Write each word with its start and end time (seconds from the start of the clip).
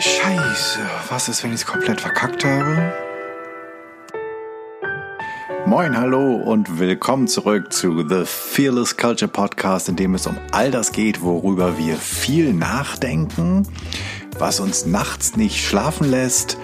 Scheiße, 0.00 0.80
was 1.08 1.28
ist, 1.28 1.44
wenn 1.44 1.50
ich 1.50 1.60
es 1.60 1.66
komplett 1.66 2.00
verkackt 2.00 2.44
habe? 2.44 2.92
Moin, 5.66 5.96
hallo 5.96 6.34
und 6.34 6.80
willkommen 6.80 7.28
zurück 7.28 7.72
zu 7.72 8.06
The 8.08 8.24
Fearless 8.24 8.96
Culture 8.96 9.30
Podcast, 9.30 9.88
in 9.88 9.94
dem 9.94 10.16
es 10.16 10.26
um 10.26 10.36
all 10.50 10.72
das 10.72 10.90
geht, 10.90 11.22
worüber 11.22 11.78
wir 11.78 11.96
viel 11.96 12.52
nachdenken, 12.52 13.68
was 14.36 14.58
uns 14.58 14.84
nachts 14.84 15.36
nicht 15.36 15.64
schlafen 15.64 16.10
lässt, 16.10 16.58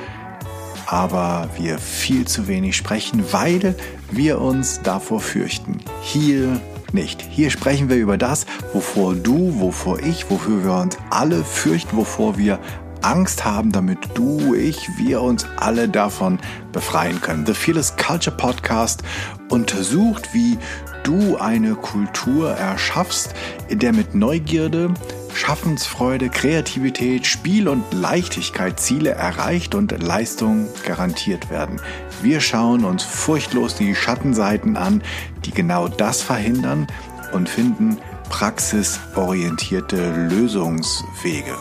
aber 0.87 1.49
wir 1.57 1.79
viel 1.79 2.27
zu 2.27 2.49
wenig 2.49 2.77
sprechen, 2.77 3.23
weil 3.31 3.77
wir 4.11 4.41
uns 4.41 4.83
davor 4.83 5.21
fürchten. 5.21 5.79
Hier 6.03 6.61
nicht. 6.93 7.23
Hier 7.23 7.51
sprechen 7.51 7.89
wir 7.89 7.97
über 7.97 8.19
das, 8.19 8.45
wovor 8.72 9.14
du, 9.14 9.61
wovor 9.61 10.00
ich, 10.00 10.29
wofür 10.29 10.64
wir 10.64 10.75
uns 10.75 10.99
alle 11.11 11.44
fürchten, 11.44 11.96
wovor 11.96 12.36
wir 12.36 12.58
Angst 13.03 13.45
haben, 13.45 13.72
damit 13.72 13.99
du, 14.14 14.54
ich, 14.54 14.99
wir 14.99 15.22
uns 15.22 15.46
alle 15.57 15.89
davon 15.89 16.39
befreien 16.72 17.21
können. 17.21 17.46
The 17.46 17.54
Fearless 17.54 17.96
Culture 17.96 18.36
Podcast 18.36 19.03
untersucht, 19.49 20.31
wie 20.32 20.59
du 21.03 21.36
eine 21.36 21.75
Kultur 21.75 22.53
erschaffst, 22.53 23.35
in 23.68 23.79
der 23.79 23.93
mit 23.93 24.14
Neugierde, 24.14 24.93
Schaffensfreude, 25.35 26.29
Kreativität, 26.29 27.26
Spiel 27.26 27.68
und 27.68 27.85
Leichtigkeit 27.93 28.81
Ziele 28.81 29.11
erreicht 29.11 29.75
und 29.75 30.03
Leistungen 30.03 30.68
garantiert 30.85 31.51
werden. 31.51 31.81
Wir 32.23 32.41
schauen 32.41 32.84
uns 32.84 33.03
furchtlos 33.03 33.77
die 33.77 33.95
Schattenseiten 33.95 34.77
an, 34.77 35.03
die 35.45 35.53
genau 35.53 35.89
das 35.89 36.20
verhindern 36.20 36.87
und 37.33 37.48
finden 37.48 37.98
praxisorientierte 38.28 40.28
Lösungswege. 40.28 41.56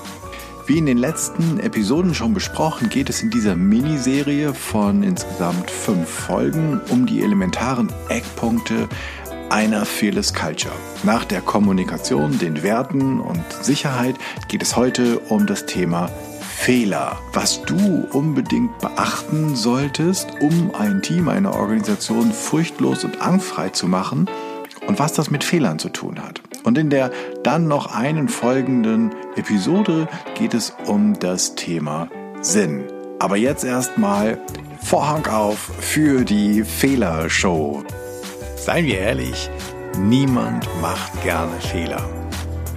Wie 0.70 0.78
in 0.78 0.86
den 0.86 1.00
letzten 1.00 1.60
Episoden 1.60 2.14
schon 2.14 2.36
besprochen, 2.36 2.90
geht 2.90 3.10
es 3.10 3.24
in 3.24 3.32
dieser 3.32 3.56
Miniserie 3.56 4.54
von 4.54 5.02
insgesamt 5.02 5.72
fünf 5.72 6.08
Folgen 6.08 6.80
um 6.92 7.08
die 7.08 7.24
elementaren 7.24 7.92
Eckpunkte 8.08 8.88
einer 9.50 9.84
Fearless 9.84 10.32
Culture. 10.32 10.76
Nach 11.02 11.26
der 11.26 11.42
Kommunikation, 11.42 12.38
den 12.38 12.62
Werten 12.62 13.20
und 13.20 13.44
Sicherheit 13.64 14.16
geht 14.48 14.62
es 14.62 14.76
heute 14.76 15.18
um 15.18 15.48
das 15.48 15.66
Thema 15.66 16.12
Fehler, 16.40 17.18
was 17.34 17.64
du 17.64 18.08
unbedingt 18.14 18.78
beachten 18.78 19.56
solltest, 19.56 20.28
um 20.40 20.76
ein 20.76 21.02
Team, 21.02 21.30
eine 21.30 21.52
Organisation 21.52 22.32
furchtlos 22.32 23.04
und 23.04 23.20
angstfrei 23.24 23.70
zu 23.70 23.88
machen 23.88 24.30
und 24.90 24.98
was 24.98 25.14
das 25.14 25.30
mit 25.30 25.44
Fehlern 25.44 25.78
zu 25.78 25.90
tun 25.90 26.20
hat. 26.20 26.42
Und 26.64 26.76
in 26.80 26.90
der 26.90 27.12
dann 27.44 27.68
noch 27.68 27.94
einen 27.94 28.28
folgenden 28.28 29.12
Episode 29.36 30.08
geht 30.34 30.56
es 30.56 30.74
um 30.88 31.14
das 31.20 31.54
Thema 31.54 32.10
Sinn. 32.42 32.86
Aber 33.20 33.38
jetzt 33.38 33.64
erstmal 33.64 34.40
Vorhang 34.82 35.28
auf 35.28 35.60
für 35.80 36.26
die 36.26 36.64
Fehlershow. 36.64 37.84
Seien 38.56 38.88
wir 38.88 38.98
ehrlich, 38.98 39.52
niemand 40.00 40.68
macht 40.82 41.22
gerne 41.22 41.62
Fehler. 41.62 42.10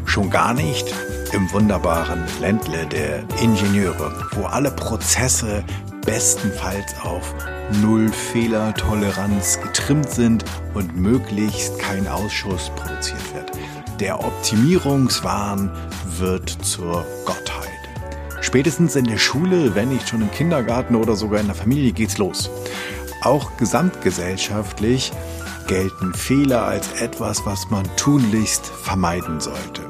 Schon 0.05 0.29
gar 0.29 0.53
nicht 0.53 0.95
im 1.33 1.51
wunderbaren 1.51 2.25
Ländle 2.43 2.85
der 2.89 3.25
Ingenieure, 3.41 4.29
wo 4.33 4.45
alle 4.45 4.71
Prozesse 4.71 5.65
bestenfalls 6.05 6.95
auf 7.03 7.35
Null 7.81 8.09
Fehlertoleranz 8.11 9.61
getrimmt 9.63 10.11
sind 10.11 10.45
und 10.75 10.97
möglichst 10.97 11.79
kein 11.79 12.07
Ausschuss 12.07 12.71
produziert 12.77 13.35
wird. 13.35 13.51
Der 14.01 14.19
Optimierungswahn 14.25 15.71
wird 16.19 16.51
zur 16.51 17.07
Gottheit. 17.25 17.71
Spätestens 18.41 18.97
in 18.97 19.05
der 19.05 19.19
Schule, 19.19 19.75
wenn 19.75 19.91
nicht 19.91 20.09
schon 20.09 20.23
im 20.23 20.31
Kindergarten 20.31 20.97
oder 20.97 21.17
sogar 21.17 21.41
in 21.41 21.47
der 21.47 21.55
Familie 21.55 21.93
geht's 21.93 22.19
los. 22.19 22.51
Auch 23.23 23.57
gesamtgesellschaftlich 23.57 25.13
gelten 25.69 26.13
Fehler 26.13 26.65
als 26.65 27.01
etwas, 27.01 27.47
was 27.47 27.71
man 27.71 27.85
tunlichst 27.97 28.67
vermeiden 28.67 29.41
sollte. 29.41 29.83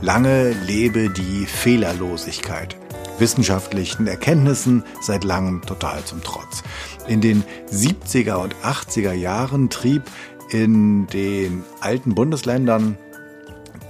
Lange 0.00 0.50
lebe 0.50 1.08
die 1.10 1.46
Fehlerlosigkeit. 1.46 2.76
Wissenschaftlichen 3.18 4.06
Erkenntnissen 4.06 4.84
seit 5.00 5.24
langem 5.24 5.62
total 5.62 6.04
zum 6.04 6.22
Trotz. 6.22 6.62
In 7.06 7.20
den 7.20 7.44
70er 7.70 8.34
und 8.36 8.54
80er 8.56 9.12
Jahren 9.12 9.70
trieb 9.70 10.02
in 10.50 11.06
den 11.08 11.64
alten 11.80 12.14
Bundesländern 12.14 12.98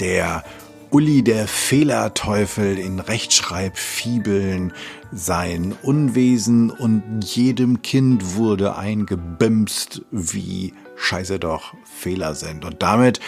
der 0.00 0.44
Uli 0.91 1.22
der 1.22 1.49
Fehlerteufel 1.49 2.78
in 2.78 3.00
Rechtschreibfibeln 3.00 4.75
sein 5.11 5.75
Unwesen 5.82 6.71
und 6.71 7.22
jedem 7.22 7.81
Kind 7.81 8.37
wurde 8.37 8.77
eingebimst, 8.77 10.03
wie 10.11 10.75
scheiße 10.97 11.38
doch 11.38 11.75
Fehler 11.84 12.34
sind. 12.34 12.66
Und 12.66 12.82
damit 12.82 13.21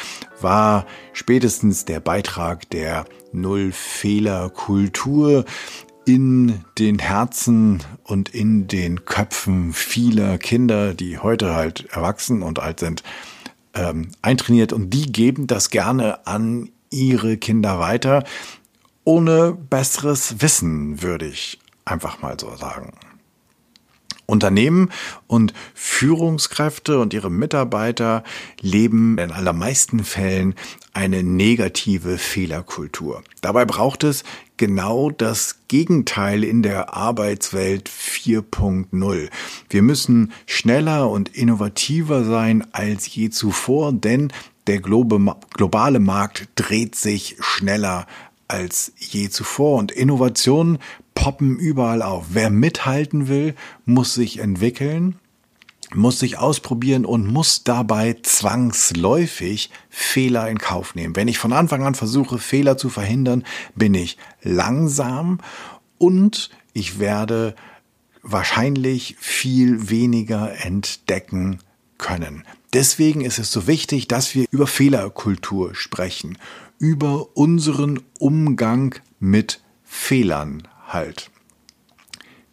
war 0.42 0.84
spätestens 1.14 1.86
der 1.86 2.00
Beitrag 2.00 2.68
der 2.68 3.06
Null-Fehler-Kultur 3.34 5.44
in 6.06 6.64
den 6.78 6.98
Herzen 6.98 7.82
und 8.02 8.28
in 8.28 8.68
den 8.68 9.04
Köpfen 9.04 9.72
vieler 9.72 10.38
Kinder, 10.38 10.94
die 10.94 11.18
heute 11.18 11.54
halt 11.54 11.86
erwachsen 11.90 12.42
und 12.42 12.58
alt 12.58 12.80
sind, 12.80 13.02
ähm, 13.74 14.08
eintrainiert 14.22 14.72
und 14.72 14.90
die 14.90 15.12
geben 15.12 15.46
das 15.46 15.70
gerne 15.70 16.26
an 16.26 16.70
ihre 16.90 17.36
Kinder 17.36 17.78
weiter, 17.78 18.24
ohne 19.04 19.52
besseres 19.52 20.40
Wissen, 20.40 21.02
würde 21.02 21.26
ich 21.26 21.58
einfach 21.84 22.22
mal 22.22 22.38
so 22.38 22.54
sagen. 22.56 22.92
Unternehmen 24.26 24.90
und 25.26 25.52
Führungskräfte 25.74 26.98
und 26.98 27.12
ihre 27.14 27.30
Mitarbeiter 27.30 28.24
leben 28.60 29.18
in 29.18 29.30
allermeisten 29.30 30.04
Fällen 30.04 30.54
eine 30.92 31.22
negative 31.22 32.18
Fehlerkultur. 32.18 33.22
Dabei 33.40 33.64
braucht 33.64 34.04
es 34.04 34.24
genau 34.56 35.10
das 35.10 35.58
Gegenteil 35.68 36.44
in 36.44 36.62
der 36.62 36.94
Arbeitswelt 36.94 37.90
4.0. 37.90 39.28
Wir 39.68 39.82
müssen 39.82 40.32
schneller 40.46 41.10
und 41.10 41.36
innovativer 41.36 42.24
sein 42.24 42.64
als 42.72 43.12
je 43.12 43.30
zuvor, 43.30 43.92
denn 43.92 44.32
der 44.66 44.80
globale 44.80 45.98
Markt 45.98 46.48
dreht 46.54 46.94
sich 46.94 47.36
schneller 47.40 48.06
als 48.48 48.92
je 48.98 49.28
zuvor 49.28 49.78
und 49.78 49.92
Innovationen 49.92 50.78
poppen 51.14 51.56
überall 51.56 52.02
auf. 52.02 52.26
Wer 52.30 52.50
mithalten 52.50 53.28
will, 53.28 53.54
muss 53.84 54.14
sich 54.14 54.38
entwickeln, 54.38 55.16
muss 55.94 56.18
sich 56.18 56.38
ausprobieren 56.38 57.04
und 57.04 57.26
muss 57.26 57.64
dabei 57.64 58.16
zwangsläufig 58.22 59.70
Fehler 59.90 60.48
in 60.48 60.58
Kauf 60.58 60.94
nehmen. 60.94 61.16
Wenn 61.16 61.28
ich 61.28 61.38
von 61.38 61.52
Anfang 61.52 61.84
an 61.84 61.94
versuche, 61.94 62.38
Fehler 62.38 62.76
zu 62.76 62.88
verhindern, 62.88 63.44
bin 63.74 63.94
ich 63.94 64.18
langsam 64.42 65.38
und 65.98 66.50
ich 66.72 66.98
werde 66.98 67.54
wahrscheinlich 68.22 69.16
viel 69.20 69.90
weniger 69.90 70.64
entdecken 70.64 71.60
können. 71.98 72.44
Deswegen 72.72 73.20
ist 73.20 73.38
es 73.38 73.52
so 73.52 73.66
wichtig, 73.66 74.08
dass 74.08 74.34
wir 74.34 74.46
über 74.50 74.66
Fehlerkultur 74.66 75.74
sprechen, 75.74 76.38
über 76.78 77.36
unseren 77.36 78.00
Umgang 78.18 78.96
mit 79.20 79.62
Fehlern 79.84 80.66
halt. 80.88 81.30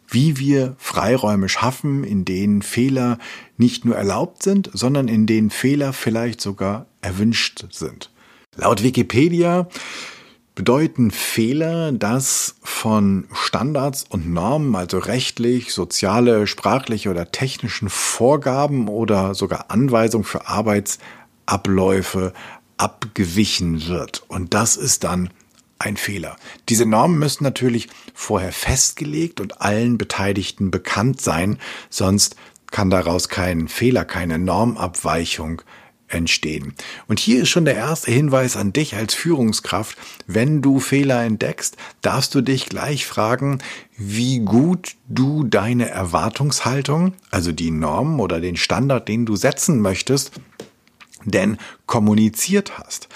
Wie 0.08 0.38
wir 0.38 0.76
Freiräume 0.78 1.48
schaffen, 1.48 2.04
in 2.04 2.24
denen 2.24 2.62
Fehler 2.62 3.18
nicht 3.56 3.84
nur 3.84 3.96
erlaubt 3.96 4.42
sind, 4.42 4.70
sondern 4.72 5.08
in 5.08 5.26
denen 5.26 5.50
Fehler 5.50 5.92
vielleicht 5.92 6.40
sogar 6.40 6.86
erwünscht 7.00 7.64
sind. 7.70 8.10
Laut 8.56 8.82
Wikipedia 8.82 9.68
bedeuten 10.54 11.10
Fehler, 11.10 11.92
dass 11.92 12.56
von 12.62 13.26
Standards 13.32 14.04
und 14.08 14.30
Normen, 14.30 14.76
also 14.76 14.98
rechtlich, 14.98 15.72
soziale, 15.72 16.46
sprachliche 16.46 17.10
oder 17.10 17.30
technischen 17.30 17.88
Vorgaben 17.88 18.88
oder 18.88 19.34
sogar 19.34 19.70
Anweisungen 19.70 20.24
für 20.24 20.46
Arbeitsabläufe 20.46 22.34
abgewichen 22.76 23.86
wird. 23.88 24.24
Und 24.28 24.52
das 24.52 24.76
ist 24.76 25.04
dann 25.04 25.30
ein 25.82 25.96
Fehler. 25.96 26.36
Diese 26.68 26.86
Normen 26.86 27.18
müssen 27.18 27.44
natürlich 27.44 27.88
vorher 28.14 28.52
festgelegt 28.52 29.40
und 29.40 29.60
allen 29.60 29.98
Beteiligten 29.98 30.70
bekannt 30.70 31.20
sein, 31.20 31.58
sonst 31.90 32.36
kann 32.70 32.90
daraus 32.90 33.28
kein 33.28 33.68
Fehler, 33.68 34.04
keine 34.04 34.38
Normabweichung 34.38 35.62
entstehen. 36.12 36.74
Und 37.08 37.18
hier 37.18 37.42
ist 37.42 37.48
schon 37.48 37.64
der 37.64 37.74
erste 37.74 38.10
Hinweis 38.10 38.56
an 38.56 38.72
dich 38.72 38.94
als 38.94 39.14
Führungskraft. 39.14 39.96
Wenn 40.26 40.62
du 40.62 40.78
Fehler 40.78 41.22
entdeckst, 41.22 41.76
darfst 42.00 42.34
du 42.34 42.40
dich 42.40 42.66
gleich 42.66 43.06
fragen, 43.06 43.58
wie 43.96 44.40
gut 44.40 44.94
du 45.08 45.44
deine 45.44 45.88
Erwartungshaltung, 45.88 47.14
also 47.30 47.52
die 47.52 47.70
Norm 47.70 48.20
oder 48.20 48.40
den 48.40 48.56
Standard, 48.56 49.08
den 49.08 49.26
du 49.26 49.36
setzen 49.36 49.80
möchtest, 49.80 50.32
denn 51.24 51.58
kommuniziert 51.86 52.78
hast. 52.78 53.08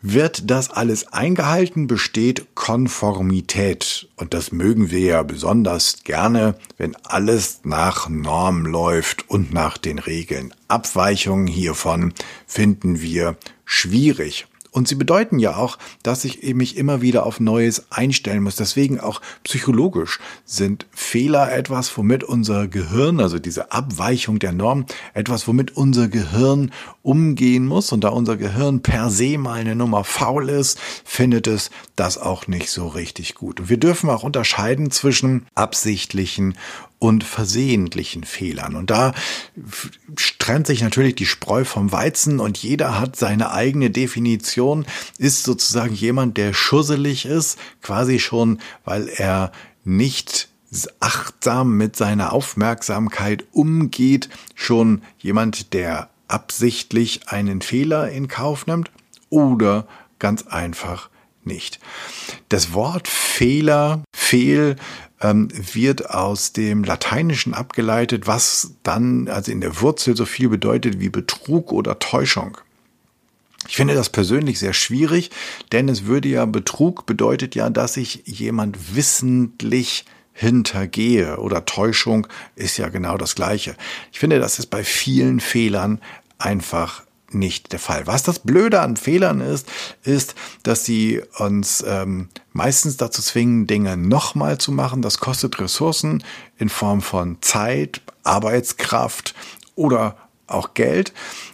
Wird 0.00 0.48
das 0.48 0.70
alles 0.70 1.12
eingehalten, 1.12 1.88
besteht 1.88 2.54
Konformität. 2.54 4.08
Und 4.14 4.32
das 4.32 4.52
mögen 4.52 4.92
wir 4.92 5.00
ja 5.00 5.22
besonders 5.24 6.04
gerne, 6.04 6.54
wenn 6.76 6.94
alles 7.02 7.62
nach 7.64 8.08
Norm 8.08 8.64
läuft 8.64 9.28
und 9.28 9.52
nach 9.52 9.76
den 9.76 9.98
Regeln. 9.98 10.54
Abweichungen 10.68 11.48
hiervon 11.48 12.14
finden 12.46 13.00
wir 13.00 13.36
schwierig. 13.64 14.46
Und 14.70 14.86
sie 14.86 14.94
bedeuten 14.94 15.40
ja 15.40 15.56
auch, 15.56 15.78
dass 16.04 16.24
ich 16.24 16.54
mich 16.54 16.76
immer 16.76 17.00
wieder 17.00 17.26
auf 17.26 17.40
Neues 17.40 17.90
einstellen 17.90 18.44
muss. 18.44 18.54
Deswegen 18.54 19.00
auch 19.00 19.20
psychologisch 19.42 20.20
sind 20.44 20.86
Fehler 20.92 21.52
etwas, 21.52 21.96
womit 21.96 22.22
unser 22.22 22.68
Gehirn, 22.68 23.18
also 23.18 23.38
diese 23.38 23.72
Abweichung 23.72 24.38
der 24.38 24.52
Norm, 24.52 24.86
etwas, 25.14 25.48
womit 25.48 25.76
unser 25.76 26.06
Gehirn 26.06 26.70
umgehen 27.08 27.66
muss. 27.66 27.90
Und 27.90 28.04
da 28.04 28.10
unser 28.10 28.36
Gehirn 28.36 28.82
per 28.82 29.08
se 29.08 29.38
mal 29.38 29.54
eine 29.54 29.74
Nummer 29.74 30.04
faul 30.04 30.50
ist, 30.50 30.78
findet 31.04 31.46
es 31.46 31.70
das 31.96 32.18
auch 32.18 32.46
nicht 32.46 32.70
so 32.70 32.86
richtig 32.86 33.34
gut. 33.34 33.60
Und 33.60 33.70
wir 33.70 33.78
dürfen 33.78 34.10
auch 34.10 34.24
unterscheiden 34.24 34.90
zwischen 34.90 35.46
absichtlichen 35.54 36.58
und 36.98 37.24
versehentlichen 37.24 38.24
Fehlern. 38.24 38.76
Und 38.76 38.90
da 38.90 39.14
trennt 40.38 40.66
sich 40.66 40.82
natürlich 40.82 41.14
die 41.14 41.24
Spreu 41.24 41.64
vom 41.64 41.92
Weizen 41.92 42.40
und 42.40 42.58
jeder 42.58 43.00
hat 43.00 43.16
seine 43.16 43.52
eigene 43.52 43.88
Definition, 43.88 44.84
ist 45.16 45.44
sozusagen 45.44 45.94
jemand, 45.94 46.36
der 46.36 46.52
schusselig 46.52 47.24
ist, 47.24 47.58
quasi 47.80 48.18
schon, 48.18 48.60
weil 48.84 49.08
er 49.08 49.52
nicht 49.82 50.48
achtsam 51.00 51.78
mit 51.78 51.96
seiner 51.96 52.34
Aufmerksamkeit 52.34 53.46
umgeht, 53.52 54.28
schon 54.54 55.00
jemand, 55.18 55.72
der 55.72 56.10
absichtlich 56.28 57.28
einen 57.28 57.62
Fehler 57.62 58.10
in 58.10 58.28
Kauf 58.28 58.66
nimmt 58.66 58.90
oder 59.30 59.86
ganz 60.18 60.46
einfach 60.46 61.10
nicht. 61.44 61.80
Das 62.48 62.72
Wort 62.72 63.08
Fehler, 63.08 64.02
Fehl 64.14 64.76
ähm, 65.20 65.48
wird 65.52 66.10
aus 66.10 66.52
dem 66.52 66.84
Lateinischen 66.84 67.54
abgeleitet, 67.54 68.26
was 68.26 68.74
dann 68.82 69.28
also 69.28 69.50
in 69.50 69.60
der 69.60 69.80
Wurzel 69.80 70.16
so 70.16 70.26
viel 70.26 70.48
bedeutet 70.48 71.00
wie 71.00 71.08
Betrug 71.08 71.72
oder 71.72 71.98
Täuschung. 71.98 72.58
Ich 73.66 73.76
finde 73.76 73.94
das 73.94 74.10
persönlich 74.10 74.58
sehr 74.58 74.72
schwierig, 74.72 75.30
denn 75.72 75.88
es 75.88 76.04
würde 76.04 76.28
ja 76.28 76.46
Betrug 76.46 77.06
bedeutet 77.06 77.54
ja, 77.54 77.68
dass 77.70 77.96
ich 77.96 78.22
jemand 78.24 78.94
wissentlich 78.94 80.04
hintergehe 80.38 81.38
oder 81.38 81.64
Täuschung 81.64 82.28
ist 82.54 82.76
ja 82.76 82.90
genau 82.90 83.16
das 83.16 83.34
gleiche. 83.34 83.74
Ich 84.12 84.20
finde, 84.20 84.38
das 84.38 84.60
ist 84.60 84.66
bei 84.66 84.84
vielen 84.84 85.40
Fehlern 85.40 86.00
einfach 86.38 87.02
nicht 87.30 87.72
der 87.72 87.80
Fall. 87.80 88.06
Was 88.06 88.22
das 88.22 88.38
Blöde 88.38 88.80
an 88.80 88.96
Fehlern 88.96 89.40
ist, 89.40 89.66
ist, 90.04 90.36
dass 90.62 90.84
sie 90.84 91.20
uns 91.38 91.84
ähm, 91.86 92.28
meistens 92.52 92.96
dazu 92.96 93.20
zwingen, 93.20 93.66
Dinge 93.66 93.96
nochmal 93.96 94.58
zu 94.58 94.70
machen. 94.70 95.02
Das 95.02 95.18
kostet 95.18 95.58
Ressourcen 95.58 96.22
in 96.56 96.68
Form 96.68 97.02
von 97.02 97.38
Zeit, 97.40 98.00
Arbeitskraft 98.22 99.34
oder 99.74 100.16
auch 100.46 100.72
Geld. 100.74 101.12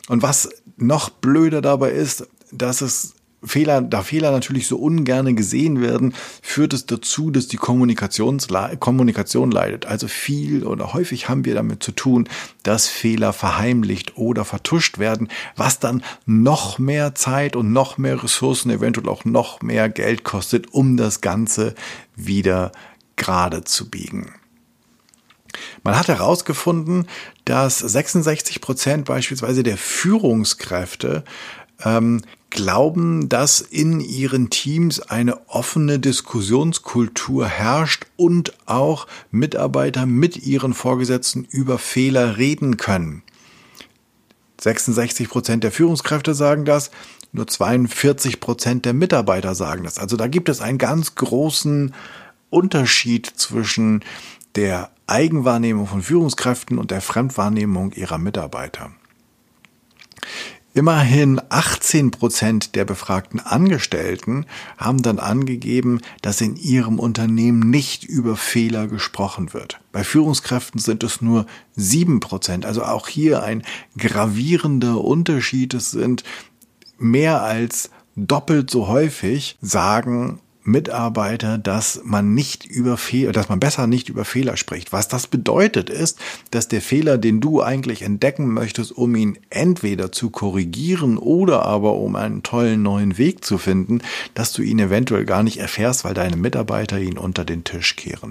Und 0.09 0.23
was 0.23 0.51
noch 0.77 1.09
blöder 1.09 1.63
dabei 1.63 1.91
ist, 1.91 2.29
dass 2.53 2.83
es 2.83 3.15
Fehler, 3.44 3.82
da 3.82 4.02
Fehler 4.02 4.31
natürlich 4.31 4.67
so 4.67 4.76
ungerne 4.76 5.35
gesehen 5.35 5.81
werden, 5.81 6.14
führt 6.43 6.73
es 6.73 6.87
dazu, 6.87 7.31
dass 7.31 7.49
die 7.49 7.56
Kommunikation 7.56 8.41
leidet. 9.50 9.87
Also 9.87 10.08
viel 10.08 10.64
oder 10.64 10.93
häufig 10.94 11.29
haben 11.29 11.44
wir 11.44 11.55
damit 11.55 11.82
zu 11.82 11.93
tun, 11.93 12.29
dass 12.62 12.88
Fehler 12.88 13.32
verheimlicht 13.32 14.17
oder 14.17 14.44
vertuscht 14.44 14.99
werden, 14.99 15.29
was 15.56 15.79
dann 15.79 16.02
noch 16.26 16.79
mehr 16.79 17.14
Zeit 17.14 17.56
und 17.56 17.73
noch 17.73 17.99
mehr 17.99 18.23
Ressourcen, 18.23 18.70
eventuell 18.70 19.08
auch 19.08 19.25
noch 19.25 19.62
mehr 19.62 19.88
Geld 19.88 20.25
kostet, 20.25 20.73
um 20.73 20.96
das 20.96 21.20
Ganze 21.20 21.75
wieder 22.17 22.73
gerade 23.17 23.64
zu 23.64 23.88
biegen. 23.91 24.32
Man 25.82 25.96
hat 25.96 26.08
herausgefunden, 26.08 27.06
dass 27.44 27.79
66 27.79 28.61
Prozent 28.61 29.05
beispielsweise 29.05 29.62
der 29.62 29.76
Führungskräfte 29.76 31.25
ähm, 31.85 32.23
glauben, 32.55 33.29
dass 33.29 33.61
in 33.61 34.01
ihren 34.01 34.49
Teams 34.49 35.01
eine 35.01 35.49
offene 35.51 35.99
Diskussionskultur 35.99 37.47
herrscht 37.47 38.06
und 38.17 38.55
auch 38.67 39.06
Mitarbeiter 39.31 40.06
mit 40.06 40.47
ihren 40.47 40.73
Vorgesetzten 40.73 41.45
über 41.45 41.79
Fehler 41.79 42.39
reden 42.39 42.79
können. 42.79 43.23
66 44.61 45.29
Prozent 45.29 45.65
der 45.65 45.73
Führungskräfte 45.73 46.33
sagen 46.33 46.65
das, 46.65 46.91
nur 47.33 47.47
42 47.47 48.41
Prozent 48.41 48.85
der 48.87 48.95
Mitarbeiter 48.95 49.55
sagen 49.55 49.85
das. 49.85 49.99
Also 49.99 50.17
da 50.17 50.29
gibt 50.29 50.49
es 50.49 50.61
einen 50.61 50.79
ganz 50.79 51.17
großen 51.17 51.93
Unterschied 52.49 53.27
zwischen 53.27 54.05
der 54.55 54.91
Eigenwahrnehmung 55.09 55.89
von 55.89 56.03
Führungskräften 56.03 56.79
und 56.79 56.93
der 56.93 57.01
Fremdwahrnehmung 57.01 57.93
ihrer 57.93 58.19
Mitarbeiter. 58.19 58.93
Immerhin 60.76 61.41
18 61.50 62.11
Prozent 62.11 62.75
der 62.75 62.85
befragten 62.85 63.38
Angestellten 63.38 64.44
haben 64.76 65.03
dann 65.03 65.21
angegeben, 65.21 66.00
dass 66.21 66.41
in 66.41 66.56
ihrem 66.56 66.99
Unternehmen 66.99 67.71
nicht 67.71 68.03
über 68.03 68.37
Fehler 68.37 68.88
gesprochen 68.88 69.53
wird. 69.55 69.79
Bei 69.93 70.03
Führungskräften 70.03 70.81
sind 70.81 71.05
es 71.05 71.23
nur 71.23 71.47
7 71.76 72.19
Prozent. 72.19 72.67
Also 72.67 72.82
auch 72.82 73.06
hier 73.06 73.44
ein 73.44 73.62
gravierender 73.97 75.00
Unterschied. 75.05 75.75
Es 75.75 75.93
sind 75.93 76.25
mehr 76.99 77.43
als 77.43 77.91
doppelt 78.17 78.69
so 78.69 78.88
häufig 78.88 79.56
sagen 79.61 80.41
Mitarbeiter, 80.65 81.59
dass 81.59 82.01
man 82.05 82.35
nicht 82.35 82.65
über 82.65 82.97
Fehler, 82.97 83.33
dass 83.33 83.49
man 83.49 83.61
besser 83.61 83.87
nicht 83.87 84.09
über 84.09 84.25
Fehler 84.25 84.57
spricht. 84.57 84.93
Was 84.93 85.09
das 85.09 85.27
bedeutet 85.27 85.91
ist, 85.91 86.19
dass 86.51 86.69
der 86.69 86.81
Fehler, 86.81 87.19
den 87.19 87.41
du 87.41 87.63
eigentlich 87.63 88.03
entdecken 88.03 88.49
möchtest, 88.53 88.93
um 88.93 89.15
ihn 89.15 89.39
entweder 89.51 90.11
zu 90.11 90.31
korrigieren 90.31 91.19
oder 91.19 91.65
aber 91.65 91.95
um 91.95 92.17
einen 92.17 92.43
tollen 92.43 92.83
neuen 92.83 93.19
Weg 93.19 93.45
zu 93.45 93.59
finden, 93.59 94.01
dass 94.35 94.53
du 94.53 94.63
ihn 94.63 94.79
eventuell 94.79 95.25
gar 95.25 95.43
nicht 95.43 95.59
erfährst, 95.59 96.05
weil 96.05 96.15
deine 96.15 96.37
Mitarbeiter 96.37 96.99
ihn 96.99 97.19
unter 97.19 97.45
den 97.45 97.65
Tisch 97.65 97.97
kehren. 97.97 98.31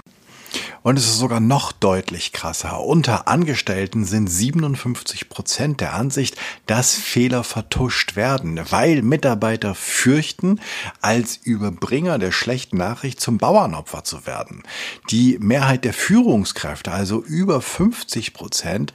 Und 0.84 0.98
es 0.98 1.06
ist 1.06 1.18
sogar 1.18 1.40
noch 1.40 1.72
deutlich 1.72 2.32
krasser. 2.32 2.84
Unter 2.84 3.26
Angestellten 3.26 4.04
sind 4.04 4.26
57 4.26 5.30
Prozent 5.30 5.80
der 5.80 5.94
Ansicht, 5.94 6.36
dass 6.66 6.94
Fehler 6.94 7.42
vertuscht 7.42 8.16
werden, 8.16 8.60
weil 8.68 9.00
Mitarbeiter 9.00 9.74
fürchten, 9.74 10.60
als 11.00 11.38
Überbringer 11.42 12.18
der 12.18 12.32
schlechten 12.32 12.76
Nachricht 12.76 13.18
zum 13.18 13.38
Bauernopfer 13.38 14.04
zu 14.04 14.26
werden. 14.26 14.62
Die 15.08 15.38
Mehrheit 15.40 15.86
der 15.86 15.94
Führungskräfte, 15.94 16.92
also 16.92 17.24
über 17.24 17.62
50 17.62 18.34
Prozent, 18.34 18.92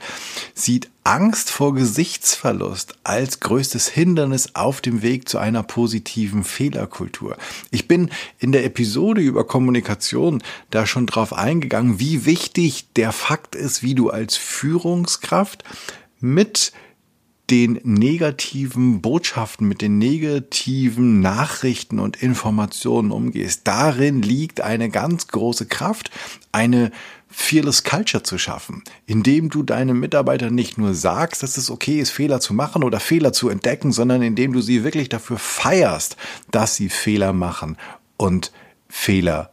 sieht 0.54 0.90
Angst 1.04 1.50
vor 1.50 1.74
Gesichtsverlust 1.74 2.94
als 3.04 3.40
größtes 3.40 3.88
Hindernis 3.88 4.54
auf 4.54 4.80
dem 4.80 5.02
Weg 5.02 5.28
zu 5.28 5.38
einer 5.38 5.62
positiven 5.62 6.44
Fehlerkultur. 6.44 7.36
Ich 7.70 7.88
bin 7.88 8.10
in 8.38 8.52
der 8.52 8.64
Episode 8.64 9.20
über 9.20 9.46
Kommunikation 9.46 10.42
da 10.70 10.86
schon 10.86 11.06
drauf 11.06 11.32
eingegangen, 11.32 11.98
wie 11.98 12.26
wichtig 12.26 12.92
der 12.94 13.12
Fakt 13.12 13.54
ist, 13.54 13.82
wie 13.82 13.94
du 13.94 14.10
als 14.10 14.36
Führungskraft 14.36 15.64
mit 16.20 16.72
den 17.50 17.80
negativen 17.82 19.00
Botschaften, 19.00 19.66
mit 19.66 19.82
den 19.82 19.98
negativen 19.98 21.20
Nachrichten 21.20 21.98
und 21.98 22.22
Informationen 22.22 23.10
umgehst. 23.10 23.62
Darin 23.66 24.22
liegt 24.22 24.60
eine 24.60 24.88
ganz 24.88 25.26
große 25.26 25.66
Kraft, 25.66 26.10
eine 26.52 26.92
Fearless 27.30 27.84
Culture 27.84 28.22
zu 28.22 28.38
schaffen, 28.38 28.82
indem 29.06 29.50
du 29.50 29.62
deinen 29.62 29.98
Mitarbeitern 29.98 30.54
nicht 30.54 30.78
nur 30.78 30.94
sagst, 30.94 31.42
dass 31.42 31.56
es 31.56 31.70
okay 31.70 32.00
ist, 32.00 32.10
Fehler 32.10 32.40
zu 32.40 32.54
machen 32.54 32.82
oder 32.82 33.00
Fehler 33.00 33.32
zu 33.32 33.48
entdecken, 33.48 33.92
sondern 33.92 34.22
indem 34.22 34.52
du 34.52 34.60
sie 34.60 34.84
wirklich 34.84 35.08
dafür 35.08 35.38
feierst, 35.38 36.16
dass 36.50 36.76
sie 36.76 36.88
Fehler 36.88 37.32
machen 37.32 37.76
und 38.16 38.52
Fehler 38.88 39.52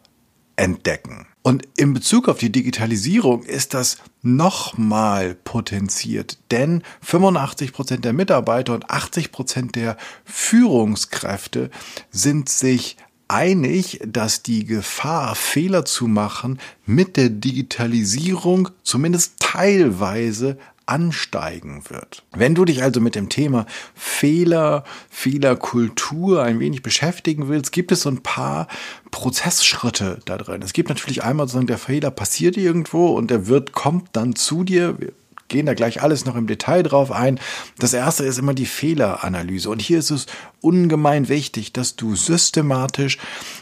entdecken. 0.56 1.28
Und 1.44 1.66
in 1.78 1.94
Bezug 1.94 2.28
auf 2.28 2.40
die 2.40 2.52
Digitalisierung 2.52 3.44
ist 3.44 3.74
das 3.74 4.00
nochmal 4.22 5.34
potenziert, 5.34 6.40
denn 6.52 6.84
85 7.02 7.72
Prozent 7.72 8.04
der 8.04 8.12
Mitarbeiter 8.12 8.74
und 8.74 8.90
80 8.90 9.32
Prozent 9.32 9.76
der 9.78 9.96
Führungskräfte 10.26 11.70
sind 12.12 12.50
sich 12.50 12.98
einig, 13.28 14.00
dass 14.06 14.44
die 14.44 14.66
Gefahr, 14.66 15.36
Fehler 15.36 15.86
zu 15.86 16.08
machen, 16.08 16.60
mit 16.86 17.18
der 17.18 17.30
Digitalisierung 17.30 18.70
zumindest 18.84 19.34
teilweise 19.40 20.58
ansteigen 20.88 21.84
wird. 21.90 22.24
Wenn 22.32 22.56
du 22.56 22.64
dich 22.64 22.82
also 22.82 23.02
mit 23.02 23.16
dem 23.16 23.30
Thema 23.30 23.66
Fehler, 23.94 24.86
Fehlerkultur 25.10 26.42
ein 26.44 26.60
wenig 26.60 26.82
beschäftigen 26.82 27.50
willst, 27.50 27.74
gibt 27.74 27.92
es 27.92 28.04
so 28.04 28.10
ein 28.10 28.24
paar 28.24 28.68
Prozessschritte 29.12 30.20
da 30.26 30.38
drin. 30.38 30.62
Es 30.62 30.74
gibt 30.74 30.90
natürlich 30.90 31.24
einmal 31.24 31.48
sozusagen, 31.48 31.68
der 31.68 31.78
Fehler 31.78 32.10
passiert 32.10 32.56
irgendwo 32.56 33.08
und 33.08 33.30
der 33.30 33.48
wird, 33.48 33.74
kommt 33.74 34.10
dann 34.14 34.36
zu 34.36 34.64
dir. 34.64 34.96
Wir 35.00 35.12
gehen 35.48 35.66
da 35.66 35.74
gleich 35.74 36.02
alles 36.02 36.26
noch 36.26 36.36
im 36.36 36.48
Detail 36.48 36.84
drauf 36.84 37.12
ein. 37.12 37.40
Das 37.78 37.94
erste 37.94 38.24
ist 38.24 38.38
immer 38.38 38.54
die 38.54 38.66
Fehleranalyse. 38.66 39.70
Und 39.70 39.82
hier 39.82 40.00
ist 40.00 40.12
es 40.12 40.26
ungemein 40.62 41.30
wichtig, 41.30 41.74
dass 41.74 41.96
du 41.96 42.16
systematisch 42.16 43.18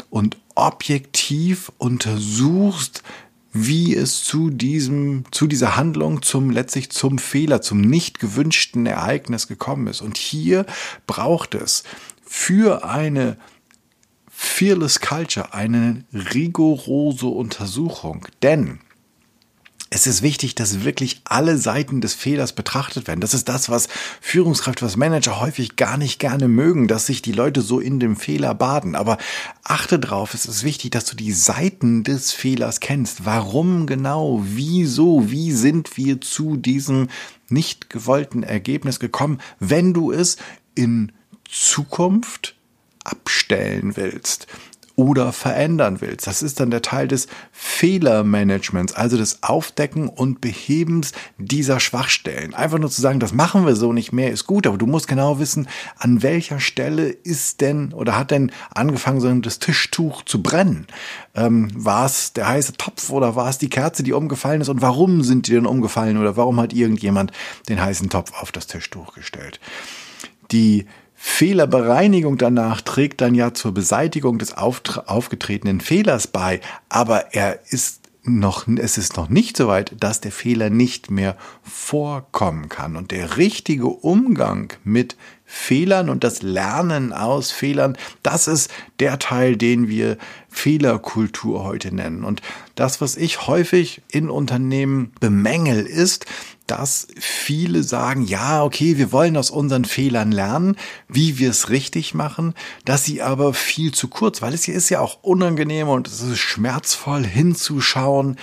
und 0.09 0.37
objektiv 0.55 1.71
untersuchst, 1.77 3.03
wie 3.51 3.95
es 3.95 4.23
zu 4.23 4.49
diesem, 4.49 5.23
zu 5.31 5.47
dieser 5.47 5.77
Handlung, 5.77 6.21
zum 6.21 6.49
letztlich 6.49 6.89
zum 6.89 7.17
Fehler, 7.17 7.61
zum 7.61 7.79
nicht 7.79 8.19
gewünschten 8.19 8.85
Ereignis 8.85 9.47
gekommen 9.47 9.87
ist. 9.87 10.01
Und 10.01 10.17
hier 10.17 10.65
braucht 11.07 11.55
es 11.55 11.83
für 12.25 12.83
eine 12.83 13.37
Fearless 14.29 14.99
Culture 14.99 15.53
eine 15.53 16.03
rigorose 16.13 17.27
Untersuchung. 17.27 18.27
Denn 18.43 18.79
es 19.91 20.07
ist 20.07 20.23
wichtig, 20.23 20.55
dass 20.55 20.83
wirklich 20.83 21.21
alle 21.25 21.57
Seiten 21.57 22.01
des 22.01 22.15
Fehlers 22.15 22.53
betrachtet 22.53 23.07
werden. 23.07 23.21
Das 23.21 23.35
ist 23.35 23.47
das, 23.47 23.69
was 23.69 23.87
Führungskräfte, 24.19 24.83
was 24.83 24.97
Manager 24.97 25.39
häufig 25.39 25.75
gar 25.75 25.97
nicht 25.97 26.19
gerne 26.19 26.47
mögen, 26.47 26.87
dass 26.87 27.05
sich 27.05 27.21
die 27.21 27.31
Leute 27.31 27.61
so 27.61 27.79
in 27.79 27.99
dem 27.99 28.15
Fehler 28.15 28.55
baden. 28.55 28.95
Aber 28.95 29.17
achte 29.63 29.99
drauf, 29.99 30.33
es 30.33 30.47
ist 30.47 30.63
wichtig, 30.63 30.91
dass 30.91 31.05
du 31.05 31.15
die 31.15 31.31
Seiten 31.31 32.03
des 32.03 32.31
Fehlers 32.31 32.79
kennst. 32.79 33.25
Warum 33.25 33.85
genau? 33.85 34.41
Wieso? 34.43 35.29
Wie 35.29 35.51
sind 35.51 35.97
wir 35.97 36.19
zu 36.19 36.57
diesem 36.57 37.07
nicht 37.49 37.89
gewollten 37.91 38.41
Ergebnis 38.41 38.99
gekommen, 38.99 39.39
wenn 39.59 39.93
du 39.93 40.11
es 40.11 40.37
in 40.73 41.11
Zukunft 41.47 42.55
abstellen 43.03 43.95
willst 43.95 44.47
oder 44.95 45.33
verändern 45.33 45.99
willst. 45.99 46.27
Das 46.27 46.41
ist 46.41 46.59
dann 46.59 46.71
der 46.71 46.81
Teil 46.81 47.07
des 47.07 47.27
Fehlermanagements, 47.51 48.93
also 48.93 49.17
des 49.17 49.43
Aufdecken 49.43 50.07
und 50.07 50.41
Behebens 50.41 51.11
dieser 51.37 51.79
Schwachstellen. 51.79 52.53
Einfach 52.53 52.79
nur 52.79 52.89
zu 52.89 53.01
sagen, 53.01 53.19
das 53.19 53.33
machen 53.33 53.65
wir 53.65 53.75
so 53.75 53.91
nicht 53.91 54.13
mehr, 54.13 54.31
ist 54.31 54.47
gut, 54.47 54.65
aber 54.67 54.77
du 54.77 54.85
musst 54.85 55.07
genau 55.07 55.39
wissen, 55.39 55.67
an 55.97 56.23
welcher 56.23 56.59
Stelle 56.59 57.09
ist 57.09 57.61
denn 57.61 57.93
oder 57.93 58.17
hat 58.17 58.31
denn 58.31 58.51
angefangen, 58.73 59.19
so 59.19 59.33
das 59.35 59.59
Tischtuch 59.59 60.23
zu 60.23 60.41
brennen? 60.41 60.87
Ähm, 61.35 61.69
war 61.75 62.05
es 62.05 62.33
der 62.33 62.47
heiße 62.47 62.73
Topf 62.73 63.09
oder 63.09 63.35
war 63.35 63.49
es 63.49 63.57
die 63.57 63.69
Kerze, 63.69 64.03
die 64.03 64.13
umgefallen 64.13 64.61
ist 64.61 64.69
und 64.69 64.81
warum 64.81 65.23
sind 65.23 65.47
die 65.47 65.51
denn 65.51 65.65
umgefallen 65.65 66.17
oder 66.17 66.37
warum 66.37 66.59
hat 66.59 66.73
irgendjemand 66.73 67.31
den 67.67 67.81
heißen 67.81 68.09
Topf 68.09 68.31
auf 68.41 68.51
das 68.51 68.67
Tischtuch 68.67 69.13
gestellt? 69.13 69.59
Die 70.51 70.85
Fehlerbereinigung 71.27 72.37
danach 72.37 72.79
trägt 72.79 73.19
dann 73.19 73.35
ja 73.35 73.53
zur 73.53 73.73
Beseitigung 73.73 74.37
des 74.37 74.53
aufgetretenen 74.55 75.81
Fehlers 75.81 76.27
bei, 76.27 76.61
aber 76.87 77.33
er 77.33 77.59
ist 77.71 78.05
noch, 78.23 78.67
es 78.67 78.97
ist 78.97 79.17
noch 79.17 79.27
nicht 79.27 79.57
so 79.57 79.67
weit, 79.67 79.95
dass 79.99 80.21
der 80.21 80.31
Fehler 80.31 80.69
nicht 80.69 81.11
mehr 81.11 81.35
vorkommen 81.63 82.69
kann. 82.69 82.95
Und 82.95 83.11
der 83.11 83.37
richtige 83.37 83.87
Umgang 83.87 84.71
mit 84.83 85.17
Fehlern 85.45 86.09
und 86.09 86.23
das 86.23 86.41
Lernen 86.41 87.11
aus 87.11 87.51
Fehlern, 87.51 87.97
das 88.23 88.47
ist 88.47 88.71
der 88.99 89.19
Teil, 89.19 89.57
den 89.57 89.89
wir 89.89 90.17
Fehlerkultur 90.49 91.63
heute 91.63 91.93
nennen. 91.93 92.23
Und 92.23 92.41
das, 92.75 93.01
was 93.01 93.17
ich 93.17 93.47
häufig 93.47 94.03
in 94.09 94.29
Unternehmen 94.29 95.11
bemängel, 95.19 95.85
ist, 95.85 96.25
dass 96.67 97.07
viele 97.17 97.83
sagen, 97.83 98.25
ja, 98.25 98.63
okay, 98.63 98.97
wir 98.97 99.11
wollen 99.11 99.37
aus 99.37 99.51
unseren 99.51 99.85
Fehlern 99.85 100.31
lernen, 100.31 100.75
wie 101.07 101.37
wir 101.37 101.49
es 101.49 101.69
richtig 101.69 102.13
machen, 102.13 102.53
dass 102.85 103.05
sie 103.05 103.21
aber 103.21 103.53
viel 103.53 103.93
zu 103.93 104.07
kurz, 104.07 104.41
weil 104.41 104.53
es 104.53 104.63
hier 104.63 104.75
ist 104.75 104.89
ja 104.89 104.99
auch 104.99 105.19
unangenehm 105.21 105.87
und 105.87 106.07
es 106.07 106.21
ist 106.21 106.39
schmerzvoll 106.39 107.23
hinzuschauen, 107.25 108.37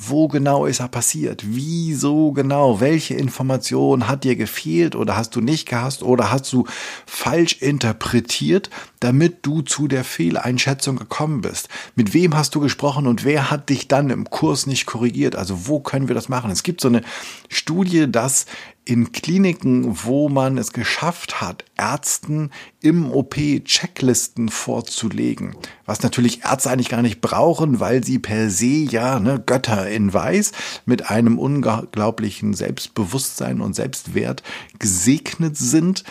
wo 0.00 0.28
genau 0.28 0.64
ist 0.64 0.78
er 0.78 0.88
passiert? 0.88 1.42
Wieso 1.44 2.30
genau? 2.32 2.80
Welche 2.80 3.14
Information 3.14 4.06
hat 4.06 4.22
dir 4.22 4.36
gefehlt 4.36 4.94
oder 4.94 5.16
hast 5.16 5.34
du 5.34 5.40
nicht 5.40 5.68
gehasst 5.68 6.04
oder 6.04 6.30
hast 6.30 6.52
du 6.52 6.66
falsch 7.04 7.54
interpretiert, 7.60 8.70
damit 9.00 9.44
du 9.44 9.62
zu 9.62 9.88
der 9.88 10.04
Fehleinschätzung 10.04 10.96
gekommen 10.96 11.40
bist? 11.40 11.68
Mit 11.96 12.14
wem 12.14 12.36
hast 12.36 12.54
du 12.54 12.60
gesprochen 12.60 13.08
und 13.08 13.24
wer 13.24 13.50
hat 13.50 13.70
dich 13.70 13.88
dann 13.88 14.10
im 14.10 14.30
Kurs 14.30 14.66
nicht 14.66 14.86
korrigiert? 14.86 15.34
Also 15.34 15.66
wo 15.66 15.80
können 15.80 16.06
wir 16.06 16.14
das 16.14 16.28
machen? 16.28 16.52
Es 16.52 16.62
gibt 16.62 16.80
so 16.80 16.88
eine 16.88 17.02
Studie, 17.48 18.10
dass 18.10 18.46
in 18.88 19.12
Kliniken, 19.12 19.98
wo 20.04 20.30
man 20.30 20.56
es 20.56 20.72
geschafft 20.72 21.42
hat, 21.42 21.62
Ärzten 21.76 22.50
im 22.80 23.12
OP 23.12 23.34
Checklisten 23.64 24.48
vorzulegen, 24.48 25.54
was 25.84 26.02
natürlich 26.02 26.42
Ärzte 26.44 26.70
eigentlich 26.70 26.88
gar 26.88 27.02
nicht 27.02 27.20
brauchen, 27.20 27.80
weil 27.80 28.02
sie 28.02 28.18
per 28.18 28.48
se 28.48 28.86
ja 28.88 29.20
ne, 29.20 29.42
Götter 29.44 29.90
in 29.90 30.14
Weiß 30.14 30.52
mit 30.86 31.10
einem 31.10 31.38
unglaublichen 31.38 32.54
Selbstbewusstsein 32.54 33.60
und 33.60 33.74
Selbstwert 33.74 34.42
gesegnet 34.78 35.58
sind. 35.58 36.04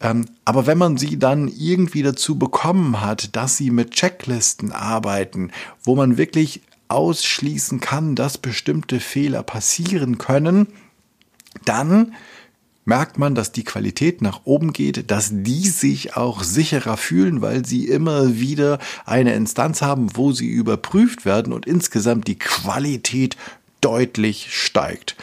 Ähm, 0.00 0.24
aber 0.46 0.66
wenn 0.66 0.78
man 0.78 0.96
sie 0.96 1.18
dann 1.18 1.48
irgendwie 1.48 2.02
dazu 2.02 2.38
bekommen 2.38 3.02
hat, 3.02 3.36
dass 3.36 3.58
sie 3.58 3.70
mit 3.70 3.90
Checklisten 3.90 4.72
arbeiten, 4.72 5.50
wo 5.82 5.94
man 5.94 6.16
wirklich 6.16 6.62
ausschließen 6.88 7.80
kann, 7.80 8.14
dass 8.14 8.38
bestimmte 8.38 8.98
Fehler 8.98 9.42
passieren 9.42 10.16
können, 10.16 10.68
dann 11.64 12.14
merkt 12.84 13.18
man, 13.18 13.34
dass 13.34 13.52
die 13.52 13.64
Qualität 13.64 14.20
nach 14.20 14.42
oben 14.44 14.72
geht, 14.72 15.10
dass 15.10 15.30
die 15.32 15.68
sich 15.68 16.16
auch 16.16 16.42
sicherer 16.42 16.96
fühlen, 16.96 17.40
weil 17.40 17.64
sie 17.64 17.88
immer 17.88 18.36
wieder 18.36 18.78
eine 19.06 19.34
Instanz 19.34 19.82
haben, 19.82 20.16
wo 20.16 20.32
sie 20.32 20.48
überprüft 20.48 21.24
werden 21.24 21.52
und 21.52 21.66
insgesamt 21.66 22.28
die 22.28 22.38
Qualität 22.38 23.36
deutlich 23.80 24.48
steigt. 24.50 25.16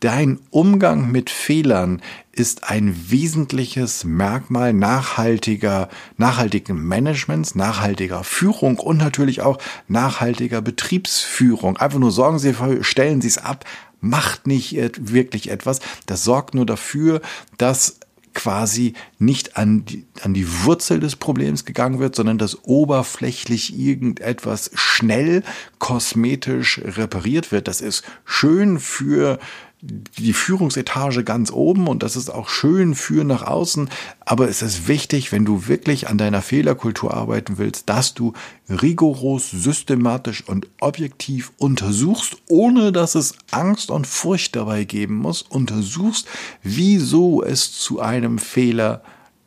Dein 0.00 0.38
Umgang 0.50 1.10
mit 1.10 1.30
Fehlern 1.30 2.02
ist 2.30 2.68
ein 2.68 2.94
wesentliches 3.10 4.04
Merkmal 4.04 4.74
nachhaltiger, 4.74 5.88
nachhaltigen 6.18 6.84
Managements, 6.84 7.54
nachhaltiger 7.54 8.22
Führung 8.22 8.78
und 8.78 8.98
natürlich 8.98 9.40
auch 9.40 9.58
nachhaltiger 9.88 10.60
Betriebsführung. 10.60 11.78
Einfach 11.78 12.00
nur 12.00 12.10
sorgen 12.10 12.38
Sie, 12.38 12.54
stellen 12.82 13.22
Sie 13.22 13.28
es 13.28 13.38
ab, 13.38 13.64
macht 14.04 14.46
nicht 14.46 14.76
wirklich 15.00 15.50
etwas. 15.50 15.80
Das 16.06 16.24
sorgt 16.24 16.54
nur 16.54 16.66
dafür, 16.66 17.20
dass 17.58 17.98
quasi 18.34 18.94
nicht 19.18 19.56
an 19.56 19.84
die, 19.84 20.06
an 20.22 20.34
die 20.34 20.64
Wurzel 20.64 21.00
des 21.00 21.16
Problems 21.16 21.64
gegangen 21.64 22.00
wird, 22.00 22.16
sondern 22.16 22.36
dass 22.36 22.64
oberflächlich 22.64 23.78
irgendetwas 23.78 24.70
schnell 24.74 25.42
kosmetisch 25.78 26.80
repariert 26.84 27.52
wird. 27.52 27.68
Das 27.68 27.80
ist 27.80 28.02
schön 28.24 28.80
für 28.80 29.38
die 29.86 30.32
Führungsetage 30.32 31.24
ganz 31.24 31.50
oben 31.52 31.88
und 31.88 32.02
das 32.02 32.16
ist 32.16 32.30
auch 32.30 32.48
schön 32.48 32.94
für 32.94 33.22
nach 33.22 33.42
außen. 33.42 33.90
Aber 34.20 34.48
es 34.48 34.62
ist 34.62 34.88
wichtig, 34.88 35.30
wenn 35.30 35.44
du 35.44 35.66
wirklich 35.66 36.08
an 36.08 36.16
deiner 36.16 36.40
Fehlerkultur 36.40 37.12
arbeiten 37.12 37.58
willst, 37.58 37.88
dass 37.90 38.14
du 38.14 38.32
rigoros, 38.68 39.50
systematisch 39.50 40.42
und 40.48 40.68
objektiv 40.80 41.52
untersuchst, 41.58 42.38
ohne 42.48 42.92
dass 42.92 43.14
es 43.14 43.34
Angst 43.50 43.90
und 43.90 44.06
Furcht 44.06 44.56
dabei 44.56 44.84
geben 44.84 45.16
muss, 45.16 45.42
untersuchst, 45.42 46.26
wieso 46.62 47.42
es 47.42 47.72
zu 47.72 48.00
einem 48.00 48.38
Fehler 48.38 49.02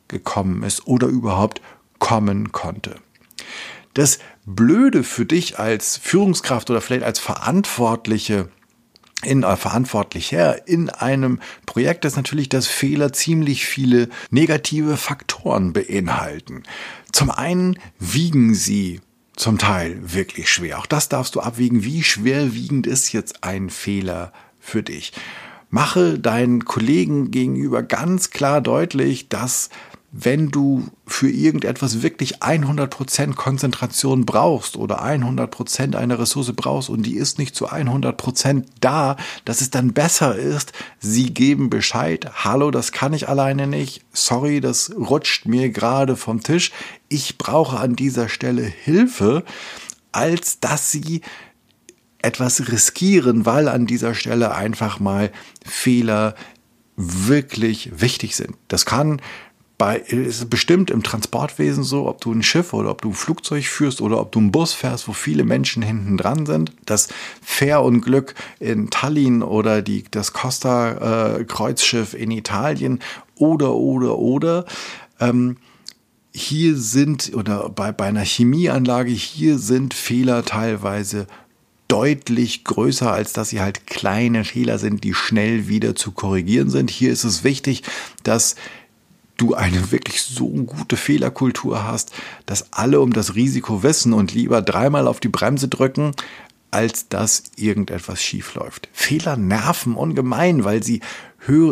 gekommen 0.08 0.62
ist 0.62 0.86
oder 0.86 1.08
überhaupt 1.08 1.62
kommen 1.98 2.52
konnte. 2.52 2.96
Das 3.96 4.20
Blöde 4.46 5.04
für 5.04 5.26
dich 5.26 5.58
als 5.58 5.98
Führungskraft 5.98 6.70
oder 6.70 6.80
vielleicht 6.80 7.04
als 7.04 7.18
Verantwortliche 7.18 8.50
in 9.24 9.44
äh, 9.44 9.56
Verantwortlicher 9.56 10.68
in 10.68 10.90
einem 10.90 11.40
Projekt 11.66 12.06
ist 12.06 12.18
natürlich, 12.18 12.50
dass 12.50 12.68
Fehler 12.68 13.14
ziemlich 13.14 13.66
viele 13.66 14.10
negative 14.30 14.98
Faktoren 14.98 15.74
beinhalten. 15.74 16.64
Zum 17.12 17.32
einen 17.32 17.80
wiegen 18.00 18.54
sie 18.54 19.02
zum 19.36 19.58
Teil 19.58 19.98
wirklich 20.02 20.50
schwer. 20.50 20.80
Auch 20.80 20.86
das 20.86 21.10
darfst 21.10 21.36
du 21.36 21.42
abwägen, 21.42 21.84
wie 21.84 22.04
schwerwiegend 22.04 22.88
ist 22.88 23.12
jetzt 23.12 23.44
ein 23.44 23.70
Fehler 23.70 24.34
für 24.60 24.84
dich. 24.84 25.14
Mache 25.70 26.18
deinen 26.18 26.66
Kollegen 26.66 27.30
gegenüber 27.32 27.84
ganz 27.84 28.30
klar 28.30 28.62
deutlich, 28.62 29.30
dass 29.30 29.70
wenn 30.20 30.50
du 30.50 30.88
für 31.06 31.30
irgendetwas 31.30 32.02
wirklich 32.02 32.42
100% 32.42 33.36
Konzentration 33.36 34.26
brauchst 34.26 34.76
oder 34.76 35.04
100% 35.04 35.96
einer 35.96 36.18
Ressource 36.18 36.52
brauchst 36.56 36.90
und 36.90 37.04
die 37.04 37.18
ist 37.18 37.38
nicht 37.38 37.56
zu 37.56 37.70
100% 37.70 38.64
da, 38.82 39.16
dass 39.46 39.62
es 39.62 39.70
dann 39.70 39.94
besser 39.94 40.36
ist, 40.36 40.74
sie 41.00 41.36
geben 41.36 41.70
Bescheid, 41.70 42.32
hallo, 42.44 42.72
das 42.72 42.92
kann 42.92 43.14
ich 43.14 43.30
alleine 43.30 43.68
nicht, 43.68 44.06
sorry, 44.12 44.60
das 44.60 44.92
rutscht 44.98 45.46
mir 45.46 45.70
gerade 45.70 46.16
vom 46.16 46.42
Tisch, 46.42 46.72
ich 47.10 47.38
brauche 47.38 47.80
an 47.80 47.96
dieser 47.96 48.28
Stelle 48.28 48.64
Hilfe, 48.64 49.44
als 50.12 50.60
dass 50.60 50.92
sie 50.92 51.22
etwas 52.24 52.72
riskieren, 52.72 53.46
weil 53.46 53.68
an 53.68 53.86
dieser 53.86 54.16
Stelle 54.16 54.56
einfach 54.56 55.00
mal 55.00 55.32
Fehler 55.64 56.34
wirklich 56.96 58.02
wichtig 58.02 58.36
sind. 58.36 58.56
Das 58.68 58.88
kann 58.88 59.22
bei, 59.78 59.98
ist 59.98 60.50
bestimmt 60.50 60.90
im 60.90 61.04
Transportwesen 61.04 61.84
so, 61.84 62.08
ob 62.08 62.20
du 62.22 62.32
ein 62.32 62.42
Schiff 62.42 62.74
oder 62.74 62.90
ob 62.90 63.02
du 63.02 63.10
ein 63.10 63.14
Flugzeug 63.14 63.66
führst 63.66 64.02
oder 64.02 64.20
ob 64.20 64.32
du 64.32 64.40
einen 64.40 64.52
Bus 64.52 64.74
fährst, 64.74 65.08
wo 65.08 65.14
viele 65.14 65.44
Menschen 65.44 65.84
hinten 65.84 66.18
dran 66.18 66.48
sind. 66.48 66.72
Das 66.86 67.10
Fährunglück 67.44 68.34
in 68.60 68.90
Tallinn 68.90 69.44
oder 69.44 69.84
die, 69.84 70.04
das 70.10 70.34
Costa-Kreuzschiff 70.34 72.16
äh, 72.16 72.18
in 72.18 72.32
Italien 72.32 73.00
oder, 73.36 73.76
oder, 73.76 74.18
oder. 74.18 74.66
Ähm, 75.20 75.58
hier 76.34 76.76
sind, 76.76 77.34
oder 77.36 77.70
bei, 77.70 77.92
bei 77.92 78.06
einer 78.06 78.26
Chemieanlage, 78.26 79.12
hier 79.12 79.60
sind 79.60 79.94
Fehler 79.94 80.44
teilweise 80.44 81.28
deutlich 81.88 82.64
größer, 82.64 83.12
als 83.12 83.34
dass 83.34 83.50
sie 83.50 83.62
halt 83.62 83.88
kleine 83.88 84.44
Fehler 84.44 84.78
sind, 84.78 85.04
die 85.04 85.14
schnell 85.14 85.68
wieder 85.68 85.96
zu 85.96 86.12
korrigieren 86.12 86.70
sind. 86.70 86.90
Hier 86.90 87.12
ist 87.12 87.24
es 87.24 87.44
wichtig, 87.44 87.84
dass 88.24 88.56
du 89.38 89.54
eine 89.54 89.92
wirklich 89.92 90.22
so 90.22 90.48
gute 90.48 90.98
Fehlerkultur 90.98 91.86
hast, 91.86 92.12
dass 92.46 92.74
alle 92.74 93.00
um 93.00 93.14
das 93.14 93.36
Risiko 93.36 93.84
wissen 93.84 94.14
und 94.14 94.34
lieber 94.34 94.62
dreimal 94.62 95.08
auf 95.08 95.20
die 95.20 95.30
Bremse 95.30 95.68
drücken, 95.68 96.14
als 96.72 97.08
dass 97.08 97.44
irgendetwas 97.56 98.22
schief 98.22 98.56
läuft. 98.56 98.90
Fehler 98.92 99.38
nerven 99.38 99.96
ungemein, 99.96 100.64
weil 100.64 100.84
sie 100.84 101.02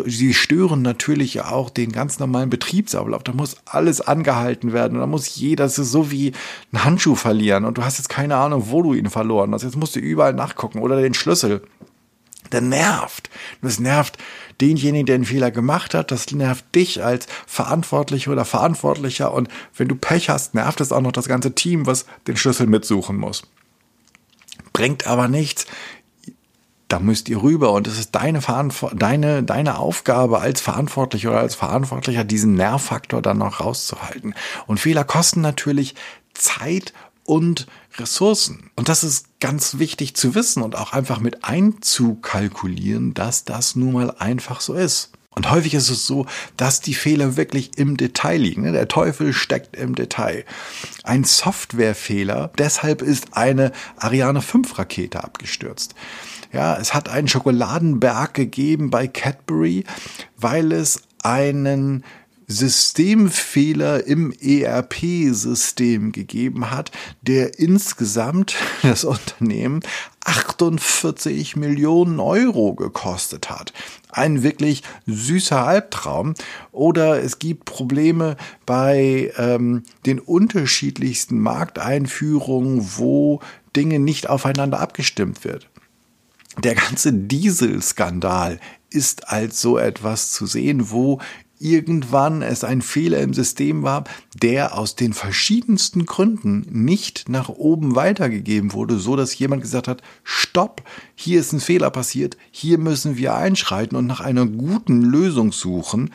sie 0.05 0.33
stören 0.33 0.81
natürlich 0.81 1.41
auch 1.41 1.69
den 1.69 1.91
ganz 1.91 2.19
normalen 2.19 2.49
Betriebsablauf. 2.49 3.23
Da 3.23 3.33
muss 3.33 3.57
alles 3.65 3.99
angehalten 3.99 4.71
werden. 4.71 4.99
Da 4.99 5.07
muss 5.07 5.35
jeder, 5.35 5.65
das 5.65 5.77
ist 5.77 5.91
so 5.91 6.11
wie 6.11 6.31
ein 6.71 6.85
Handschuh 6.85 7.15
verlieren 7.15 7.65
und 7.65 7.77
du 7.77 7.83
hast 7.83 7.97
jetzt 7.97 8.07
keine 8.07 8.37
Ahnung, 8.37 8.67
wo 8.67 8.81
du 8.83 8.93
ihn 8.93 9.09
verloren 9.09 9.53
hast. 9.53 9.63
Jetzt 9.63 9.75
musst 9.75 9.95
du 9.95 9.99
überall 9.99 10.33
nachgucken 10.33 10.79
oder 10.79 11.01
den 11.01 11.13
Schlüssel. 11.13 11.61
Der 12.51 12.61
nervt. 12.61 13.29
Das 13.61 13.79
nervt 13.79 14.17
denjenigen, 14.61 15.05
der 15.05 15.17
den 15.17 15.25
Fehler 15.25 15.51
gemacht 15.51 15.93
hat. 15.93 16.11
Das 16.11 16.31
nervt 16.31 16.63
dich 16.73 17.03
als 17.03 17.27
Verantwortlicher 17.47 18.31
oder 18.31 18.45
Verantwortlicher. 18.45 19.33
Und 19.33 19.49
wenn 19.75 19.87
du 19.87 19.95
Pech 19.95 20.29
hast, 20.29 20.53
nervt 20.55 20.81
es 20.81 20.91
auch 20.91 21.01
noch 21.01 21.11
das 21.11 21.27
ganze 21.27 21.53
Team, 21.53 21.85
was 21.85 22.05
den 22.27 22.37
Schlüssel 22.37 22.67
mitsuchen 22.67 23.17
muss. 23.17 23.43
Bringt 24.73 25.07
aber 25.07 25.27
nichts. 25.27 25.65
Da 26.87 26.99
müsst 26.99 27.29
ihr 27.29 27.41
rüber 27.41 27.71
und 27.71 27.87
es 27.87 27.97
ist 27.97 28.13
deine, 28.13 28.41
deine, 28.93 29.41
deine 29.41 29.79
Aufgabe 29.79 30.39
als 30.39 30.61
Verantwortlicher 30.61 31.31
oder 31.31 31.39
als 31.39 31.55
Verantwortlicher, 31.55 32.23
diesen 32.23 32.53
Nervfaktor 32.53 33.23
dann 33.23 33.39
noch 33.39 33.59
rauszuhalten. 33.59 34.35
Und 34.67 34.79
Fehler 34.79 35.03
kosten 35.03 35.41
natürlich 35.41 35.95
Zeit 36.35 36.93
und 37.23 37.65
Ressourcen. 37.99 38.69
Und 38.75 38.89
das 38.89 39.03
ist 39.03 39.39
ganz 39.39 39.77
wichtig 39.79 40.15
zu 40.15 40.35
wissen 40.35 40.63
und 40.63 40.75
auch 40.75 40.93
einfach 40.93 41.19
mit 41.19 41.43
einzukalkulieren, 41.43 43.13
dass 43.13 43.45
das 43.45 43.75
nun 43.75 43.93
mal 43.93 44.11
einfach 44.17 44.61
so 44.61 44.73
ist. 44.73 45.11
Und 45.35 45.51
häufig 45.51 45.73
ist 45.73 45.89
es 45.89 46.07
so, 46.07 46.25
dass 46.55 46.79
die 46.79 46.93
Fehler 46.93 47.35
wirklich 47.35 47.77
im 47.77 47.97
Detail 47.97 48.37
liegen. 48.37 48.61
Ne? 48.61 48.71
Der 48.71 48.87
Teufel 48.87 49.33
steckt 49.33 49.75
im 49.75 49.93
Detail. 49.93 50.45
Ein 51.03 51.25
Softwarefehler, 51.25 52.51
deshalb 52.57 53.01
ist 53.01 53.35
eine 53.35 53.73
Ariane 53.97 54.41
5 54.41 54.79
Rakete 54.79 55.23
abgestürzt. 55.23 55.93
Ja, 56.53 56.77
es 56.77 56.93
hat 56.93 57.09
einen 57.09 57.27
Schokoladenberg 57.27 58.33
gegeben 58.33 58.89
bei 58.89 59.07
Cadbury, 59.07 59.83
weil 60.37 60.71
es 60.71 61.01
einen 61.21 62.05
Systemfehler 62.47 64.05
im 64.05 64.31
ERP-System 64.31 66.11
gegeben 66.11 66.71
hat, 66.71 66.91
der 67.21 67.59
insgesamt 67.59 68.55
das 68.83 69.03
Unternehmen 69.03 69.81
48 70.23 71.55
Millionen 71.55 72.19
Euro 72.19 72.73
gekostet 72.73 73.49
hat. 73.49 73.73
Ein 74.09 74.43
wirklich 74.43 74.83
süßer 75.05 75.65
Albtraum. 75.65 76.33
Oder 76.71 77.21
es 77.23 77.39
gibt 77.39 77.65
Probleme 77.65 78.35
bei 78.65 79.31
ähm, 79.37 79.83
den 80.05 80.19
unterschiedlichsten 80.19 81.39
Markteinführungen, 81.39 82.97
wo 82.97 83.39
Dinge 83.75 83.99
nicht 83.99 84.29
aufeinander 84.29 84.79
abgestimmt 84.79 85.43
wird. 85.43 85.69
Der 86.63 86.75
ganze 86.75 87.11
Dieselskandal 87.11 88.59
ist 88.89 89.29
als 89.29 89.61
so 89.61 89.77
etwas 89.77 90.31
zu 90.31 90.45
sehen, 90.45 90.89
wo 90.89 91.19
irgendwann 91.59 92.41
es 92.41 92.63
ein 92.63 92.81
Fehler 92.81 93.19
im 93.21 93.33
System 93.33 93.83
war, 93.83 94.03
der 94.33 94.77
aus 94.77 94.95
den 94.95 95.13
verschiedensten 95.13 96.05
Gründen 96.05 96.65
nicht 96.71 97.29
nach 97.29 97.49
oben 97.49 97.95
weitergegeben 97.95 98.73
wurde, 98.73 98.97
so 98.97 99.15
dass 99.15 99.37
jemand 99.37 99.61
gesagt 99.61 99.87
hat, 99.87 100.01
stopp, 100.23 100.83
hier 101.15 101.39
ist 101.39 101.53
ein 101.53 101.59
Fehler 101.59 101.89
passiert, 101.89 102.37
hier 102.51 102.77
müssen 102.77 103.17
wir 103.17 103.35
einschreiten 103.35 103.97
und 103.97 104.05
nach 104.05 104.19
einer 104.19 104.45
guten 104.45 105.01
Lösung 105.01 105.51
suchen, 105.51 106.11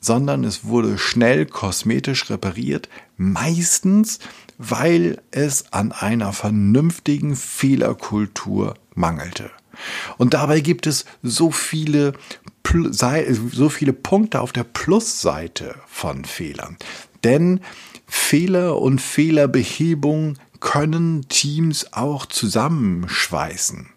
sondern 0.00 0.42
es 0.44 0.64
wurde 0.64 0.98
schnell 0.98 1.46
kosmetisch 1.46 2.28
repariert, 2.28 2.88
meistens 3.16 4.18
weil 4.58 5.20
es 5.30 5.72
an 5.72 5.92
einer 5.92 6.32
vernünftigen 6.32 7.36
Fehlerkultur 7.36 8.74
mangelte. 8.94 9.50
Und 10.18 10.34
dabei 10.34 10.60
gibt 10.60 10.86
es 10.86 11.04
so 11.22 11.50
viele 11.50 12.12
so 13.52 13.68
viele 13.68 13.92
Punkte 13.92 14.40
auf 14.40 14.52
der 14.52 14.64
Plusseite 14.64 15.76
von 15.86 16.24
Fehlern. 16.24 16.76
Denn 17.24 17.60
Fehler 18.06 18.80
und 18.80 19.00
Fehlerbehebung 19.00 20.38
können 20.60 21.28
Teams 21.28 21.92
auch 21.92 22.26
zusammenschweißen. 22.26 23.88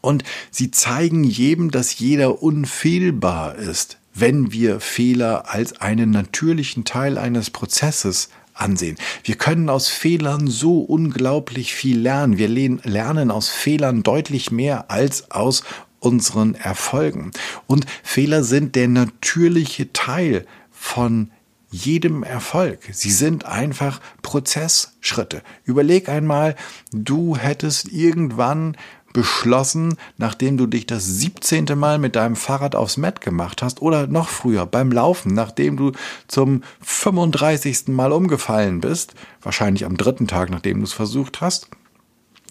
Und 0.00 0.24
sie 0.50 0.70
zeigen 0.70 1.24
jedem, 1.24 1.70
dass 1.70 1.98
jeder 1.98 2.42
unfehlbar 2.42 3.54
ist, 3.54 3.98
wenn 4.12 4.52
wir 4.52 4.80
Fehler 4.80 5.50
als 5.52 5.80
einen 5.80 6.10
natürlichen 6.10 6.84
Teil 6.84 7.16
eines 7.16 7.50
Prozesses 7.50 8.28
ansehen. 8.54 8.96
Wir 9.24 9.34
können 9.34 9.68
aus 9.68 9.88
Fehlern 9.88 10.46
so 10.46 10.80
unglaublich 10.80 11.74
viel 11.74 11.98
lernen. 11.98 12.38
Wir 12.38 12.48
lernen 12.48 13.30
aus 13.30 13.48
Fehlern 13.48 14.02
deutlich 14.02 14.50
mehr 14.50 14.90
als 14.90 15.30
aus 15.30 15.64
unseren 16.04 16.54
Erfolgen. 16.54 17.30
Und 17.66 17.86
Fehler 18.02 18.44
sind 18.44 18.74
der 18.74 18.88
natürliche 18.88 19.92
Teil 19.92 20.46
von 20.70 21.30
jedem 21.70 22.22
Erfolg. 22.22 22.78
Sie 22.92 23.10
sind 23.10 23.46
einfach 23.46 24.00
Prozessschritte. 24.22 25.42
Überleg 25.64 26.08
einmal, 26.08 26.54
du 26.92 27.36
hättest 27.36 27.92
irgendwann 27.92 28.76
beschlossen, 29.12 29.96
nachdem 30.18 30.56
du 30.56 30.66
dich 30.66 30.86
das 30.86 31.04
17. 31.04 31.66
Mal 31.76 31.98
mit 31.98 32.16
deinem 32.16 32.36
Fahrrad 32.36 32.74
aufs 32.74 32.96
Mat 32.96 33.20
gemacht 33.20 33.62
hast 33.62 33.80
oder 33.80 34.06
noch 34.06 34.28
früher 34.28 34.66
beim 34.66 34.92
Laufen, 34.92 35.34
nachdem 35.34 35.76
du 35.76 35.92
zum 36.28 36.62
35. 36.80 37.88
Mal 37.88 38.12
umgefallen 38.12 38.80
bist, 38.80 39.14
wahrscheinlich 39.40 39.84
am 39.84 39.96
dritten 39.96 40.26
Tag, 40.26 40.50
nachdem 40.50 40.78
du 40.78 40.84
es 40.84 40.92
versucht 40.92 41.40
hast, 41.40 41.68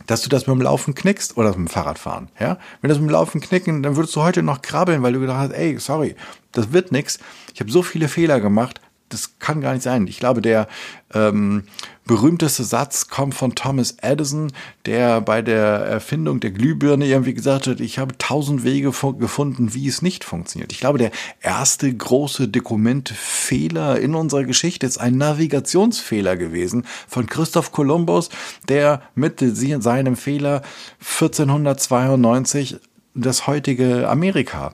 dass 0.08 0.22
du 0.22 0.30
das 0.30 0.48
mit 0.48 0.56
dem 0.56 0.62
Laufen 0.62 0.96
knickst 0.96 1.38
oder 1.38 1.50
mit 1.50 1.58
dem 1.58 1.68
Fahrradfahren. 1.68 2.30
Ja? 2.40 2.58
Wenn 2.82 2.90
das 2.90 3.00
mit 3.00 3.10
dem 3.10 3.14
Laufen 3.14 3.42
knicken, 3.42 3.84
dann 3.84 3.96
würdest 3.96 4.16
du 4.16 4.22
heute 4.22 4.44
noch 4.44 4.62
krabbeln, 4.62 5.04
weil 5.04 5.14
du 5.14 5.20
gedacht 5.20 5.38
hast, 5.38 5.52
ey, 5.52 5.78
sorry, 5.80 6.16
das 6.52 6.72
wird 6.72 6.92
nix. 6.92 7.20
Ich 7.54 7.60
habe 7.60 7.72
so 7.72 7.84
viele 7.84 8.08
Fehler 8.08 8.40
gemacht, 8.40 8.82
das 9.14 9.40
kann 9.40 9.62
gar 9.62 9.74
nicht 9.74 9.84
sein. 9.84 10.08
Ich 10.08 10.20
glaube, 10.20 10.42
der 10.42 10.68
ähm, 11.14 11.64
berühmteste 12.06 12.64
Satz 12.64 13.08
kommt 13.08 13.36
von 13.36 13.56
Thomas 13.56 13.96
Edison, 14.02 14.52
der 14.86 15.22
bei 15.22 15.42
der 15.42 15.64
Erfindung 15.64 16.40
der 16.40 16.52
Glühbirne 16.52 17.06
irgendwie 17.06 17.34
gesagt 17.34 17.68
hat, 17.68 17.80
ich 17.80 18.00
habe 18.00 18.18
tausend 18.18 18.64
Wege 18.64 18.92
gefunden, 18.92 19.74
wie 19.74 19.88
es 19.88 20.02
nicht 20.02 20.24
funktioniert. 20.24 20.72
Ich 20.72 20.80
glaube, 20.80 20.98
der 20.98 21.12
erste 21.42 21.94
große 21.94 22.50
Dokumentfehler 22.50 24.00
in 24.00 24.16
unserer 24.16 24.44
Geschichte 24.44 24.86
ist 24.86 24.98
ein 24.98 25.18
Navigationsfehler 25.18 26.36
gewesen 26.36 26.86
von 27.08 27.28
Christoph 27.28 27.72
Kolumbus, 27.72 28.30
der 28.68 29.02
mit 29.16 29.40
seinem 29.40 30.16
Fehler 30.16 30.62
1492 31.00 32.78
das 33.16 33.48
heutige 33.48 34.10
Amerika 34.10 34.74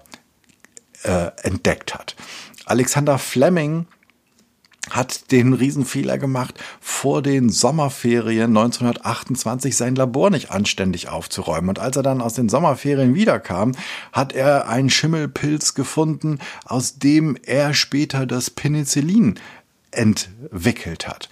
äh, 1.03 1.31
entdeckt 1.43 1.93
hat. 1.93 2.15
Alexander 2.65 3.17
Fleming 3.17 3.87
hat 4.89 5.31
den 5.31 5.53
Riesenfehler 5.53 6.17
gemacht, 6.17 6.55
vor 6.79 7.21
den 7.21 7.49
Sommerferien 7.49 8.55
1928 8.55 9.75
sein 9.75 9.95
Labor 9.95 10.29
nicht 10.29 10.51
anständig 10.51 11.09
aufzuräumen. 11.09 11.69
Und 11.69 11.79
als 11.79 11.95
er 11.95 12.03
dann 12.03 12.21
aus 12.21 12.33
den 12.33 12.49
Sommerferien 12.49 13.15
wiederkam, 13.15 13.73
hat 14.11 14.33
er 14.33 14.67
einen 14.67 14.89
Schimmelpilz 14.89 15.73
gefunden, 15.73 16.39
aus 16.65 16.99
dem 16.99 17.37
er 17.43 17.73
später 17.73 18.25
das 18.25 18.49
Penicillin 18.49 19.39
entwickelt 19.91 21.07
hat. 21.07 21.29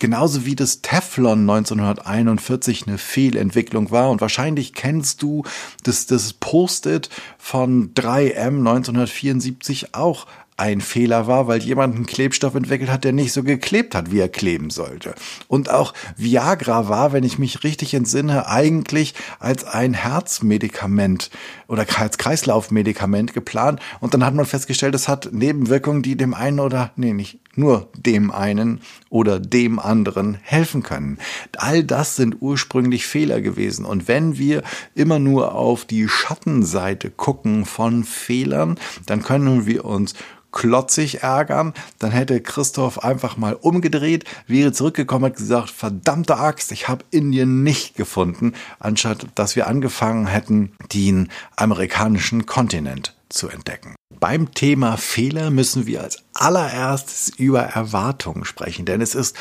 Genauso 0.00 0.46
wie 0.46 0.56
das 0.56 0.80
Teflon 0.80 1.40
1941 1.40 2.86
eine 2.86 2.96
Fehlentwicklung 2.96 3.90
war. 3.90 4.10
Und 4.10 4.22
wahrscheinlich 4.22 4.72
kennst 4.72 5.20
du 5.20 5.44
das, 5.82 6.06
das 6.06 6.32
Post-it 6.32 7.10
von 7.36 7.92
3M 7.92 8.60
1974 8.60 9.94
auch 9.94 10.26
ein 10.60 10.82
Fehler 10.82 11.26
war, 11.26 11.48
weil 11.48 11.62
jemand 11.62 11.96
einen 11.96 12.06
Klebstoff 12.06 12.54
entwickelt 12.54 12.90
hat, 12.90 13.04
der 13.04 13.12
nicht 13.12 13.32
so 13.32 13.42
geklebt 13.42 13.94
hat, 13.94 14.12
wie 14.12 14.20
er 14.20 14.28
kleben 14.28 14.68
sollte. 14.68 15.14
Und 15.48 15.70
auch 15.70 15.94
Viagra 16.16 16.88
war, 16.88 17.12
wenn 17.12 17.24
ich 17.24 17.38
mich 17.38 17.64
richtig 17.64 17.94
entsinne, 17.94 18.46
eigentlich 18.46 19.14
als 19.38 19.64
ein 19.64 19.94
Herzmedikament 19.94 21.30
oder 21.70 21.86
als 21.98 22.18
Kreislaufmedikament 22.18 23.32
geplant. 23.32 23.80
Und 24.00 24.12
dann 24.12 24.24
hat 24.26 24.34
man 24.34 24.44
festgestellt, 24.44 24.94
es 24.96 25.06
hat 25.06 25.28
Nebenwirkungen, 25.32 26.02
die 26.02 26.16
dem 26.16 26.34
einen 26.34 26.58
oder, 26.58 26.90
nee, 26.96 27.12
nicht 27.12 27.38
nur 27.54 27.88
dem 27.96 28.32
einen 28.32 28.80
oder 29.08 29.38
dem 29.38 29.78
anderen 29.78 30.36
helfen 30.42 30.82
können. 30.82 31.18
All 31.56 31.84
das 31.84 32.16
sind 32.16 32.38
ursprünglich 32.40 33.06
Fehler 33.06 33.40
gewesen. 33.40 33.84
Und 33.84 34.08
wenn 34.08 34.36
wir 34.36 34.64
immer 34.96 35.20
nur 35.20 35.54
auf 35.54 35.84
die 35.84 36.08
Schattenseite 36.08 37.10
gucken 37.10 37.64
von 37.64 38.02
Fehlern, 38.02 38.78
dann 39.06 39.22
können 39.22 39.66
wir 39.66 39.84
uns 39.84 40.14
klotzig 40.52 41.22
ärgern, 41.22 41.74
dann 41.98 42.10
hätte 42.10 42.40
Christoph 42.40 43.04
einfach 43.04 43.36
mal 43.36 43.54
umgedreht, 43.54 44.24
wäre 44.46 44.72
zurückgekommen 44.72 45.26
und 45.26 45.36
gesagt, 45.36 45.70
verdammte 45.70 46.38
Axt, 46.38 46.72
ich 46.72 46.88
habe 46.88 47.04
Indien 47.10 47.62
nicht 47.62 47.94
gefunden, 47.94 48.54
anstatt 48.78 49.26
dass 49.34 49.56
wir 49.56 49.66
angefangen 49.66 50.26
hätten, 50.26 50.72
den 50.92 51.30
amerikanischen 51.60 52.46
Kontinent 52.46 53.14
zu 53.28 53.48
entdecken. 53.48 53.94
Beim 54.18 54.52
Thema 54.54 54.96
Fehler 54.96 55.50
müssen 55.50 55.86
wir 55.86 56.02
als 56.02 56.22
allererstes 56.34 57.28
über 57.28 57.60
Erwartungen 57.60 58.44
sprechen, 58.44 58.86
denn 58.86 59.00
es 59.00 59.14
ist 59.14 59.36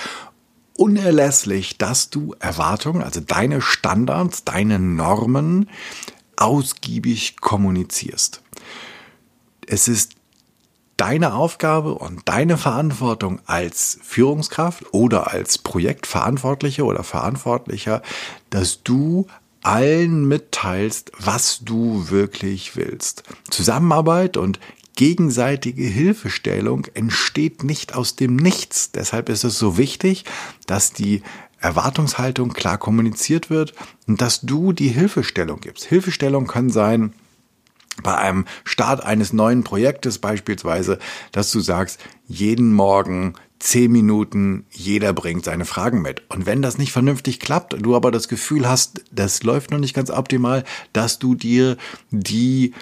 unerlässlich, 0.77 1.77
dass 1.77 2.09
du 2.09 2.35
Erwartungen, 2.39 3.03
also 3.03 3.19
deine 3.19 3.61
Standards, 3.61 4.45
deine 4.45 4.79
Normen 4.79 5.69
ausgiebig 6.37 7.41
kommunizierst. 7.41 8.41
Es 9.67 9.87
ist 9.87 10.13
deine 10.95 11.33
Aufgabe 11.33 11.95
und 11.95 12.27
deine 12.27 12.57
Verantwortung 12.57 13.41
als 13.45 13.99
Führungskraft 14.03 14.93
oder 14.93 15.31
als 15.31 15.57
Projektverantwortliche 15.57 16.83
oder 16.83 17.03
Verantwortlicher, 17.03 18.01
dass 18.49 18.83
du 18.83 19.27
allen 19.61 20.27
mitteilst, 20.27 21.11
was 21.17 21.59
du 21.59 22.09
wirklich 22.09 22.75
willst. 22.75 23.23
Zusammenarbeit 23.49 24.37
und 24.37 24.59
gegenseitige 24.95 25.83
Hilfestellung 25.83 26.85
entsteht 26.93 27.63
nicht 27.63 27.95
aus 27.95 28.15
dem 28.15 28.35
Nichts. 28.35 28.91
Deshalb 28.91 29.29
ist 29.29 29.43
es 29.43 29.57
so 29.57 29.77
wichtig, 29.77 30.25
dass 30.67 30.91
die 30.93 31.21
Erwartungshaltung 31.59 32.53
klar 32.53 32.77
kommuniziert 32.77 33.49
wird 33.49 33.73
und 34.07 34.21
dass 34.21 34.41
du 34.41 34.73
die 34.73 34.89
Hilfestellung 34.89 35.59
gibst. 35.59 35.85
Hilfestellung 35.85 36.47
kann 36.47 36.69
sein, 36.69 37.13
bei 38.01 38.15
einem 38.17 38.45
Start 38.63 39.03
eines 39.03 39.33
neuen 39.33 39.63
Projektes 39.63 40.19
beispielsweise, 40.19 40.99
dass 41.31 41.51
du 41.51 41.59
sagst, 41.59 41.99
jeden 42.27 42.73
Morgen 42.73 43.33
zehn 43.59 43.91
Minuten, 43.91 44.65
jeder 44.71 45.13
bringt 45.13 45.43
seine 45.43 45.65
Fragen 45.65 46.01
mit. 46.01 46.23
Und 46.29 46.45
wenn 46.45 46.61
das 46.61 46.77
nicht 46.77 46.91
vernünftig 46.91 47.39
klappt, 47.39 47.75
du 47.79 47.95
aber 47.95 48.11
das 48.11 48.27
Gefühl 48.27 48.67
hast, 48.67 49.03
das 49.11 49.43
läuft 49.43 49.71
noch 49.71 49.79
nicht 49.79 49.93
ganz 49.93 50.09
optimal, 50.09 50.63
dass 50.93 51.19
du 51.19 51.35
dir 51.35 51.77
die 52.09 52.73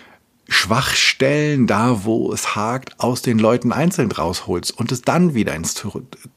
Schwachstellen 0.49 1.67
da, 1.67 2.05
wo 2.05 2.31
es 2.31 2.55
hakt, 2.55 2.99
aus 2.99 3.21
den 3.21 3.37
Leuten 3.37 3.73
einzeln 3.73 4.11
rausholst 4.11 4.71
und 4.77 4.93
es 4.93 5.01
dann 5.01 5.33
wieder 5.33 5.53
ins 5.53 5.83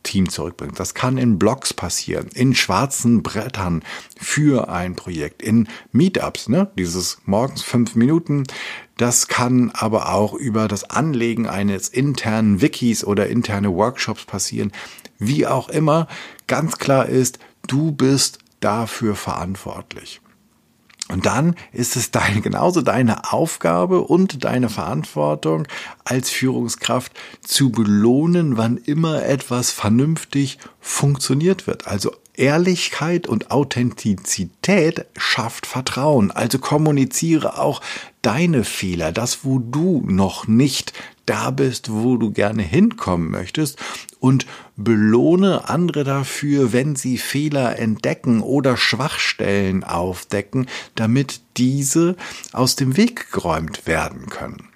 Team 0.03 0.29
zurückbringst. 0.29 0.81
Das 0.81 0.94
kann 0.94 1.16
in 1.16 1.38
Blogs 1.38 1.72
passieren, 1.72 2.26
in 2.35 2.55
schwarzen 2.55 3.22
Brettern 3.22 3.85
für 4.16 4.68
ein 4.68 4.96
Projekt, 4.96 5.42
in 5.42 5.68
Meetups, 5.92 6.48
ne? 6.48 6.70
Dieses 6.76 7.18
morgens 7.24 7.62
fünf 7.62 7.94
Minuten. 7.94 8.44
Das 9.00 9.28
kann 9.28 9.70
aber 9.70 10.12
auch 10.12 10.34
über 10.34 10.68
das 10.68 10.84
Anlegen 10.84 11.46
eines 11.46 11.88
internen 11.88 12.60
Wikis 12.60 13.02
oder 13.02 13.28
interne 13.28 13.72
Workshops 13.72 14.26
passieren. 14.26 14.72
Wie 15.18 15.46
auch 15.46 15.70
immer, 15.70 16.06
ganz 16.46 16.76
klar 16.76 17.06
ist, 17.06 17.38
du 17.66 17.92
bist 17.92 18.40
dafür 18.60 19.14
verantwortlich. 19.14 20.20
Und 21.08 21.24
dann 21.24 21.56
ist 21.72 21.96
es 21.96 22.10
deine, 22.10 22.40
genauso 22.42 22.82
deine 22.82 23.32
Aufgabe 23.32 24.02
und 24.02 24.44
deine 24.44 24.68
Verantwortung 24.68 25.66
als 26.04 26.28
Führungskraft 26.28 27.18
zu 27.40 27.72
belohnen, 27.72 28.58
wann 28.58 28.76
immer 28.76 29.24
etwas 29.24 29.70
vernünftig 29.70 30.58
funktioniert 30.78 31.66
wird. 31.66 31.86
Also 31.86 32.12
Ehrlichkeit 32.40 33.26
und 33.26 33.50
Authentizität 33.50 35.05
schafft 35.14 35.66
Vertrauen. 35.66 36.31
Also 36.31 36.59
kommuniziere 36.59 37.59
auch 37.59 37.83
deine 38.22 38.64
Fehler, 38.64 39.12
das, 39.12 39.44
wo 39.44 39.59
du 39.59 40.03
noch 40.07 40.48
nicht 40.48 40.94
da 41.26 41.50
bist, 41.50 41.92
wo 41.92 42.16
du 42.16 42.33
gerne 42.33 42.62
hinkommen 42.62 43.31
möchtest 43.31 43.79
und 44.20 44.46
belohne 44.76 45.68
andere 45.68 46.03
dafür, 46.03 46.72
wenn 46.72 46.96
sie 46.96 47.18
Fehler 47.18 47.79
entdecken 47.79 48.40
oder 48.40 48.79
Schwachstellen 48.79 49.85
aufdecken, 49.85 50.66
damit 50.94 51.42
diese 51.59 52.16
aus 52.53 52.74
dem 52.74 52.96
Weg 52.96 53.31
geräumt 53.33 53.87
werden 53.87 54.31
können. 54.31 54.68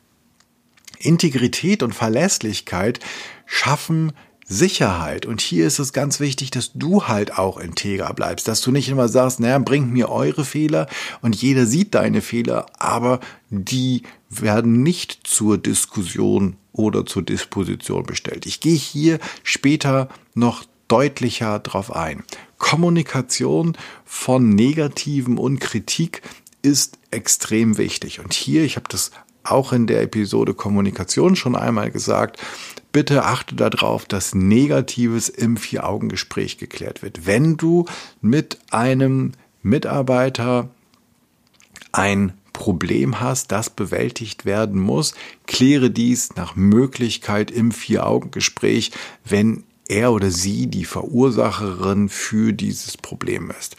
Integrität 0.98 1.82
und 1.82 1.94
Verlässlichkeit 1.94 3.00
schaffen 3.46 4.12
Sicherheit. 4.46 5.26
Und 5.26 5.40
hier 5.40 5.66
ist 5.66 5.78
es 5.78 5.92
ganz 5.92 6.20
wichtig, 6.20 6.50
dass 6.50 6.72
du 6.74 7.04
halt 7.04 7.38
auch 7.38 7.58
integer 7.58 8.12
bleibst, 8.12 8.46
dass 8.46 8.60
du 8.60 8.70
nicht 8.70 8.88
immer 8.88 9.08
sagst, 9.08 9.40
naja, 9.40 9.58
bringt 9.58 9.92
mir 9.92 10.10
eure 10.10 10.44
Fehler 10.44 10.86
und 11.22 11.34
jeder 11.34 11.66
sieht 11.66 11.94
deine 11.94 12.20
Fehler, 12.20 12.66
aber 12.78 13.20
die 13.50 14.02
werden 14.28 14.82
nicht 14.82 15.26
zur 15.26 15.58
Diskussion 15.58 16.56
oder 16.72 17.06
zur 17.06 17.22
Disposition 17.22 18.04
bestellt. 18.04 18.46
Ich 18.46 18.60
gehe 18.60 18.76
hier 18.76 19.18
später 19.42 20.08
noch 20.34 20.64
deutlicher 20.88 21.58
drauf 21.60 21.94
ein. 21.94 22.24
Kommunikation 22.58 23.76
von 24.04 24.50
Negativen 24.50 25.38
und 25.38 25.60
Kritik 25.60 26.22
ist 26.62 26.98
extrem 27.10 27.78
wichtig. 27.78 28.20
Und 28.20 28.34
hier, 28.34 28.64
ich 28.64 28.76
habe 28.76 28.88
das 28.88 29.10
auch 29.44 29.72
in 29.72 29.86
der 29.86 30.02
Episode 30.02 30.54
Kommunikation 30.54 31.36
schon 31.36 31.56
einmal 31.56 31.90
gesagt, 31.90 32.40
bitte 32.94 33.24
achte 33.24 33.56
darauf, 33.56 34.06
dass 34.06 34.36
Negatives 34.36 35.28
im 35.28 35.56
Vier-Augen-Gespräch 35.56 36.58
geklärt 36.58 37.02
wird. 37.02 37.26
Wenn 37.26 37.56
du 37.56 37.86
mit 38.20 38.58
einem 38.70 39.32
Mitarbeiter 39.62 40.70
ein 41.90 42.34
Problem 42.52 43.20
hast, 43.20 43.50
das 43.50 43.68
bewältigt 43.68 44.44
werden 44.44 44.80
muss, 44.80 45.12
kläre 45.48 45.90
dies 45.90 46.36
nach 46.36 46.54
Möglichkeit 46.54 47.50
im 47.50 47.72
Vier-Augen-Gespräch, 47.72 48.92
wenn 49.24 49.64
er 49.88 50.12
oder 50.12 50.30
sie 50.30 50.66
die 50.66 50.84
Verursacherin 50.84 52.08
für 52.08 52.52
dieses 52.52 52.96
Problem 52.96 53.50
ist. 53.50 53.76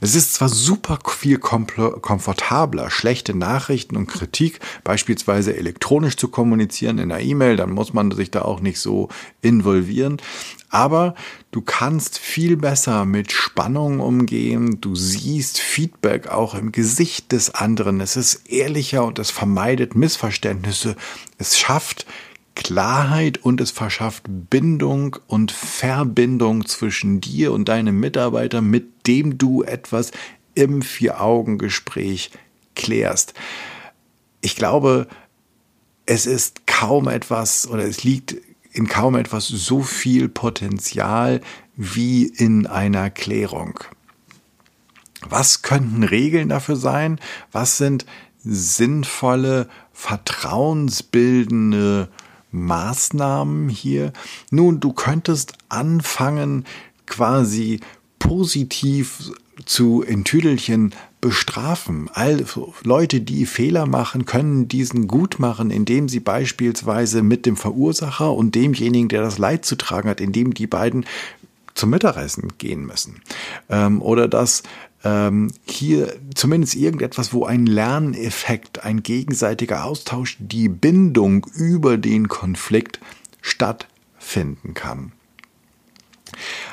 Es 0.00 0.14
ist 0.14 0.34
zwar 0.34 0.48
super 0.48 0.98
viel 1.08 1.38
komfortabler, 1.38 2.90
schlechte 2.90 3.34
Nachrichten 3.34 3.96
und 3.96 4.06
Kritik 4.06 4.60
beispielsweise 4.84 5.56
elektronisch 5.56 6.16
zu 6.16 6.28
kommunizieren 6.28 6.98
in 6.98 7.10
einer 7.10 7.22
E-Mail, 7.22 7.56
dann 7.56 7.70
muss 7.70 7.92
man 7.92 8.10
sich 8.12 8.30
da 8.30 8.42
auch 8.42 8.60
nicht 8.60 8.78
so 8.78 9.08
involvieren. 9.42 10.18
Aber 10.70 11.14
du 11.50 11.62
kannst 11.62 12.18
viel 12.18 12.56
besser 12.56 13.06
mit 13.06 13.32
Spannung 13.32 14.00
umgehen. 14.00 14.80
Du 14.80 14.94
siehst 14.94 15.60
Feedback 15.60 16.28
auch 16.28 16.54
im 16.54 16.72
Gesicht 16.72 17.32
des 17.32 17.54
anderen. 17.54 18.00
Es 18.00 18.16
ist 18.16 18.50
ehrlicher 18.50 19.04
und 19.04 19.18
es 19.18 19.30
vermeidet 19.30 19.94
Missverständnisse. 19.94 20.94
Es 21.38 21.58
schafft 21.58 22.06
Klarheit 22.58 23.38
und 23.38 23.60
es 23.60 23.70
verschafft 23.70 24.24
Bindung 24.26 25.16
und 25.28 25.52
Verbindung 25.52 26.66
zwischen 26.66 27.20
dir 27.20 27.52
und 27.52 27.68
deinem 27.68 28.00
Mitarbeiter, 28.00 28.62
mit 28.62 29.06
dem 29.06 29.38
du 29.38 29.62
etwas 29.62 30.10
im 30.54 30.82
Vier-Augen-Gespräch 30.82 32.32
klärst. 32.74 33.34
Ich 34.40 34.56
glaube, 34.56 35.06
es 36.04 36.26
ist 36.26 36.66
kaum 36.66 37.06
etwas 37.06 37.68
oder 37.68 37.84
es 37.84 38.02
liegt 38.02 38.34
in 38.72 38.88
kaum 38.88 39.14
etwas 39.14 39.46
so 39.46 39.82
viel 39.82 40.28
Potenzial 40.28 41.40
wie 41.76 42.26
in 42.26 42.66
einer 42.66 43.08
Klärung. 43.08 43.78
Was 45.28 45.62
könnten 45.62 46.02
Regeln 46.02 46.48
dafür 46.48 46.74
sein? 46.74 47.20
Was 47.52 47.78
sind 47.78 48.04
sinnvolle, 48.42 49.68
vertrauensbildende 49.92 52.08
Maßnahmen 52.50 53.68
hier? 53.68 54.12
Nun, 54.50 54.80
du 54.80 54.92
könntest 54.92 55.54
anfangen, 55.68 56.64
quasi 57.06 57.80
positiv 58.18 59.32
zu 59.64 60.02
in 60.02 60.24
Tüdelchen 60.24 60.94
bestrafen. 61.20 62.08
All 62.12 62.44
Leute, 62.84 63.20
die 63.20 63.44
Fehler 63.46 63.86
machen, 63.86 64.24
können 64.24 64.68
diesen 64.68 65.08
gut 65.08 65.38
machen, 65.38 65.70
indem 65.70 66.08
sie 66.08 66.20
beispielsweise 66.20 67.22
mit 67.22 67.44
dem 67.44 67.56
Verursacher 67.56 68.32
und 68.32 68.54
demjenigen, 68.54 69.08
der 69.08 69.22
das 69.22 69.38
Leid 69.38 69.64
zu 69.64 69.76
tragen 69.76 70.08
hat, 70.08 70.20
indem 70.20 70.54
die 70.54 70.66
beiden 70.66 71.06
zum 71.74 71.90
Mittagessen 71.90 72.52
gehen 72.58 72.86
müssen. 72.86 73.20
Ähm, 73.68 74.02
oder 74.02 74.28
dass 74.28 74.62
ähm, 75.04 75.52
hier 75.66 76.16
zumindest 76.34 76.74
irgendetwas, 76.74 77.32
wo 77.32 77.44
ein 77.44 77.66
Lerneffekt, 77.66 78.84
ein 78.84 79.02
gegenseitiger 79.02 79.84
Austausch, 79.84 80.36
die 80.40 80.68
Bindung 80.68 81.46
über 81.54 81.96
den 81.96 82.28
Konflikt 82.28 83.00
stattfinden 83.40 84.74
kann. 84.74 85.12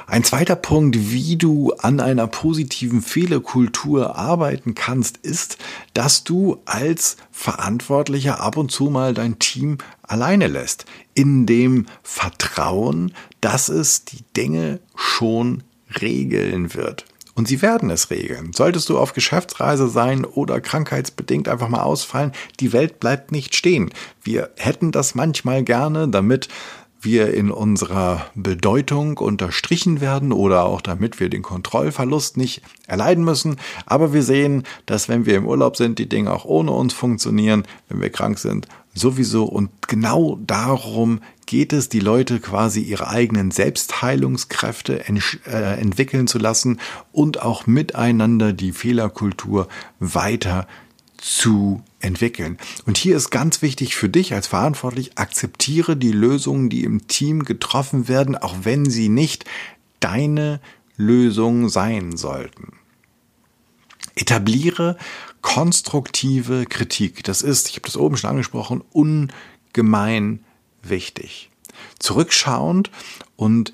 Ein 0.08 0.24
zweiter 0.24 0.56
Punkt, 0.56 1.12
wie 1.12 1.38
du 1.38 1.74
an 1.74 2.00
einer 2.00 2.28
positiven 2.28 3.02
Fehlerkultur 3.02 4.16
arbeiten 4.16 4.76
kannst, 4.76 5.18
ist, 5.18 5.58
dass 5.94 6.24
du 6.24 6.62
als 6.66 7.18
Verantwortlicher 7.32 8.40
ab 8.42 8.58
und 8.58 8.72
zu 8.72 8.90
mal 8.90 9.14
dein 9.14 9.40
Team 9.40 9.78
alleine 10.04 10.48
lässt, 10.48 10.86
in 11.14 11.46
dem 11.46 11.88
Vertrauen, 12.04 13.14
dass 13.42 13.70
es 13.70 14.06
die 14.06 14.24
Dinge 14.36 14.80
schon 14.96 15.64
regeln 16.02 16.74
wird. 16.74 17.06
Und 17.36 17.50
sie 17.50 17.62
werden 17.62 17.90
es 17.90 18.10
regeln. 18.10 18.52
Solltest 18.54 18.88
du 18.88 18.98
auf 18.98 19.14
Geschäftsreise 19.14 19.90
sein 19.90 20.24
oder 20.24 20.62
krankheitsbedingt 20.62 21.50
einfach 21.50 21.68
mal 21.68 21.84
ausfallen, 21.84 22.32
die 22.62 22.72
Welt 22.72 23.02
bleibt 23.02 23.34
nicht 23.34 23.56
stehen. 23.56 23.92
Wir 24.24 24.50
hätten 24.56 24.94
das 24.94 25.16
manchmal 25.16 25.64
gerne, 25.64 26.08
damit 26.08 26.48
wir 27.02 27.34
in 27.34 27.52
unserer 27.52 28.26
Bedeutung 28.36 29.18
unterstrichen 29.18 30.02
werden 30.02 30.32
oder 30.32 30.66
auch 30.66 30.82
damit 30.82 31.20
wir 31.20 31.30
den 31.30 31.44
Kontrollverlust 31.44 32.36
nicht 32.38 32.62
erleiden 32.88 33.24
müssen. 33.24 33.58
Aber 33.86 34.14
wir 34.14 34.24
sehen, 34.24 34.64
dass 34.86 35.08
wenn 35.08 35.26
wir 35.26 35.36
im 35.36 35.46
Urlaub 35.46 35.78
sind, 35.78 36.00
die 36.00 36.10
Dinge 36.10 36.34
auch 36.34 36.46
ohne 36.46 36.72
uns 36.72 36.94
funktionieren, 36.94 37.64
wenn 37.90 38.02
wir 38.02 38.10
krank 38.10 38.40
sind, 38.40 38.68
sowieso. 38.94 39.44
Und 39.44 39.70
genau 39.88 40.40
darum 40.42 41.22
geht 41.46 41.74
es, 41.74 41.90
die 41.90 42.00
Leute 42.00 42.40
quasi 42.40 42.82
ihre 42.82 43.08
eigenen 43.08 43.52
Selbstheilungskräfte 43.52 45.06
ent 45.08 45.40
äh, 45.46 45.80
entwickeln 45.80 46.28
zu 46.28 46.38
lassen 46.38 46.80
und 47.12 47.42
auch 47.42 47.68
miteinander 47.68 48.54
die 48.54 48.72
Fehlerkultur 48.72 49.68
weiter 50.00 50.68
zu 51.18 51.84
entwickeln. 52.00 52.58
Und 52.86 52.98
hier 52.98 53.18
ist 53.18 53.32
ganz 53.32 53.62
wichtig 53.62 53.96
für 53.96 54.10
dich 54.10 54.34
als 54.34 54.48
verantwortlich, 54.48 55.18
akzeptiere 55.18 55.98
die 55.98 56.12
Lösungen, 56.12 56.70
die 56.70 56.84
im 56.84 57.08
Team 57.08 57.44
getroffen 57.44 58.08
werden, 58.08 58.38
auch 58.38 58.56
wenn 58.64 58.90
sie 58.90 59.10
nicht 59.10 59.46
deine 60.00 60.60
Lösung 60.98 61.70
sein 61.70 62.16
sollten. 62.16 62.74
Etabliere 64.16 64.98
konstruktive 65.42 66.66
Kritik. 66.66 67.24
Das 67.24 67.42
ist, 67.42 67.70
ich 67.70 67.76
habe 67.76 67.86
das 67.86 67.98
oben 67.98 68.18
schon 68.18 68.30
angesprochen, 68.30 68.84
ungemein 68.92 70.45
wichtig. 70.90 71.50
Zurückschauend 72.00 72.92
und 73.36 73.74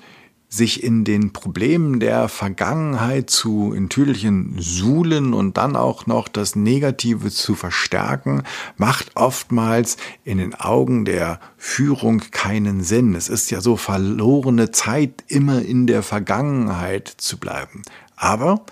sich 0.52 0.82
in 0.82 1.04
den 1.04 1.32
Problemen 1.32 1.98
der 1.98 2.28
Vergangenheit 2.28 3.30
zu 3.30 3.72
in 3.72 3.88
Tüdelchen 3.88 4.54
suhlen 4.58 5.32
und 5.32 5.56
dann 5.56 5.76
auch 5.76 6.06
noch 6.06 6.28
das 6.28 6.56
Negative 6.56 7.30
zu 7.30 7.54
verstärken, 7.54 8.42
macht 8.76 9.12
oftmals 9.16 9.96
in 10.24 10.36
den 10.36 10.54
Augen 10.54 11.06
der 11.06 11.40
Führung 11.56 12.20
keinen 12.32 12.82
Sinn. 12.82 13.14
Es 13.14 13.30
ist 13.30 13.50
ja 13.50 13.62
so 13.62 13.78
verlorene 13.78 14.70
Zeit, 14.72 15.24
immer 15.26 15.62
in 15.62 15.86
der 15.86 16.02
Vergangenheit 16.02 17.08
zu 17.08 17.38
bleiben. 17.38 17.80
Aber 18.14 18.66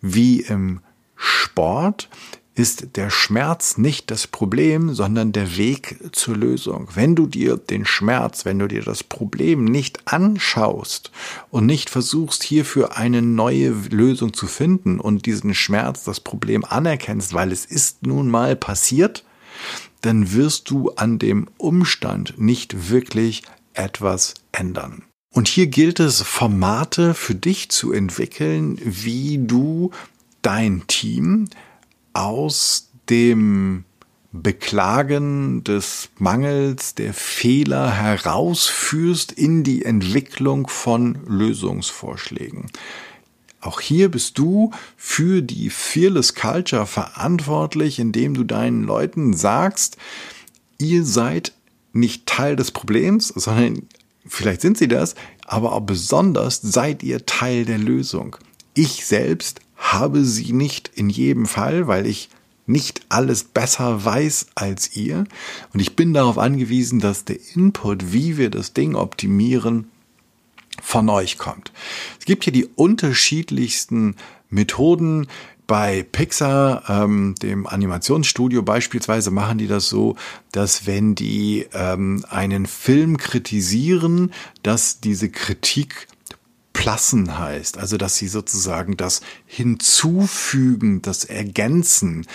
wie 0.00 0.40
im 0.40 0.80
Sport 1.16 2.08
ist 2.56 2.96
der 2.96 3.10
Schmerz 3.10 3.76
nicht 3.76 4.10
das 4.10 4.26
Problem, 4.26 4.94
sondern 4.94 5.32
der 5.32 5.58
Weg 5.58 5.98
zur 6.12 6.36
Lösung. 6.36 6.88
Wenn 6.94 7.14
du 7.14 7.26
dir 7.26 7.58
den 7.58 7.84
Schmerz, 7.84 8.46
wenn 8.46 8.58
du 8.58 8.66
dir 8.66 8.82
das 8.82 9.04
Problem 9.04 9.64
nicht 9.66 10.00
anschaust 10.06 11.12
und 11.50 11.66
nicht 11.66 11.90
versuchst 11.90 12.42
hierfür 12.42 12.96
eine 12.96 13.20
neue 13.20 13.70
Lösung 13.90 14.32
zu 14.32 14.46
finden 14.46 14.98
und 14.98 15.26
diesen 15.26 15.54
Schmerz, 15.54 16.04
das 16.04 16.18
Problem 16.20 16.64
anerkennst, 16.64 17.34
weil 17.34 17.52
es 17.52 17.66
ist 17.66 18.06
nun 18.06 18.30
mal 18.30 18.56
passiert, 18.56 19.22
dann 20.00 20.32
wirst 20.32 20.70
du 20.70 20.90
an 20.92 21.18
dem 21.18 21.48
Umstand 21.58 22.38
nicht 22.38 22.90
wirklich 22.90 23.42
etwas 23.74 24.32
ändern. 24.52 25.02
Und 25.30 25.48
hier 25.48 25.66
gilt 25.66 26.00
es, 26.00 26.22
Formate 26.22 27.12
für 27.12 27.34
dich 27.34 27.68
zu 27.68 27.92
entwickeln, 27.92 28.78
wie 28.82 29.36
du 29.36 29.90
dein 30.40 30.86
Team 30.86 31.48
aus 32.16 32.90
dem 33.10 33.84
Beklagen 34.32 35.64
des 35.64 36.08
Mangels, 36.18 36.94
der 36.94 37.14
Fehler 37.14 37.92
herausführst 37.92 39.32
in 39.32 39.64
die 39.64 39.84
Entwicklung 39.84 40.66
von 40.68 41.18
Lösungsvorschlägen. 41.26 42.66
Auch 43.60 43.80
hier 43.80 44.10
bist 44.10 44.38
du 44.38 44.70
für 44.96 45.42
die 45.42 45.70
Fearless 45.70 46.34
Culture 46.34 46.86
verantwortlich, 46.86 47.98
indem 47.98 48.34
du 48.34 48.44
deinen 48.44 48.84
Leuten 48.84 49.34
sagst, 49.34 49.96
ihr 50.78 51.04
seid 51.04 51.52
nicht 51.92 52.26
Teil 52.26 52.56
des 52.56 52.70
Problems, 52.70 53.28
sondern 53.28 53.88
vielleicht 54.26 54.60
sind 54.60 54.78
sie 54.78 54.88
das, 54.88 55.14
aber 55.46 55.72
auch 55.72 55.80
besonders 55.80 56.60
seid 56.62 57.02
ihr 57.02 57.26
Teil 57.26 57.64
der 57.64 57.78
Lösung. 57.78 58.36
Ich 58.74 59.06
selbst 59.06 59.60
habe 59.76 60.24
sie 60.24 60.52
nicht 60.52 60.90
in 60.94 61.08
jedem 61.08 61.46
Fall, 61.46 61.86
weil 61.86 62.06
ich 62.06 62.28
nicht 62.66 63.02
alles 63.08 63.44
besser 63.44 64.04
weiß 64.04 64.48
als 64.54 64.96
ihr. 64.96 65.24
Und 65.72 65.80
ich 65.80 65.96
bin 65.96 66.12
darauf 66.12 66.38
angewiesen, 66.38 67.00
dass 67.00 67.24
der 67.24 67.38
Input, 67.54 68.12
wie 68.12 68.36
wir 68.36 68.50
das 68.50 68.72
Ding 68.72 68.94
optimieren, 68.94 69.90
von 70.82 71.08
euch 71.08 71.38
kommt. 71.38 71.72
Es 72.18 72.26
gibt 72.26 72.44
hier 72.44 72.52
die 72.52 72.66
unterschiedlichsten 72.66 74.16
Methoden. 74.50 75.26
Bei 75.66 76.04
Pixar, 76.04 76.84
ähm, 76.88 77.34
dem 77.42 77.66
Animationsstudio 77.66 78.62
beispielsweise, 78.62 79.32
machen 79.32 79.58
die 79.58 79.66
das 79.66 79.88
so, 79.88 80.14
dass 80.52 80.86
wenn 80.86 81.16
die 81.16 81.66
ähm, 81.72 82.24
einen 82.28 82.66
Film 82.66 83.16
kritisieren, 83.16 84.32
dass 84.62 85.00
diese 85.00 85.28
Kritik 85.28 86.06
Plassen 86.76 87.38
heißt, 87.38 87.78
also 87.78 87.96
dass 87.96 88.16
sie 88.16 88.28
sozusagen 88.28 88.98
das 88.98 89.22
Hinzufügen, 89.46 91.00
das 91.00 91.24
Ergänzen 91.24 92.26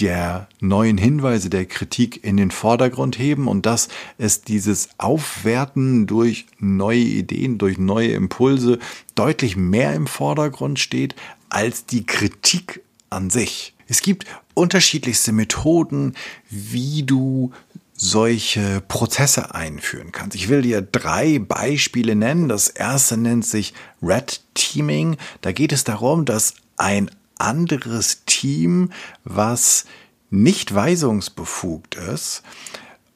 der 0.00 0.48
neuen 0.58 0.98
Hinweise 0.98 1.50
der 1.50 1.66
Kritik 1.66 2.24
in 2.24 2.36
den 2.36 2.50
Vordergrund 2.50 3.16
heben 3.16 3.46
und 3.46 3.64
dass 3.64 3.86
es 4.18 4.42
dieses 4.42 4.88
Aufwerten 4.98 6.08
durch 6.08 6.46
neue 6.58 6.98
Ideen, 6.98 7.58
durch 7.58 7.78
neue 7.78 8.08
Impulse 8.08 8.80
deutlich 9.14 9.56
mehr 9.56 9.94
im 9.94 10.08
Vordergrund 10.08 10.80
steht 10.80 11.14
als 11.48 11.86
die 11.86 12.04
Kritik 12.04 12.82
an 13.08 13.30
sich. 13.30 13.72
Es 13.86 14.02
gibt 14.02 14.26
unterschiedlichste 14.54 15.30
Methoden, 15.30 16.14
wie 16.50 17.04
du 17.04 17.52
solche 17.96 18.82
Prozesse 18.86 19.54
einführen 19.54 20.12
kannst. 20.12 20.36
Ich 20.36 20.48
will 20.48 20.62
dir 20.62 20.82
drei 20.82 21.38
Beispiele 21.38 22.14
nennen. 22.14 22.48
Das 22.48 22.68
erste 22.68 23.16
nennt 23.16 23.46
sich 23.46 23.72
Red 24.02 24.42
Teaming. 24.54 25.16
Da 25.40 25.52
geht 25.52 25.72
es 25.72 25.84
darum, 25.84 26.24
dass 26.26 26.54
ein 26.76 27.10
anderes 27.38 28.24
Team, 28.26 28.90
was 29.24 29.86
nicht 30.30 30.74
weisungsbefugt 30.74 31.94
ist 31.94 32.42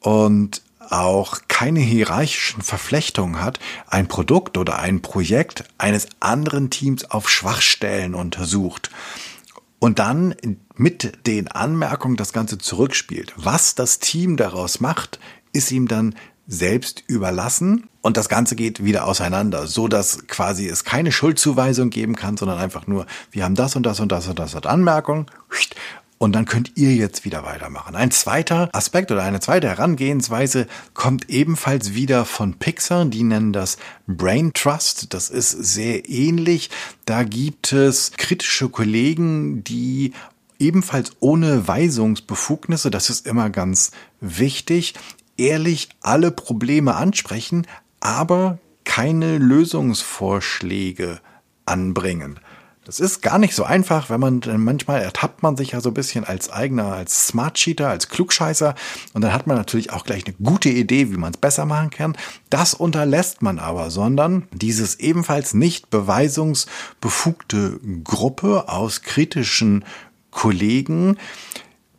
und 0.00 0.62
auch 0.88 1.42
keine 1.46 1.80
hierarchischen 1.80 2.62
Verflechtungen 2.62 3.40
hat, 3.40 3.60
ein 3.86 4.08
Produkt 4.08 4.58
oder 4.58 4.78
ein 4.78 5.02
Projekt 5.02 5.64
eines 5.78 6.08
anderen 6.18 6.70
Teams 6.70 7.04
auf 7.10 7.30
Schwachstellen 7.30 8.14
untersucht 8.14 8.90
und 9.80 9.98
dann 9.98 10.36
mit 10.76 11.26
den 11.26 11.48
Anmerkungen 11.48 12.16
das 12.16 12.32
Ganze 12.32 12.58
zurückspielt. 12.58 13.32
Was 13.36 13.74
das 13.74 13.98
Team 13.98 14.36
daraus 14.36 14.78
macht, 14.80 15.18
ist 15.52 15.72
ihm 15.72 15.88
dann 15.88 16.14
selbst 16.46 17.02
überlassen. 17.06 17.88
Und 18.02 18.16
das 18.16 18.28
Ganze 18.28 18.56
geht 18.56 18.84
wieder 18.84 19.06
auseinander, 19.06 19.66
so 19.66 19.88
dass 19.88 20.26
quasi 20.26 20.68
es 20.68 20.84
keine 20.84 21.12
Schuldzuweisung 21.12 21.90
geben 21.90 22.14
kann, 22.14 22.36
sondern 22.36 22.58
einfach 22.58 22.86
nur, 22.86 23.06
wir 23.30 23.44
haben 23.44 23.54
das 23.54 23.76
und 23.76 23.84
das 23.84 24.00
und 24.00 24.10
das 24.10 24.28
und 24.28 24.38
das 24.38 24.54
und 24.54 24.66
Anmerkung 24.66 25.26
und 26.20 26.32
dann 26.32 26.44
könnt 26.44 26.76
ihr 26.76 26.94
jetzt 26.94 27.24
wieder 27.24 27.44
weitermachen. 27.46 27.96
Ein 27.96 28.10
zweiter 28.10 28.68
Aspekt 28.74 29.10
oder 29.10 29.22
eine 29.22 29.40
zweite 29.40 29.68
Herangehensweise 29.68 30.66
kommt 30.92 31.30
ebenfalls 31.30 31.94
wieder 31.94 32.26
von 32.26 32.58
Pixar. 32.58 33.06
Die 33.06 33.22
nennen 33.22 33.54
das 33.54 33.78
Brain 34.06 34.52
Trust. 34.52 35.14
Das 35.14 35.30
ist 35.30 35.50
sehr 35.50 36.10
ähnlich. 36.10 36.68
Da 37.06 37.22
gibt 37.22 37.72
es 37.72 38.12
kritische 38.12 38.68
Kollegen, 38.68 39.64
die 39.64 40.12
ebenfalls 40.58 41.12
ohne 41.20 41.66
Weisungsbefugnisse, 41.66 42.90
das 42.90 43.08
ist 43.08 43.26
immer 43.26 43.48
ganz 43.48 43.90
wichtig, 44.20 44.92
ehrlich 45.38 45.88
alle 46.02 46.30
Probleme 46.30 46.96
ansprechen, 46.96 47.66
aber 48.00 48.58
keine 48.84 49.38
Lösungsvorschläge 49.38 51.20
anbringen. 51.64 52.40
Das 52.90 52.98
ist 52.98 53.22
gar 53.22 53.38
nicht 53.38 53.54
so 53.54 53.62
einfach, 53.62 54.10
wenn 54.10 54.18
man 54.18 54.40
manchmal 54.56 55.00
ertappt 55.00 55.44
man 55.44 55.56
sich 55.56 55.70
ja 55.70 55.80
so 55.80 55.90
ein 55.90 55.94
bisschen 55.94 56.24
als 56.24 56.50
eigener, 56.50 56.86
als 56.86 57.28
Smart 57.28 57.54
Cheater, 57.54 57.88
als 57.88 58.08
Klugscheißer 58.08 58.74
und 59.12 59.22
dann 59.22 59.32
hat 59.32 59.46
man 59.46 59.56
natürlich 59.56 59.92
auch 59.92 60.02
gleich 60.02 60.26
eine 60.26 60.34
gute 60.42 60.70
Idee, 60.70 61.12
wie 61.12 61.16
man 61.16 61.30
es 61.32 61.36
besser 61.36 61.66
machen 61.66 61.90
kann. 61.90 62.16
Das 62.48 62.74
unterlässt 62.74 63.42
man 63.42 63.60
aber, 63.60 63.92
sondern 63.92 64.48
dieses 64.50 64.98
ebenfalls 64.98 65.54
nicht 65.54 65.88
beweisungsbefugte 65.90 67.78
Gruppe 68.02 68.68
aus 68.68 69.02
kritischen 69.02 69.84
Kollegen 70.32 71.16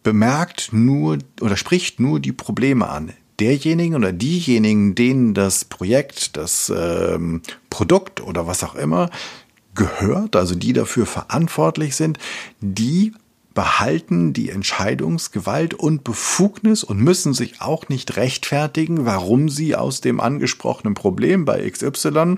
bemerkt 0.03 0.73
nur 0.73 1.19
oder 1.39 1.55
spricht 1.55 2.01
nur 2.01 2.19
die 2.19 2.33
Probleme 2.33 2.89
an 2.89 3.13
derjenigen 3.41 3.95
oder 3.95 4.13
diejenigen, 4.13 4.93
denen 4.93 5.33
das 5.33 5.65
Projekt, 5.65 6.37
das 6.37 6.71
ähm, 6.75 7.41
Produkt 7.69 8.21
oder 8.21 8.45
was 8.45 8.63
auch 8.63 8.75
immer 8.75 9.09
gehört, 9.75 10.35
also 10.35 10.55
die 10.55 10.73
dafür 10.73 11.05
verantwortlich 11.05 11.95
sind, 11.95 12.17
die 12.59 13.13
behalten 13.53 14.33
die 14.33 14.49
Entscheidungsgewalt 14.49 15.73
und 15.73 16.03
Befugnis 16.03 16.83
und 16.83 16.99
müssen 16.99 17.33
sich 17.33 17.61
auch 17.61 17.89
nicht 17.89 18.15
rechtfertigen, 18.15 19.05
warum 19.05 19.49
sie 19.49 19.75
aus 19.75 20.01
dem 20.01 20.19
angesprochenen 20.19 20.93
Problem 20.93 21.45
bei 21.45 21.69
XY 21.69 22.37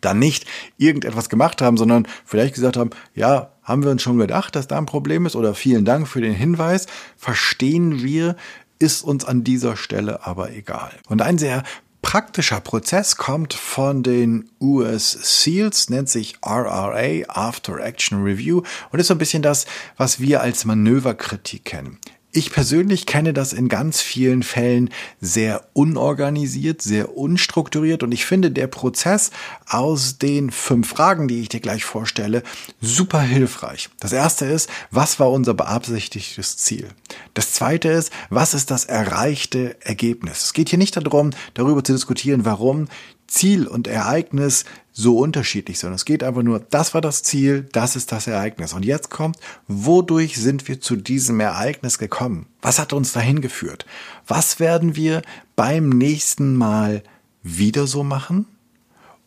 dann 0.00 0.18
nicht 0.18 0.46
irgendetwas 0.76 1.28
gemacht 1.28 1.62
haben, 1.62 1.76
sondern 1.76 2.06
vielleicht 2.24 2.54
gesagt 2.54 2.76
haben, 2.76 2.90
ja, 3.14 3.50
haben 3.62 3.82
wir 3.82 3.90
uns 3.90 4.02
schon 4.02 4.18
gedacht, 4.18 4.54
dass 4.54 4.68
da 4.68 4.76
ein 4.76 4.86
Problem 4.86 5.26
ist 5.26 5.36
oder 5.36 5.54
vielen 5.54 5.84
Dank 5.84 6.06
für 6.08 6.20
den 6.20 6.34
Hinweis, 6.34 6.86
verstehen 7.16 8.02
wir, 8.02 8.36
ist 8.78 9.02
uns 9.02 9.24
an 9.24 9.44
dieser 9.44 9.76
Stelle 9.76 10.26
aber 10.26 10.52
egal. 10.52 10.92
Und 11.08 11.22
ein 11.22 11.38
sehr 11.38 11.62
praktischer 12.04 12.60
Prozess 12.60 13.16
kommt 13.16 13.54
von 13.54 14.02
den 14.02 14.50
US 14.60 15.10
SEALs, 15.10 15.88
nennt 15.88 16.10
sich 16.10 16.36
RRA, 16.44 17.24
After 17.28 17.78
Action 17.78 18.22
Review, 18.22 18.60
und 18.92 18.98
ist 18.98 19.06
so 19.06 19.14
ein 19.14 19.18
bisschen 19.18 19.42
das, 19.42 19.64
was 19.96 20.20
wir 20.20 20.42
als 20.42 20.66
Manöverkritik 20.66 21.64
kennen. 21.64 21.98
Ich 22.36 22.50
persönlich 22.50 23.06
kenne 23.06 23.32
das 23.32 23.52
in 23.52 23.68
ganz 23.68 24.00
vielen 24.00 24.42
Fällen 24.42 24.90
sehr 25.20 25.68
unorganisiert, 25.72 26.82
sehr 26.82 27.16
unstrukturiert 27.16 28.02
und 28.02 28.10
ich 28.10 28.26
finde 28.26 28.50
der 28.50 28.66
Prozess 28.66 29.30
aus 29.68 30.18
den 30.18 30.50
fünf 30.50 30.88
Fragen, 30.88 31.28
die 31.28 31.40
ich 31.40 31.48
dir 31.48 31.60
gleich 31.60 31.84
vorstelle, 31.84 32.42
super 32.80 33.20
hilfreich. 33.20 33.88
Das 34.00 34.12
erste 34.12 34.46
ist, 34.46 34.68
was 34.90 35.20
war 35.20 35.30
unser 35.30 35.54
beabsichtigtes 35.54 36.56
Ziel? 36.56 36.88
Das 37.34 37.52
zweite 37.52 37.88
ist, 37.90 38.12
was 38.30 38.52
ist 38.52 38.72
das 38.72 38.84
erreichte 38.84 39.76
Ergebnis? 39.82 40.46
Es 40.46 40.52
geht 40.54 40.70
hier 40.70 40.78
nicht 40.80 40.96
darum, 40.96 41.30
darüber 41.54 41.84
zu 41.84 41.92
diskutieren, 41.92 42.44
warum 42.44 42.88
Ziel 43.28 43.68
und 43.68 43.86
Ereignis 43.86 44.64
so 44.96 45.18
unterschiedlich 45.18 45.80
sind. 45.80 45.92
Es 45.92 46.04
geht 46.04 46.22
einfach 46.22 46.44
nur, 46.44 46.60
das 46.60 46.94
war 46.94 47.00
das 47.00 47.24
Ziel, 47.24 47.66
das 47.72 47.96
ist 47.96 48.12
das 48.12 48.28
Ereignis. 48.28 48.72
Und 48.72 48.84
jetzt 48.84 49.10
kommt, 49.10 49.36
wodurch 49.66 50.36
sind 50.36 50.68
wir 50.68 50.80
zu 50.80 50.94
diesem 50.94 51.40
Ereignis 51.40 51.98
gekommen? 51.98 52.46
Was 52.62 52.78
hat 52.78 52.92
uns 52.92 53.12
dahin 53.12 53.40
geführt? 53.40 53.84
Was 54.26 54.60
werden 54.60 54.94
wir 54.94 55.22
beim 55.56 55.88
nächsten 55.88 56.54
Mal 56.54 57.02
wieder 57.42 57.88
so 57.88 58.04
machen? 58.04 58.46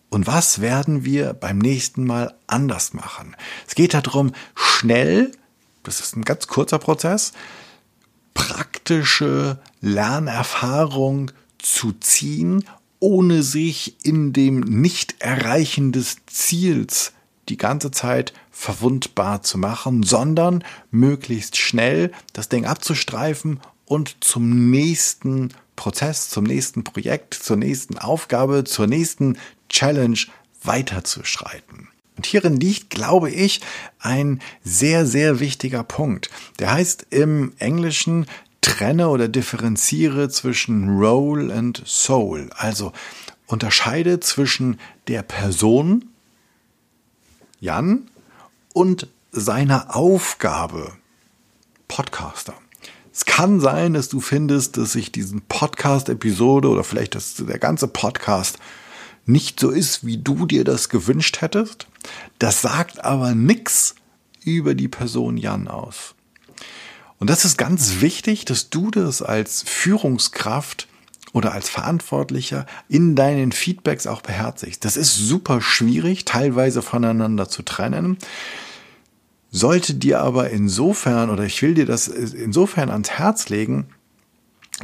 Und 0.10 0.25
was 0.25 0.62
werden 0.62 1.03
wir 1.03 1.34
beim 1.34 1.58
nächsten 1.58 2.06
Mal 2.06 2.34
anders 2.47 2.93
machen? 2.93 3.36
Es 3.67 3.75
geht 3.75 3.93
darum, 3.93 4.32
schnell, 4.56 5.34
das 5.84 5.99
ist 5.99 6.15
ein 6.15 6.23
ganz 6.23 6.47
kurzer 6.47 6.80
Prozess, 6.80 7.34
praktische 8.34 9.60
Lernerfahrung 9.82 11.32
zu 11.58 11.91
ziehen 11.91 12.63
ohne 12.99 13.43
sich 13.43 13.95
in 14.05 14.33
dem 14.33 14.60
Nicht-Erreichen 14.60 15.91
des 15.91 16.17
Ziels 16.25 17.13
die 17.49 17.57
ganze 17.57 17.91
Zeit 17.91 18.33
verwundbar 18.51 19.43
zu 19.43 19.57
machen, 19.57 20.03
sondern 20.03 20.63
möglichst 20.91 21.57
schnell 21.57 22.12
das 22.33 22.49
Ding 22.49 22.65
abzustreifen 22.65 23.60
und 23.86 24.17
zum 24.21 24.69
nächsten 24.69 25.53
Prozess, 25.75 26.29
zum 26.29 26.43
nächsten 26.43 26.83
Projekt, 26.83 27.33
zur 27.36 27.55
nächsten 27.55 27.97
Aufgabe, 27.97 28.63
zur 28.63 28.88
nächsten 28.88 29.38
Challenge 29.69 30.19
weiterzuschreiten. 30.63 31.89
Und 32.17 32.25
hierin 32.25 32.60
liegt, 32.60 32.89
glaube 32.89 33.29
ich, 33.29 33.62
ein 33.99 34.41
sehr, 34.63 35.05
sehr 35.05 35.39
wichtiger 35.39 35.83
Punkt. 35.83 36.31
Der 36.57 36.73
heißt 36.73 37.07
im 37.12 37.53
Englischen 37.60 38.25
trenne 38.62 39.10
oder 39.10 39.28
differenziere 39.28 40.30
zwischen 40.30 40.98
Role 41.00 41.54
and 41.54 41.82
Soul. 41.86 42.50
Also 42.56 42.91
unterscheide 43.48 44.20
zwischen 44.20 44.80
der 45.08 45.24
Person 45.24 46.06
Jan 47.60 48.10
und 48.74 49.08
seiner 49.32 49.96
Aufgabe 49.96 50.93
Podcaster. 51.88 52.54
Es 53.12 53.26
kann 53.26 53.60
sein, 53.60 53.93
dass 53.93 54.10
du 54.10 54.20
findest, 54.20 54.78
dass 54.78 54.91
sich 54.91 55.12
diesen 55.12 55.41
Podcast-Episode 55.41 56.70
oder 56.70 56.84
vielleicht 56.84 57.15
dass 57.15 57.34
der 57.36 57.58
ganze 57.58 57.88
Podcast 57.88 58.60
nicht 59.26 59.60
so 59.60 59.72
ist, 59.72 60.06
wie 60.06 60.17
du 60.17 60.46
dir 60.46 60.63
das 60.63 60.89
gewünscht 60.89 61.41
hättest. 61.41 61.88
Das 62.38 62.62
sagt 62.62 63.04
aber 63.04 63.34
nichts 63.34 63.96
über 64.43 64.76
die 64.76 64.88
Person 64.88 65.38
Jan 65.38 65.67
aus. 65.67 66.13
Und 67.19 67.30
das 67.30 67.45
ist 67.45 67.58
ganz 67.58 68.01
wichtig, 68.01 68.45
dass 68.45 68.69
du 68.69 68.91
das 68.91 69.21
als 69.21 69.63
Führungskraft 69.63 70.88
oder 71.34 71.51
als 71.51 71.69
Verantwortlicher 71.69 72.65
in 72.88 73.15
deinen 73.15 73.51
Feedbacks 73.51 74.08
auch 74.08 74.21
beherzigst. 74.21 74.86
Das 74.86 74.97
ist 74.97 75.15
super 75.15 75.62
schwierig, 75.62 76.25
teilweise 76.25 76.82
voneinander 76.82 77.49
zu 77.49 77.63
trennen. 77.63 78.17
Sollte 79.49 79.95
dir 79.95 80.19
aber 80.21 80.49
insofern, 80.49 81.30
oder 81.30 81.43
ich 81.43 81.62
will 81.62 81.73
dir 81.73 81.86
das 81.86 82.08
insofern 82.08 82.89
ans 82.89 83.12
Herz 83.12 83.49
legen, 83.49 83.89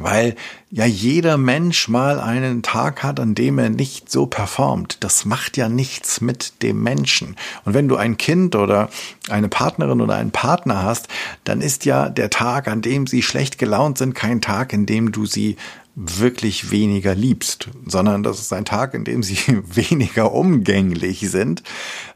weil 0.00 0.34
ja 0.70 0.86
jeder 0.86 1.36
Mensch 1.36 1.88
mal 1.88 2.18
einen 2.18 2.62
Tag 2.62 3.04
hat, 3.04 3.20
an 3.20 3.36
dem 3.36 3.58
er 3.58 3.70
nicht 3.70 4.10
so 4.10 4.26
performt. 4.26 4.98
Das 5.00 5.24
macht 5.24 5.56
ja 5.56 5.68
nichts 5.68 6.20
mit 6.20 6.62
dem 6.62 6.82
Menschen. 6.82 7.36
Und 7.64 7.74
wenn 7.74 7.86
du 7.86 7.96
ein 7.96 8.16
Kind 8.16 8.56
oder 8.56 8.88
eine 9.30 9.48
Partnerin 9.48 10.00
oder 10.00 10.16
einen 10.16 10.32
Partner 10.32 10.82
hast, 10.82 11.06
dann 11.44 11.60
ist 11.60 11.84
ja 11.84 12.08
der 12.08 12.30
Tag, 12.30 12.66
an 12.66 12.82
dem 12.82 13.06
sie 13.06 13.22
schlecht 13.22 13.56
gelaunt 13.58 13.98
sind, 13.98 14.14
kein 14.14 14.40
Tag, 14.40 14.72
in 14.72 14.86
dem 14.86 15.12
du 15.12 15.26
sie 15.26 15.56
wirklich 15.96 16.72
weniger 16.72 17.14
liebst, 17.14 17.68
sondern 17.86 18.24
das 18.24 18.40
ist 18.40 18.52
ein 18.52 18.64
Tag, 18.64 18.94
in 18.94 19.04
dem 19.04 19.22
sie 19.22 19.38
weniger 19.74 20.32
umgänglich 20.32 21.20
sind 21.30 21.62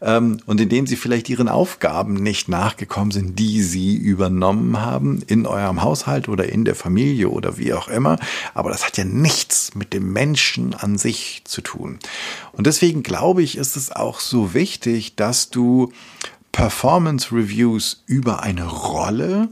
ähm, 0.01 0.41
und 0.47 0.61
in 0.61 0.69
dem 0.69 0.87
sie 0.87 0.97
vielleicht 0.97 1.29
ihren 1.29 1.49
Aufgaben 1.49 2.14
nicht 2.14 2.49
nachgekommen 2.49 3.12
sind, 3.12 3.38
die 3.38 3.62
sie 3.62 3.97
übernommen 3.97 4.81
haben 4.81 5.23
in 5.27 5.47
eurem 5.47 5.83
Haushalt 5.83 6.29
oder 6.29 6.49
in 6.49 6.64
der 6.64 6.75
Familie 6.75 7.29
oder 7.29 7.57
wie 7.57 7.73
auch 7.73 7.87
immer. 7.88 8.19
Aber 8.55 8.71
das 8.71 8.85
hat 8.85 8.97
ja 8.99 9.05
nichts 9.05 9.75
mit 9.77 9.93
dem 9.93 10.12
Menschen 10.12 10.75
an 10.75 10.99
sich 10.99 11.43
zu 11.45 11.61
tun. 11.61 12.01
Und 12.53 12.67
deswegen 12.67 13.05
glaube 13.05 13.43
ich, 13.43 13.57
ist 13.57 13.77
es 13.77 13.93
auch 13.93 14.19
so 14.19 14.55
wichtig, 14.55 15.14
dass 15.14 15.51
du 15.51 15.93
Performance 16.51 17.33
Reviews 17.33 18.03
über 18.07 18.43
eine 18.43 18.67
Rolle 18.67 19.49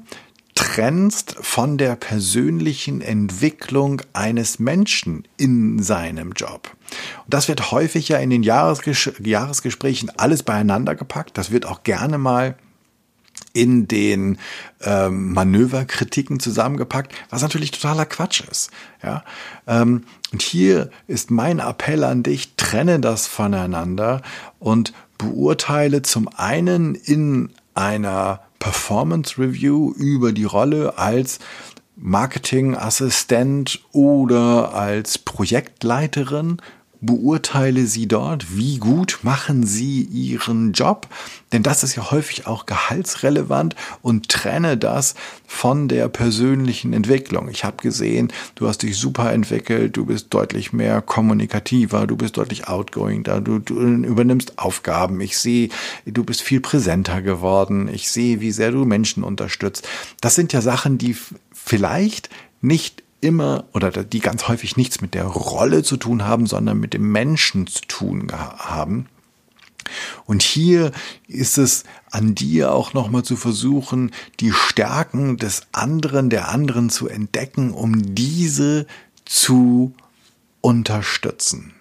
trennst 0.57 1.37
von 1.41 1.79
der 1.79 1.95
persönlichen 1.95 3.01
Entwicklung 3.01 4.03
eines 4.13 4.59
Menschen 4.59 5.29
in 5.37 5.81
seinem 5.81 6.33
Job. 6.33 6.77
Und 7.25 7.35
das 7.35 7.47
wird 7.47 7.71
häufig 7.71 8.09
ja 8.09 8.19
in 8.19 8.31
den 8.31 8.43
Jahresges 8.43 9.13
Jahresgesprächen 9.23 10.11
alles 10.17 10.43
beieinander 10.43 10.97
gepackt. 10.97 11.39
Das 11.39 11.53
wird 11.53 11.67
auch 11.67 11.85
gerne 11.85 12.19
mal 12.19 12.57
in 13.53 13.87
den 13.87 14.39
ähm, 14.83 15.33
Manöverkritiken 15.33 16.41
zusammengepackt, 16.41 17.15
was 17.31 17.43
natürlich 17.43 17.71
totaler 17.71 18.07
Quatsch 18.07 18.43
ist. 18.51 18.71
Ja, 19.03 19.25
ähm, 19.67 20.05
und 20.33 20.43
hier 20.43 20.91
ist 21.07 21.31
mein 21.31 21.59
Appell 21.59 22.03
an 22.05 22.23
dich: 22.23 22.57
Trenne 22.57 22.99
das 22.99 23.27
voneinander 23.27 24.23
und 24.59 24.95
beurteile 25.19 26.03
zum 26.03 26.29
einen 26.29 26.95
in 26.95 27.51
einer 27.75 28.46
Performance 28.59 29.39
Review 29.39 29.93
über 29.93 30.33
die 30.33 30.45
Rolle 30.45 30.99
als 30.99 31.39
Marketingassistent 31.97 33.81
oder 33.93 34.75
als 34.75 35.19
Projektleiterin 35.19 36.59
beurteile 37.01 37.87
sie 37.87 38.07
dort, 38.09 38.57
wie 38.57 38.79
gut 38.79 39.21
machen 39.23 39.67
sie 39.67 40.03
ihren 40.03 40.73
Job, 40.73 41.09
denn 41.53 41.63
das 41.63 41.83
ist 41.83 41.95
ja 41.95 42.11
häufig 42.11 42.47
auch 42.47 42.67
gehaltsrelevant 42.67 43.77
und 44.03 44.29
trenne 44.29 44.77
das 44.77 45.15
von 45.47 45.89
der 45.89 46.09
persönlichen 46.09 46.93
Entwicklung. 46.93 47.49
Ich 47.49 47.65
habe 47.65 47.77
gesehen, 47.83 48.33
du 48.57 48.69
hast 48.69 48.83
dich 48.83 48.97
super 48.97 49.33
entwickelt, 49.33 49.97
du 49.97 50.07
bist 50.07 50.35
deutlich 50.35 50.73
mehr 50.73 51.03
kommunikativer, 51.03 52.07
du 52.07 52.17
bist 52.17 52.37
deutlich 52.37 52.69
outgoing, 52.69 53.23
du, 53.23 53.59
du 53.59 53.81
übernimmst 53.81 54.59
Aufgaben. 54.59 55.21
Ich 55.21 55.39
sehe, 55.39 55.69
du 56.05 56.25
bist 56.25 56.43
viel 56.43 56.61
präsenter 56.61 57.23
geworden. 57.23 57.89
Ich 57.89 58.11
sehe, 58.11 58.41
wie 58.41 58.53
sehr 58.53 58.73
du 58.73 58.85
Menschen 58.85 59.23
unterstützt. 59.23 59.89
Das 60.21 60.35
sind 60.35 60.53
ja 60.53 60.61
Sachen, 60.61 60.99
die 60.99 61.17
vielleicht 61.53 62.29
nicht 62.61 63.03
immer 63.21 63.65
oder 63.73 63.91
die 63.91 64.21
ganz 64.21 64.49
häufig 64.49 64.77
nichts 64.77 65.01
mit 65.01 65.15
der 65.15 65.25
Rolle 65.25 65.83
zu 65.83 65.97
tun 65.97 66.25
haben, 66.25 66.47
sondern 66.47 66.79
mit 66.79 66.95
dem 66.95 67.11
Menschen 67.11 67.67
zu 67.67 67.83
tun 67.83 68.31
haben. 68.33 69.07
Und 70.25 70.43
hier 70.43 70.91
ist 71.29 71.59
es 71.59 71.85
an 72.11 72.35
dir 72.35 72.73
auch 72.73 72.93
nochmal 72.93 73.23
zu 73.23 73.37
versuchen, 73.37 74.11
die 74.41 74.53
Stärken 74.53 75.37
des 75.37 75.63
anderen, 75.73 76.29
der 76.31 76.49
anderen 76.49 76.91
zu 76.91 77.09
entdecken, 77.09 77.73
um 77.73 78.15
diese 78.15 78.87
zu 79.25 79.95
unterstützen. 80.61 81.76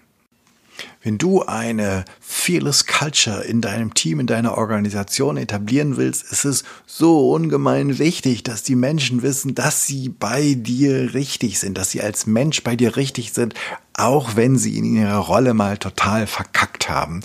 Wenn 1.02 1.18
du 1.18 1.44
eine 1.44 2.06
Fearless 2.20 2.86
Culture 2.88 3.44
in 3.44 3.62
deinem 3.62 3.94
Team, 3.94 4.20
in 4.20 4.28
deiner 4.28 4.58
Organisation 4.58 5.38
etablieren 5.38 5.98
willst, 5.98 6.32
ist 6.32 6.46
es 6.46 6.64
so 6.86 7.32
ungemein 7.32 8.00
wichtig, 8.00 8.44
dass 8.44 8.64
die 8.64 8.76
Menschen 8.76 9.22
wissen, 9.22 9.56
dass 9.56 9.86
sie 9.86 10.10
bei 10.10 10.56
dir 10.56 11.14
richtig 11.14 11.60
sind, 11.60 11.78
dass 11.78 11.92
sie 11.92 12.02
als 12.02 12.26
Mensch 12.26 12.64
bei 12.64 12.76
dir 12.76 12.96
richtig 12.96 13.34
sind, 13.34 13.54
auch 13.94 14.36
wenn 14.36 14.58
sie 14.58 14.78
in 14.78 14.86
ihrer 14.86 15.20
Rolle 15.20 15.54
mal 15.54 15.78
total 15.78 16.28
verkackt 16.28 16.90
haben 16.90 17.22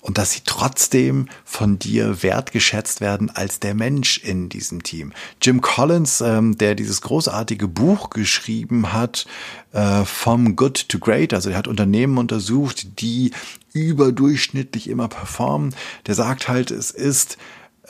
und 0.00 0.18
dass 0.18 0.32
sie 0.32 0.40
trotzdem 0.44 1.28
von 1.44 1.78
dir 1.78 2.22
wertgeschätzt 2.22 3.00
werden 3.00 3.30
als 3.30 3.60
der 3.60 3.74
Mensch 3.74 4.18
in 4.18 4.48
diesem 4.48 4.82
Team. 4.82 5.12
Jim 5.42 5.60
Collins, 5.60 6.20
ähm, 6.20 6.56
der 6.58 6.74
dieses 6.74 7.00
großartige 7.02 7.68
Buch 7.68 8.10
geschrieben 8.10 8.92
hat, 8.92 9.26
äh, 9.72 10.04
From 10.04 10.56
Good 10.56 10.88
to 10.88 10.98
Great, 10.98 11.34
also 11.34 11.50
er 11.50 11.58
hat 11.58 11.68
Unternehmen 11.68 12.18
untersucht, 12.18 13.00
die 13.00 13.32
überdurchschnittlich 13.72 14.88
immer 14.88 15.08
performen, 15.08 15.74
der 16.06 16.14
sagt 16.14 16.48
halt, 16.48 16.70
es 16.70 16.90
ist 16.90 17.36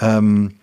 ähm, 0.01 0.55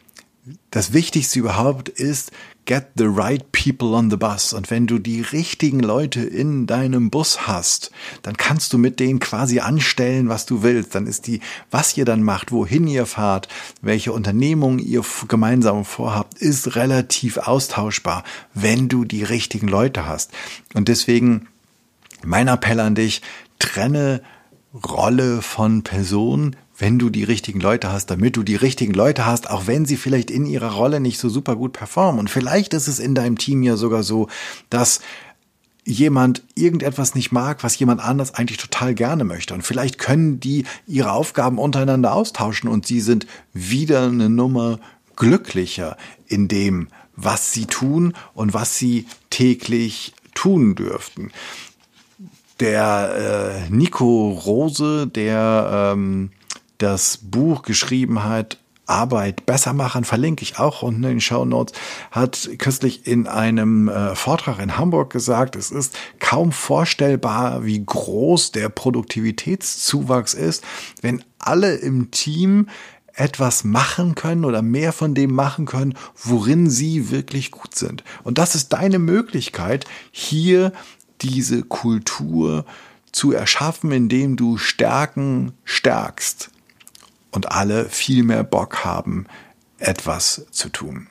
das 0.72 0.94
Wichtigste 0.94 1.40
überhaupt 1.40 1.90
ist, 1.90 2.32
get 2.68 2.92
the 2.96 3.08
right 3.08 3.52
people 3.52 3.96
on 3.96 4.12
the 4.12 4.18
bus. 4.18 4.54
Und 4.54 4.70
wenn 4.70 4.86
du 4.86 5.00
die 5.00 5.22
richtigen 5.22 5.80
Leute 5.80 6.22
in 6.22 6.68
deinem 6.68 7.10
Bus 7.10 7.48
hast, 7.48 7.90
dann 8.22 8.38
kannst 8.38 8.74
du 8.74 8.78
mit 8.78 9.00
denen 9.00 9.20
quasi 9.20 9.60
anstellen, 9.60 10.30
was 10.30 10.46
du 10.46 10.62
willst. 10.62 10.94
Dann 10.94 11.08
ist 11.08 11.26
die, 11.26 11.40
was 11.72 11.98
ihr 11.98 12.06
dann 12.06 12.22
macht, 12.22 12.52
wohin 12.52 12.86
ihr 12.86 13.08
fahrt, 13.08 13.48
welche 13.82 14.12
Unternehmungen 14.12 14.78
ihr 14.78 15.04
gemeinsam 15.28 15.86
vorhabt, 15.86 16.36
ist 16.36 16.76
relativ 16.76 17.38
austauschbar, 17.38 18.24
wenn 18.54 18.90
du 18.90 19.06
die 19.06 19.24
richtigen 19.24 19.68
Leute 19.68 20.06
hast. 20.06 20.32
Und 20.76 20.90
deswegen 20.90 21.48
mein 22.24 22.48
Appell 22.48 22.80
an 22.80 22.96
dich, 22.96 23.22
trenne 23.60 24.22
Rolle 24.74 25.42
von 25.42 25.84
Person, 25.84 26.56
wenn 26.78 27.00
du 27.00 27.10
die 27.10 27.24
richtigen 27.24 27.60
Leute 27.60 27.92
hast, 27.92 28.08
damit 28.08 28.36
du 28.36 28.44
die 28.44 28.56
richtigen 28.56 28.94
Leute 28.94 29.26
hast, 29.26 29.50
auch 29.50 29.68
wenn 29.68 29.86
sie 29.86 29.98
vielleicht 29.98 30.30
in 30.30 30.46
ihrer 30.46 30.72
Rolle 30.74 31.00
nicht 31.00 31.20
so 31.20 31.28
super 31.28 31.56
gut 31.56 31.74
performen. 31.74 32.20
Und 32.20 32.30
vielleicht 32.30 32.74
ist 32.74 32.88
es 32.88 33.00
in 33.00 33.16
deinem 33.16 33.38
Team 33.38 33.64
ja 33.64 33.78
sogar 33.78 34.04
so, 34.04 34.28
dass 34.70 35.02
jemand 35.88 36.44
irgendetwas 36.54 37.16
nicht 37.16 37.32
mag, 37.32 37.64
was 37.64 37.80
jemand 37.80 38.02
anders 38.02 38.36
eigentlich 38.36 38.58
total 38.58 38.94
gerne 38.94 39.24
möchte. 39.24 39.54
Und 39.54 39.64
vielleicht 39.64 39.98
können 39.98 40.40
die 40.40 40.66
ihre 40.86 41.14
Aufgaben 41.14 41.58
untereinander 41.58 42.14
austauschen 42.14 42.70
und 42.70 42.86
sie 42.86 43.00
sind 43.00 43.26
wieder 43.54 44.04
eine 44.04 44.30
Nummer 44.30 44.80
glücklicher 45.16 45.98
in 46.28 46.48
dem, 46.48 46.90
was 47.16 47.54
sie 47.54 47.66
tun 47.66 48.14
und 48.34 48.54
was 48.54 48.78
sie 48.78 49.08
täglich 49.30 50.14
tun 50.36 50.76
dürften. 50.76 51.32
Der 52.60 53.66
äh, 53.68 53.74
Nico 53.74 54.32
Rose, 54.32 55.08
der 55.08 55.94
ähm, 55.96 56.32
das 56.78 57.18
Buch 57.18 57.64
geschrieben 57.64 58.24
hat, 58.24 58.58
Arbeit 58.88 59.46
besser 59.46 59.74
machen, 59.74 60.06
verlinke 60.06 60.44
ich 60.44 60.60
auch 60.60 60.82
unten 60.82 61.04
in 61.04 61.10
den 61.10 61.22
Show 61.22 61.46
Notes, 61.46 61.78
hat 62.12 62.50
kürzlich 62.58 63.06
in 63.06 63.28
einem 63.28 63.90
äh, 63.90 64.16
Vortrag 64.16 64.60
in 64.60 64.78
Hamburg 64.78 65.12
gesagt, 65.12 65.56
es 65.56 65.72
ist 65.72 65.98
kaum 66.20 66.52
vorstellbar, 66.52 67.66
wie 67.66 67.86
groß 67.86 68.52
der 68.54 68.70
Produktivitätszuwachs 68.70 70.34
ist, 70.34 70.64
wenn 71.02 71.24
alle 71.38 71.76
im 71.76 72.12
Team 72.12 72.70
etwas 73.14 73.64
machen 73.64 74.16
können 74.16 74.46
oder 74.46 74.62
mehr 74.62 74.94
von 74.94 75.16
dem 75.16 75.34
machen 75.34 75.66
können, 75.66 75.96
worin 76.16 76.70
sie 76.70 77.10
wirklich 77.12 77.52
gut 77.52 77.76
sind. 77.76 78.04
Und 78.24 78.38
das 78.38 78.56
ist 78.56 78.70
deine 78.70 79.00
Möglichkeit, 79.00 79.86
hier 80.12 80.72
diese 81.22 81.64
Kultur 81.64 82.64
zu 83.12 83.34
erschaffen, 83.34 83.92
indem 83.92 84.36
du 84.36 84.58
Stärken 84.58 85.54
stärkst 85.64 86.52
und 87.38 87.52
alle 87.52 87.86
viel 87.88 88.24
mehr 88.24 88.44
Bock 88.44 88.84
haben, 88.84 89.28
etwas 89.78 90.48
zu 90.50 90.70
tun. 90.70 91.08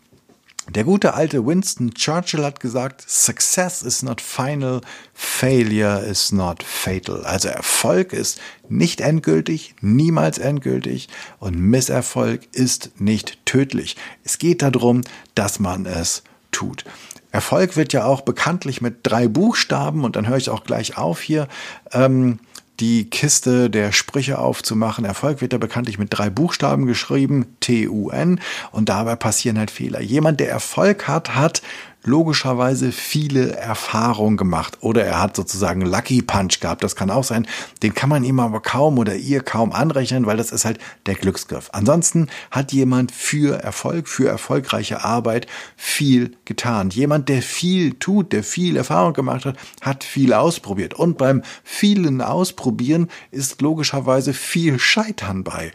Der 0.69 0.83
gute 0.83 1.15
alte 1.15 1.47
Winston 1.47 1.95
Churchill 1.95 2.45
hat 2.45 2.59
gesagt, 2.59 3.05
Success 3.09 3.83
is 3.83 4.03
not 4.03 4.21
final, 4.21 4.81
failure 5.15 6.05
is 6.05 6.33
not 6.33 6.65
fatal. 6.65 7.25
Also 7.25 7.47
Erfolg 7.47 8.13
ist 8.13 8.41
nicht 8.69 9.01
endgültig, 9.01 9.77
niemals 9.81 10.39
endgültig 10.39 11.09
und 11.39 11.57
Misserfolg 11.57 12.49
ist 12.51 12.91
nicht 12.99 13.39
tödlich. 13.47 13.95
Es 14.25 14.39
geht 14.39 14.63
darum, 14.63 15.03
dass 15.37 15.61
man 15.61 15.87
es 15.87 16.25
tut. 16.51 16.85
Erfolg 17.31 17.77
wird 17.77 17.93
ja 17.93 18.05
auch 18.05 18.23
bekanntlich 18.23 18.81
mit 18.81 18.99
drei 19.05 19.29
Buchstaben 19.29 20.03
und 20.03 20.17
dann 20.17 20.27
höre 20.27 20.39
ich 20.39 20.51
auch 20.51 20.65
gleich 20.65 20.99
auf 20.99 21.21
hier. 21.21 21.47
Ähm, 21.93 22.41
die 22.81 23.09
Kiste 23.09 23.71
der 23.71 23.93
Sprüche 23.93 24.39
aufzumachen. 24.39 25.05
Erfolg 25.05 25.41
wird 25.41 25.53
ja 25.53 25.59
bekanntlich 25.59 25.99
mit 25.99 26.09
drei 26.11 26.31
Buchstaben 26.31 26.87
geschrieben, 26.87 27.47
T-U-N, 27.61 28.41
und 28.73 28.89
dabei 28.89 29.17
passieren 29.17 29.59
halt 29.59 29.71
Fehler. 29.71 30.01
Jemand, 30.01 30.41
der 30.41 30.51
Erfolg 30.51 31.09
hat, 31.09 31.35
hat 31.35 31.63
logischerweise 32.07 32.93
viele 32.93 33.57
Erfahrungen 33.57 34.37
gemacht 34.37 34.79
oder 34.81 35.05
er 35.05 35.21
hat 35.21 35.37
sozusagen 35.37 35.83
Lucky 35.83 36.23
Punch 36.23 36.61
gehabt. 36.61 36.83
Das 36.83 36.97
kann 36.97 37.11
auch 37.11 37.25
sein. 37.25 37.47
Den 37.83 37.95
kann 37.95 38.09
man 38.09 38.25
ihm 38.25 38.41
aber 38.41 38.61
kaum 38.61 38.99
oder 38.99 39.17
ihr 39.17 39.43
kaum 39.43 39.73
anrechnen, 39.73 40.25
weil 40.25 40.37
das 40.37 40.53
ist 40.53 40.65
halt 40.65 40.79
der 41.07 41.17
Glücksgriff. 41.17 41.69
Ansonsten 41.73 42.29
hat 42.51 42.73
jemand 42.73 43.13
für 43.13 43.63
Erfolg, 43.63 44.09
für 44.09 44.29
erfolgreiche 44.29 45.05
Arbeit 45.05 45.47
viel 45.77 46.37
getan. 46.45 46.91
Jemand, 46.91 47.29
der 47.29 47.43
viel 47.43 47.95
tut, 47.95 48.33
der 48.33 48.45
viel 48.45 48.77
Erfahrung 48.77 49.13
gemacht 49.13 49.45
hat, 49.45 49.57
hat 49.83 50.05
viel 50.05 50.33
ausprobiert. 50.33 50.95
Und 50.95 51.19
beim 51.19 51.43
vielen 51.65 52.23
Ausprobieren 52.23 53.09
ist 53.31 53.61
logischerweise 53.61 54.33
viel 54.33 54.79
Scheitern 54.79 55.43
bei. 55.45 55.73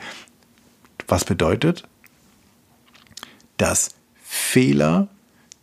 Was 1.08 1.26
bedeutet, 1.26 1.84
dass 3.58 3.90
Fehler 4.24 5.10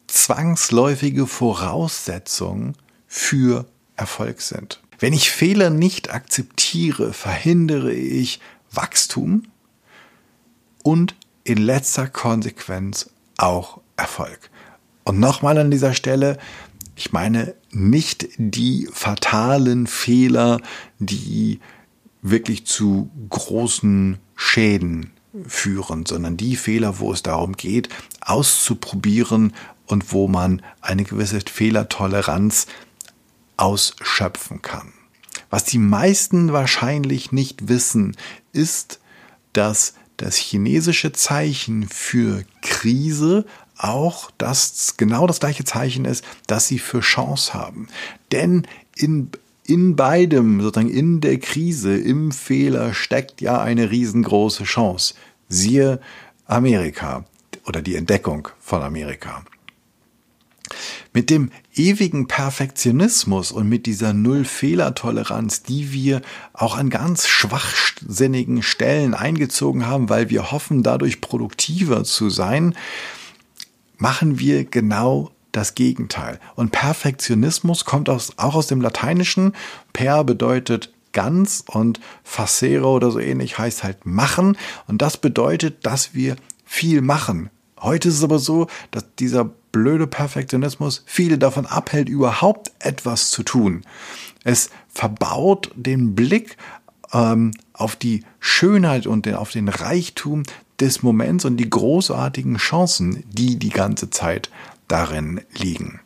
zwangsläufige 0.08 1.26
Voraussetzung 1.26 2.74
für 3.06 3.66
Erfolg 3.96 4.40
sind. 4.40 4.80
Wenn 4.98 5.12
ich 5.12 5.30
Fehler 5.30 5.70
nicht 5.70 6.12
akzeptiere, 6.12 7.12
verhindere 7.12 7.92
ich 7.92 8.40
Wachstum 8.72 9.44
und 10.82 11.14
in 11.44 11.58
letzter 11.58 12.08
Konsequenz 12.08 13.10
auch 13.36 13.80
Erfolg. 13.96 14.50
Und 15.04 15.20
nochmal 15.20 15.56
an 15.58 15.70
dieser 15.70 15.94
Stelle, 15.94 16.38
ich 16.96 17.12
meine 17.12 17.54
nicht 17.70 18.28
die 18.38 18.88
fatalen 18.92 19.86
Fehler, 19.86 20.60
die 20.98 21.60
wirklich 22.22 22.66
zu 22.66 23.10
großen 23.30 24.18
Schäden 24.34 25.12
führen, 25.46 26.06
sondern 26.06 26.36
die 26.36 26.56
Fehler, 26.56 26.98
wo 26.98 27.12
es 27.12 27.22
darum 27.22 27.56
geht, 27.56 27.88
auszuprobieren 28.20 29.52
und 29.88 30.12
wo 30.12 30.28
man 30.28 30.62
eine 30.80 31.04
gewisse 31.04 31.40
Fehlertoleranz 31.40 32.66
ausschöpfen 33.56 34.62
kann. 34.62 34.92
Was 35.50 35.64
die 35.64 35.78
meisten 35.78 36.52
wahrscheinlich 36.52 37.32
nicht 37.32 37.68
wissen, 37.68 38.16
ist, 38.52 39.00
dass 39.52 39.94
das 40.16 40.36
chinesische 40.36 41.12
Zeichen 41.12 41.88
für 41.88 42.44
Krise 42.62 43.46
auch 43.76 44.30
das 44.38 44.96
genau 44.96 45.26
das 45.26 45.40
gleiche 45.40 45.64
Zeichen 45.64 46.04
ist, 46.04 46.24
dass 46.46 46.66
sie 46.66 46.78
für 46.78 47.00
Chance 47.00 47.54
haben. 47.54 47.88
Denn 48.32 48.66
in 48.96 49.30
in 49.64 49.96
beidem, 49.96 50.62
sozusagen 50.62 50.88
in 50.88 51.20
der 51.20 51.38
Krise, 51.38 51.94
im 51.94 52.32
Fehler 52.32 52.94
steckt 52.94 53.42
ja 53.42 53.60
eine 53.60 53.90
riesengroße 53.90 54.64
Chance. 54.64 55.12
Siehe 55.50 56.00
Amerika 56.46 57.26
oder 57.66 57.82
die 57.82 57.96
Entdeckung 57.96 58.48
von 58.60 58.82
Amerika. 58.82 59.44
Mit 61.12 61.30
dem 61.30 61.50
ewigen 61.74 62.28
Perfektionismus 62.28 63.52
und 63.52 63.68
mit 63.68 63.86
dieser 63.86 64.12
Null-Fehler-Toleranz, 64.12 65.62
die 65.62 65.92
wir 65.92 66.22
auch 66.52 66.76
an 66.76 66.90
ganz 66.90 67.26
schwachsinnigen 67.26 68.62
Stellen 68.62 69.14
eingezogen 69.14 69.86
haben, 69.86 70.08
weil 70.08 70.30
wir 70.30 70.50
hoffen, 70.50 70.82
dadurch 70.82 71.20
produktiver 71.20 72.04
zu 72.04 72.30
sein, 72.30 72.74
machen 73.96 74.38
wir 74.38 74.64
genau 74.64 75.30
das 75.52 75.74
Gegenteil. 75.74 76.38
Und 76.54 76.72
Perfektionismus 76.72 77.84
kommt 77.84 78.08
aus, 78.08 78.32
auch 78.36 78.54
aus 78.54 78.66
dem 78.66 78.80
Lateinischen. 78.80 79.54
Per 79.92 80.24
bedeutet 80.24 80.92
ganz 81.12 81.64
und 81.66 82.00
facere 82.22 82.86
oder 82.86 83.10
so 83.10 83.18
ähnlich 83.18 83.58
heißt 83.58 83.82
halt 83.82 84.06
machen. 84.06 84.56
Und 84.86 85.02
das 85.02 85.16
bedeutet, 85.16 85.84
dass 85.86 86.14
wir 86.14 86.36
viel 86.64 87.00
machen. 87.00 87.50
Heute 87.80 88.08
ist 88.08 88.16
es 88.16 88.24
aber 88.24 88.38
so, 88.38 88.66
dass 88.90 89.04
dieser 89.18 89.50
blöde 89.72 90.06
Perfektionismus 90.06 91.02
viele 91.06 91.38
davon 91.38 91.66
abhält, 91.66 92.08
überhaupt 92.08 92.72
etwas 92.78 93.30
zu 93.30 93.42
tun. 93.42 93.82
Es 94.44 94.70
verbaut 94.88 95.70
den 95.74 96.14
Blick 96.14 96.56
ähm, 97.12 97.52
auf 97.72 97.96
die 97.96 98.24
Schönheit 98.40 99.06
und 99.06 99.32
auf 99.34 99.50
den 99.50 99.68
Reichtum 99.68 100.42
des 100.80 101.02
Moments 101.02 101.44
und 101.44 101.56
die 101.56 101.70
großartigen 101.70 102.56
Chancen, 102.56 103.24
die 103.30 103.58
die 103.58 103.70
ganze 103.70 104.10
Zeit 104.10 104.50
darin 104.86 105.40
liegen. 105.56 106.00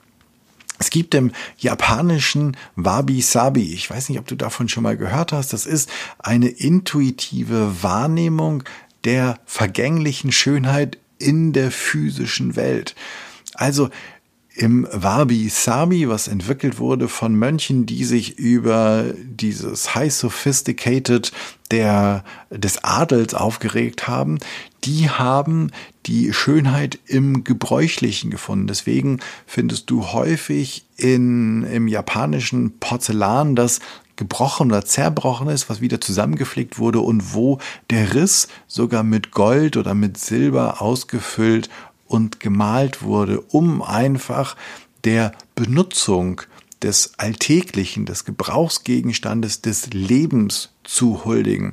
Es 0.78 0.90
gibt 0.90 1.14
im 1.14 1.30
japanischen 1.58 2.56
Wabi-Sabi, 2.74 3.72
ich 3.72 3.88
weiß 3.88 4.08
nicht, 4.08 4.18
ob 4.18 4.26
du 4.26 4.34
davon 4.34 4.68
schon 4.68 4.82
mal 4.82 4.96
gehört 4.96 5.32
hast, 5.32 5.52
das 5.52 5.64
ist 5.64 5.88
eine 6.18 6.48
intuitive 6.48 7.82
Wahrnehmung 7.82 8.64
der 9.04 9.38
vergänglichen 9.44 10.32
Schönheit 10.32 10.98
in 11.18 11.52
der 11.52 11.70
physischen 11.70 12.56
Welt. 12.56 12.96
Also 13.62 13.90
im 14.56 14.88
Wabi 14.90 15.48
Sabi, 15.48 16.08
was 16.08 16.26
entwickelt 16.26 16.80
wurde 16.80 17.08
von 17.08 17.36
Mönchen, 17.36 17.86
die 17.86 18.04
sich 18.04 18.36
über 18.40 19.04
dieses 19.16 19.94
High 19.94 20.12
Sophisticated 20.12 21.30
der, 21.70 22.24
des 22.50 22.82
Adels 22.82 23.34
aufgeregt 23.34 24.08
haben, 24.08 24.40
die 24.82 25.08
haben 25.08 25.70
die 26.06 26.32
Schönheit 26.32 26.98
im 27.06 27.44
Gebräuchlichen 27.44 28.32
gefunden. 28.32 28.66
Deswegen 28.66 29.20
findest 29.46 29.88
du 29.90 30.06
häufig 30.08 30.84
in, 30.96 31.62
im 31.62 31.86
japanischen 31.86 32.80
Porzellan, 32.80 33.54
das 33.54 33.78
gebrochen 34.16 34.70
oder 34.72 34.84
zerbrochen 34.84 35.48
ist, 35.48 35.70
was 35.70 35.80
wieder 35.80 36.00
zusammengepflegt 36.00 36.78
wurde 36.78 37.00
und 37.00 37.32
wo 37.32 37.58
der 37.90 38.14
Riss 38.14 38.48
sogar 38.66 39.04
mit 39.04 39.30
Gold 39.30 39.76
oder 39.76 39.94
mit 39.94 40.18
Silber 40.18 40.82
ausgefüllt 40.82 41.70
und 42.12 42.40
gemalt 42.40 43.02
wurde, 43.02 43.40
um 43.40 43.80
einfach 43.80 44.54
der 45.04 45.32
Benutzung 45.54 46.42
des 46.82 47.12
Alltäglichen, 47.16 48.04
des 48.04 48.26
Gebrauchsgegenstandes 48.26 49.62
des 49.62 49.86
Lebens 49.94 50.70
zu 50.84 51.24
huldigen. 51.24 51.72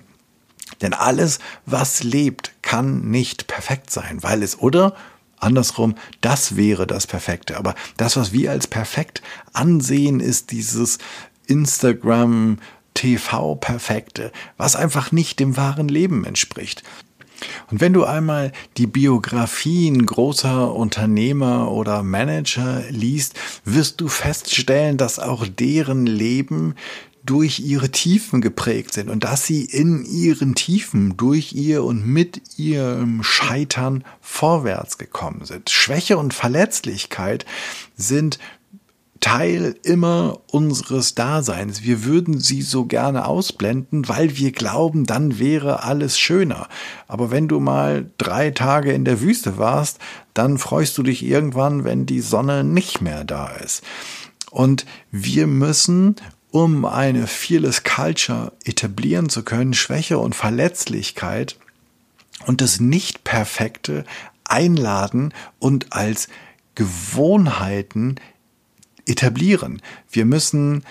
Denn 0.81 0.93
alles, 0.93 1.39
was 1.65 2.03
lebt, 2.03 2.53
kann 2.61 3.09
nicht 3.09 3.47
perfekt 3.47 3.91
sein, 3.91 4.23
weil 4.23 4.41
es 4.41 4.57
oder 4.57 4.95
andersrum, 5.39 5.95
das 6.21 6.55
wäre 6.55 6.87
das 6.87 7.05
Perfekte. 7.05 7.57
Aber 7.57 7.75
das, 7.97 8.15
was 8.15 8.31
wir 8.31 8.51
als 8.51 8.67
perfekt 8.67 9.21
ansehen, 9.51 10.21
ist 10.21 10.51
dieses 10.51 10.99
Instagram, 11.47 12.59
TV 12.93 13.55
Perfekte, 13.55 14.31
was 14.57 14.75
einfach 14.75 15.11
nicht 15.11 15.39
dem 15.39 15.57
wahren 15.57 15.87
Leben 15.87 16.23
entspricht. 16.25 16.83
Und 17.71 17.81
wenn 17.81 17.93
du 17.93 18.03
einmal 18.03 18.51
die 18.77 18.87
Biografien 18.87 20.05
großer 20.05 20.73
Unternehmer 20.73 21.71
oder 21.71 22.03
Manager 22.03 22.83
liest, 22.89 23.35
wirst 23.65 24.01
du 24.01 24.07
feststellen, 24.07 24.97
dass 24.97 25.19
auch 25.19 25.45
deren 25.47 26.05
Leben 26.05 26.75
durch 27.25 27.59
ihre 27.59 27.89
Tiefen 27.89 28.41
geprägt 28.41 28.93
sind 28.93 29.09
und 29.09 29.23
dass 29.23 29.45
sie 29.45 29.63
in 29.65 30.03
ihren 30.05 30.55
Tiefen 30.55 31.17
durch 31.17 31.53
ihr 31.53 31.83
und 31.83 32.05
mit 32.07 32.41
ihrem 32.57 33.23
Scheitern 33.23 34.03
vorwärts 34.21 34.97
gekommen 34.97 35.45
sind. 35.45 35.69
Schwäche 35.69 36.17
und 36.17 36.33
Verletzlichkeit 36.33 37.45
sind 37.95 38.39
Teil 39.19 39.75
immer 39.83 40.39
unseres 40.47 41.13
Daseins. 41.13 41.83
Wir 41.83 42.05
würden 42.05 42.39
sie 42.39 42.61
so 42.61 42.85
gerne 42.85 43.25
ausblenden, 43.25 44.07
weil 44.07 44.37
wir 44.37 44.51
glauben, 44.51 45.05
dann 45.05 45.39
wäre 45.39 45.83
alles 45.83 46.17
schöner. 46.17 46.67
Aber 47.07 47.29
wenn 47.29 47.47
du 47.47 47.59
mal 47.59 48.09
drei 48.17 48.51
Tage 48.51 48.93
in 48.93 49.05
der 49.05 49.21
Wüste 49.21 49.57
warst, 49.57 49.99
dann 50.33 50.57
freust 50.57 50.97
du 50.97 51.03
dich 51.03 51.23
irgendwann, 51.23 51.83
wenn 51.83 52.05
die 52.05 52.21
Sonne 52.21 52.63
nicht 52.63 53.01
mehr 53.01 53.23
da 53.23 53.47
ist. 53.47 53.83
Und 54.51 54.85
wir 55.11 55.47
müssen, 55.47 56.15
um 56.51 56.85
eine 56.85 57.27
Fearless 57.27 57.83
Culture 57.83 58.53
etablieren 58.63 59.29
zu 59.29 59.43
können, 59.43 59.73
Schwäche 59.73 60.17
und 60.17 60.33
Verletzlichkeit 60.33 61.57
und 62.45 62.61
das 62.61 62.79
Nicht-Perfekte 62.79 64.05
einladen 64.45 65.33
und 65.59 65.93
als 65.93 66.29
Gewohnheiten 66.75 68.15
etablieren. 69.09 69.81
Wir 70.11 70.25
müssen 70.25 70.83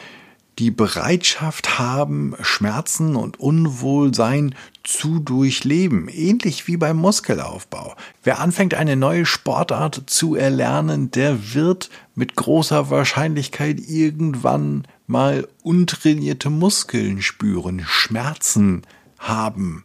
die 0.58 0.70
Bereitschaft 0.72 1.78
haben, 1.78 2.34
Schmerzen 2.40 3.14
und 3.14 3.38
Unwohlsein 3.38 4.54
zu 4.82 5.20
durchleben, 5.20 6.08
ähnlich 6.08 6.66
wie 6.66 6.76
beim 6.76 6.96
Muskelaufbau. 6.96 7.94
Wer 8.24 8.40
anfängt, 8.40 8.74
eine 8.74 8.96
neue 8.96 9.24
Sportart 9.24 10.02
zu 10.06 10.34
erlernen, 10.34 11.12
der 11.12 11.54
wird 11.54 11.90
mit 12.16 12.34
großer 12.34 12.90
Wahrscheinlichkeit 12.90 13.78
irgendwann 13.78 14.86
mal 15.06 15.46
untrainierte 15.62 16.50
Muskeln 16.50 17.22
spüren, 17.22 17.82
Schmerzen 17.86 18.82
haben 19.18 19.84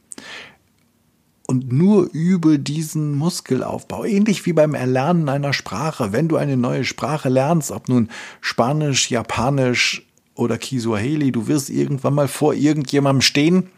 und 1.53 1.71
nur 1.71 2.09
über 2.13 2.57
diesen 2.57 3.15
Muskelaufbau. 3.15 4.05
Ähnlich 4.05 4.47
wie 4.47 4.53
beim 4.53 4.73
Erlernen 4.73 5.29
einer 5.29 5.53
Sprache. 5.53 6.11
Wenn 6.11 6.27
du 6.27 6.35
eine 6.35 6.57
neue 6.57 6.83
Sprache 6.83 7.29
lernst, 7.29 7.69
ob 7.69 7.89
nun 7.89 8.09
Spanisch, 8.41 9.11
Japanisch 9.11 10.01
oder 10.33 10.57
Kiswahili, 10.57 11.31
du 11.31 11.45
wirst 11.45 11.69
irgendwann 11.69 12.15
mal 12.15 12.27
vor 12.27 12.55
irgendjemandem 12.55 13.21
stehen 13.21 13.69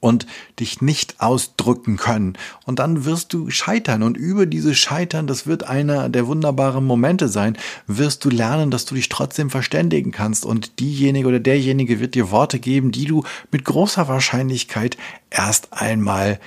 und 0.00 0.26
dich 0.60 0.82
nicht 0.82 1.14
ausdrücken 1.18 1.96
können. 1.96 2.34
Und 2.66 2.78
dann 2.78 3.06
wirst 3.06 3.32
du 3.32 3.48
scheitern. 3.48 4.02
Und 4.02 4.18
über 4.18 4.44
dieses 4.44 4.76
Scheitern, 4.76 5.26
das 5.26 5.46
wird 5.46 5.64
einer 5.64 6.10
der 6.10 6.26
wunderbaren 6.26 6.84
Momente 6.84 7.28
sein, 7.28 7.56
wirst 7.86 8.22
du 8.26 8.28
lernen, 8.28 8.70
dass 8.70 8.84
du 8.84 8.94
dich 8.94 9.08
trotzdem 9.08 9.48
verständigen 9.48 10.12
kannst. 10.12 10.44
Und 10.44 10.78
diejenige 10.78 11.26
oder 11.26 11.40
derjenige 11.40 12.00
wird 12.00 12.14
dir 12.14 12.30
Worte 12.30 12.58
geben, 12.58 12.92
die 12.92 13.06
du 13.06 13.24
mit 13.50 13.64
großer 13.64 14.08
Wahrscheinlichkeit 14.08 14.98
erst 15.30 15.72
einmal 15.72 16.38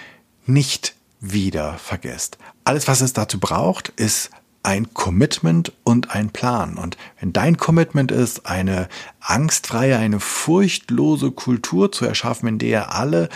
nicht 0.50 0.96
wieder 1.22 1.78
vergisst. 1.78 2.38
Alles, 2.64 2.88
was 2.88 3.02
es 3.02 3.14
dazu 3.14 3.40
braucht, 3.40 3.90
ist 3.90 4.32
ein 4.64 4.94
Commitment 4.94 5.72
und 5.84 6.12
ein 6.12 6.32
Plan. 6.32 6.78
Und 6.78 6.98
wenn 7.20 7.34
dein 7.34 7.58
Commitment 7.58 8.12
ist, 8.12 8.46
eine 8.46 8.90
angstfreie, 9.20 9.98
eine 9.98 10.20
furchtlose 10.20 11.32
Kultur 11.32 11.92
zu 11.92 12.06
erschaffen, 12.06 12.48
in 12.50 12.60
der 12.60 12.94
alle 12.94 13.30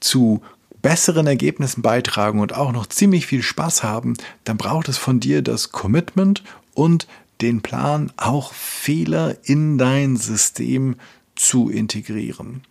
zu 0.00 0.42
besseren 0.82 1.26
Ergebnissen 1.26 1.82
beitragen 1.82 2.40
und 2.40 2.54
auch 2.54 2.72
noch 2.72 2.86
ziemlich 2.86 3.26
viel 3.26 3.42
Spaß 3.42 3.82
haben, 3.82 4.14
dann 4.44 4.56
braucht 4.56 4.88
es 4.88 4.98
von 4.98 5.20
dir 5.20 5.42
das 5.42 5.72
Commitment 5.72 6.42
und 6.74 7.06
den 7.40 7.62
Plan, 7.62 8.12
auch 8.16 8.52
Fehler 8.52 9.36
in 9.42 9.78
dein 9.78 10.16
System 10.16 10.96
zu 11.34 11.70
integrieren. 11.70 12.62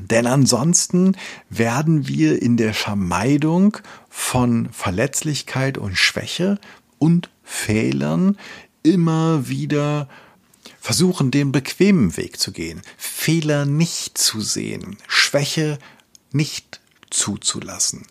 Denn 0.00 0.26
ansonsten 0.26 1.16
werden 1.50 2.08
wir 2.08 2.42
in 2.42 2.56
der 2.56 2.74
Vermeidung 2.74 3.78
von 4.08 4.68
Verletzlichkeit 4.72 5.78
und 5.78 5.96
Schwäche 5.96 6.58
und 6.98 7.30
Fehlern 7.44 8.36
immer 8.82 9.48
wieder 9.48 10.08
versuchen, 10.80 11.30
den 11.30 11.52
bequemen 11.52 12.16
Weg 12.16 12.38
zu 12.38 12.52
gehen, 12.52 12.82
Fehler 12.96 13.66
nicht 13.66 14.18
zu 14.18 14.40
sehen, 14.40 14.98
Schwäche 15.06 15.78
nicht 16.32 16.80
zuzulassen. 17.10 18.06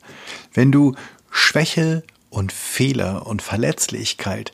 Wenn 0.53 0.71
du 0.71 0.95
Schwäche 1.29 2.03
und 2.29 2.51
Fehler 2.51 3.27
und 3.27 3.41
Verletzlichkeit 3.41 4.53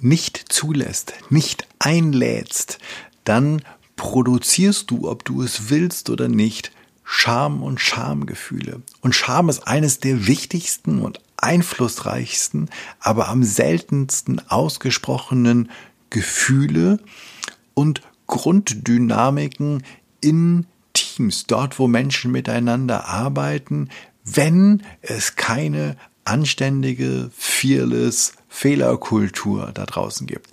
nicht 0.00 0.52
zulässt, 0.52 1.12
nicht 1.28 1.68
einlädst, 1.78 2.78
dann 3.24 3.62
produzierst 3.98 4.90
du, 4.90 5.10
ob 5.10 5.26
du 5.26 5.42
es 5.42 5.68
willst 5.68 6.08
oder 6.08 6.28
nicht, 6.28 6.72
Scham 7.04 7.62
und 7.62 7.80
Schamgefühle. 7.80 8.82
Und 9.02 9.14
Scham 9.14 9.48
ist 9.50 9.66
eines 9.66 9.98
der 10.00 10.26
wichtigsten 10.26 11.00
und 11.00 11.20
einflussreichsten, 11.36 12.70
aber 13.00 13.28
am 13.28 13.42
seltensten 13.42 14.40
ausgesprochenen 14.48 15.70
Gefühle 16.10 17.00
und 17.74 18.02
Grunddynamiken 18.26 19.84
in 20.20 20.66
Teams, 20.92 21.46
dort 21.46 21.78
wo 21.78 21.86
Menschen 21.88 22.30
miteinander 22.30 23.06
arbeiten, 23.06 23.88
wenn 24.24 24.82
es 25.00 25.36
keine 25.36 25.96
anständige, 26.24 27.30
fearless 27.36 28.34
Fehlerkultur 28.48 29.70
da 29.72 29.86
draußen 29.86 30.26
gibt. 30.26 30.50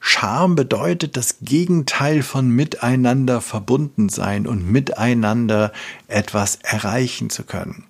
Charme 0.00 0.54
bedeutet 0.54 1.16
das 1.16 1.36
Gegenteil 1.42 2.22
von 2.22 2.48
miteinander 2.48 3.40
verbunden 3.40 4.08
sein 4.08 4.46
und 4.46 4.66
miteinander 4.66 5.72
etwas 6.08 6.56
erreichen 6.62 7.30
zu 7.30 7.44
können. 7.44 7.84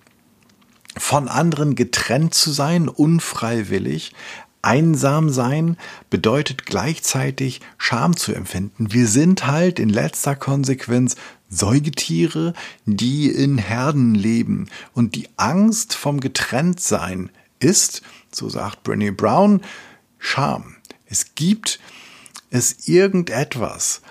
Von 0.97 1.29
anderen 1.29 1.75
getrennt 1.75 2.33
zu 2.33 2.51
sein, 2.51 2.89
unfreiwillig, 2.89 4.13
einsam 4.61 5.29
sein 5.29 5.77
bedeutet 6.09 6.65
gleichzeitig 6.65 7.61
Scham 7.77 8.15
zu 8.15 8.33
empfinden. 8.33 8.91
Wir 8.91 9.07
sind 9.07 9.47
halt 9.47 9.79
in 9.79 9.89
letzter 9.89 10.35
Konsequenz 10.35 11.15
Säugetiere, 11.49 12.53
die 12.85 13.29
in 13.29 13.57
Herden 13.57 14.15
leben. 14.15 14.69
Und 14.93 15.15
die 15.15 15.27
Angst 15.37 15.93
vom 15.93 16.19
Getrenntsein 16.19 17.29
ist, 17.59 18.01
so 18.31 18.49
sagt 18.49 18.87
Brené 18.87 19.11
Brown, 19.11 19.61
Scham. 20.17 20.75
Es 21.05 21.35
gibt 21.35 21.79
es 22.51 22.87
irgendetwas, 22.87 24.01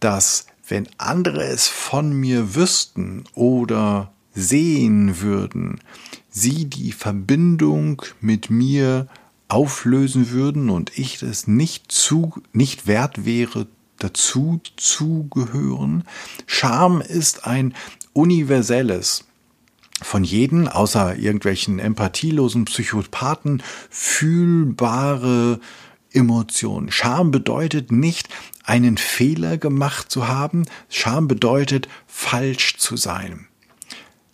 das 0.00 0.46
wenn 0.70 0.88
andere 0.98 1.44
es 1.44 1.66
von 1.68 2.12
mir 2.12 2.54
wüssten 2.54 3.24
oder 3.34 4.12
sehen 4.34 5.20
würden, 5.20 5.80
sie 6.30 6.66
die 6.66 6.92
Verbindung 6.92 8.02
mit 8.20 8.50
mir 8.50 9.08
auflösen 9.48 10.30
würden 10.30 10.70
und 10.70 10.96
ich 10.96 11.22
es 11.22 11.48
nicht 11.48 11.90
zu, 11.90 12.40
nicht 12.52 12.86
wert 12.86 13.24
wäre, 13.24 13.66
dazu 13.98 14.60
zu 14.76 15.28
gehören. 15.28 16.04
Scham 16.46 17.00
ist 17.00 17.46
ein 17.46 17.74
universelles, 18.12 19.24
von 20.02 20.24
jedem, 20.24 20.68
außer 20.68 21.16
irgendwelchen 21.16 21.78
empathielosen 21.78 22.64
Psychopathen, 22.64 23.62
fühlbare 23.90 25.60
Emotion. 26.12 26.90
Scham 26.90 27.30
bedeutet 27.30 27.92
nicht, 27.92 28.28
einen 28.64 28.98
Fehler 28.98 29.58
gemacht 29.58 30.10
zu 30.10 30.28
haben. 30.28 30.66
Scham 30.88 31.28
bedeutet, 31.28 31.88
falsch 32.06 32.76
zu 32.78 32.96
sein. 32.96 33.46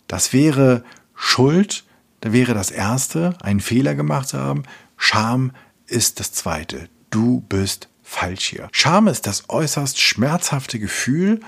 Das 0.07 0.33
wäre 0.33 0.83
Schuld, 1.15 1.83
da 2.21 2.33
wäre 2.33 2.53
das 2.53 2.71
erste, 2.71 3.37
einen 3.41 3.59
Fehler 3.59 3.95
gemacht 3.95 4.29
zu 4.29 4.39
haben. 4.39 4.63
Scham 4.97 5.51
ist 5.85 6.19
das 6.19 6.31
zweite. 6.31 6.89
Du 7.09 7.41
bist 7.49 7.89
falsch 8.03 8.47
hier. 8.47 8.69
Scham 8.71 9.07
ist 9.07 9.27
das 9.27 9.49
äußerst 9.49 9.99
schmerzhafte 9.99 10.79
Gefühl, 10.79 11.41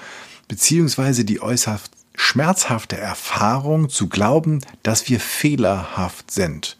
beziehungsweise 0.48 1.26
die 1.26 1.42
äußerst 1.42 1.92
schmerzhafte 2.16 2.98
Erfahrung 2.98 3.90
zu 3.90 4.10
glauben, 4.10 4.62
dass 4.84 5.10
wir 5.10 5.20
fehlerhaft 5.20 6.32
sind 6.32 6.78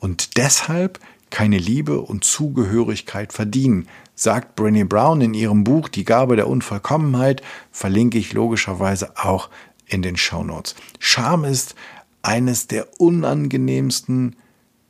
und 0.00 0.36
deshalb 0.36 0.98
keine 1.30 1.58
Liebe 1.58 2.00
und 2.00 2.24
Zugehörigkeit 2.24 3.32
verdienen, 3.32 3.88
sagt 4.14 4.58
Brené 4.58 4.84
Brown 4.84 5.20
in 5.20 5.34
ihrem 5.34 5.64
Buch 5.64 5.88
Die 5.88 6.04
Gabe 6.04 6.36
der 6.36 6.48
Unvollkommenheit, 6.48 7.42
verlinke 7.70 8.18
ich 8.18 8.32
logischerweise 8.32 9.16
auch 9.16 9.48
in 9.86 10.02
den 10.02 10.16
Shownotes. 10.16 10.74
Scham 10.98 11.44
ist 11.44 11.74
eines 12.22 12.66
der 12.66 13.00
unangenehmsten 13.00 14.36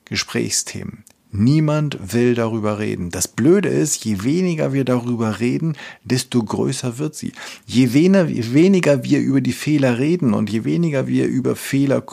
Gesprächsthemen. 0.05 1.05
Niemand 1.33 2.13
will 2.13 2.35
darüber 2.35 2.81
reden. 2.81 3.11
Das 3.11 3.29
Blöde 3.29 3.69
ist, 3.69 4.05
je 4.05 4.25
weniger 4.25 4.73
wir 4.73 4.85
darüber 4.85 5.39
reden, 5.39 5.77
desto 6.03 6.43
größer 6.43 6.99
wird 6.99 7.15
sie. 7.15 7.33
Je 7.67 7.93
weniger 7.93 9.05
wir 9.05 9.21
über 9.21 9.41
die 9.41 9.53
Fehler 9.53 9.99
reden 9.99 10.35
und 10.35 10.51
je 10.51 10.65
weniger 10.65 11.07
wir 11.07 11.29
über 11.29 11.55
Fehler 11.55 12.05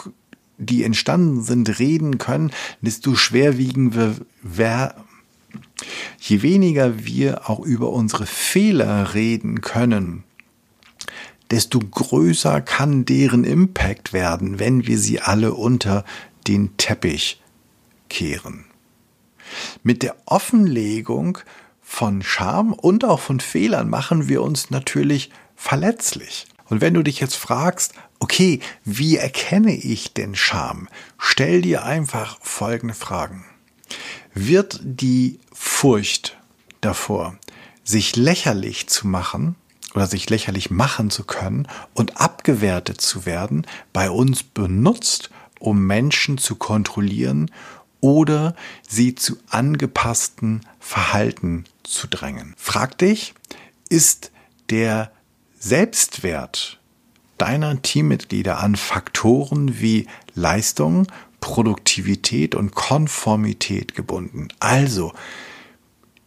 die 0.58 0.84
entstanden 0.84 1.44
sind, 1.44 1.80
reden 1.80 2.18
können, 2.18 2.52
desto 2.82 3.16
schwerwiegender 3.16 4.16
wer, 4.42 4.96
je 6.20 6.42
weniger 6.42 7.06
wir 7.06 7.50
auch 7.50 7.60
über 7.60 7.92
unsere 7.92 8.26
Fehler 8.26 9.14
reden 9.14 9.62
können, 9.62 10.24
desto 11.52 11.80
größer 11.80 12.62
kann 12.62 13.06
deren 13.06 13.44
Impact 13.44 14.14
werden, 14.14 14.60
wenn 14.60 14.88
wir 14.88 14.98
sie 14.98 15.22
alle 15.22 15.54
unter 15.54 16.04
den 16.48 16.76
Teppich 16.78 17.42
kehren. 18.10 18.66
Mit 19.84 20.04
der 20.04 20.16
Offenlegung 20.26 21.38
von 21.82 22.22
Scham 22.22 22.74
und 22.74 23.06
auch 23.06 23.22
von 23.22 23.40
Fehlern 23.40 23.90
machen 23.90 24.28
wir 24.28 24.42
uns 24.42 24.70
natürlich 24.72 25.32
verletzlich. 25.56 26.48
Und 26.66 26.82
wenn 26.82 26.94
du 26.94 27.02
dich 27.02 27.20
jetzt 27.20 27.36
fragst, 27.36 27.94
okay, 28.20 28.60
wie 28.84 29.18
erkenne 29.18 29.76
ich 29.76 30.14
denn 30.14 30.36
Scham? 30.36 30.88
Stell 31.18 31.62
dir 31.62 31.84
einfach 31.84 32.38
folgende 32.42 32.94
Fragen. 32.94 33.46
Wird 34.34 34.80
die 34.84 35.40
Furcht 35.54 36.38
davor, 36.82 37.38
sich 37.84 38.16
lächerlich 38.16 38.88
zu 38.88 39.08
machen 39.08 39.56
oder 39.94 40.08
sich 40.08 40.30
lächerlich 40.30 40.70
machen 40.70 41.10
zu 41.10 41.24
können 41.24 41.68
und 41.94 42.22
abgewertet 42.22 43.02
zu 43.02 43.26
werden, 43.26 43.66
bei 43.94 44.10
uns 44.10 44.44
benutzt, 44.44 45.30
um 45.60 45.88
Menschen 45.88 46.38
zu 46.38 46.56
kontrollieren 46.56 47.50
oder 48.00 48.56
sie 48.88 49.16
zu 49.16 49.38
angepassten 49.50 50.62
Verhalten 50.80 51.66
zu 51.84 52.08
drängen? 52.08 52.54
Frag 52.58 52.98
dich, 52.98 53.34
ist 53.90 54.32
der 54.70 55.12
Selbstwert 55.60 56.77
deiner 57.38 57.82
Teammitglieder 57.82 58.60
an 58.60 58.76
Faktoren 58.76 59.80
wie 59.80 60.08
Leistung, 60.34 61.08
Produktivität 61.40 62.56
und 62.56 62.74
Konformität 62.76 63.96
gebunden. 63.96 64.48
Also 64.60 65.14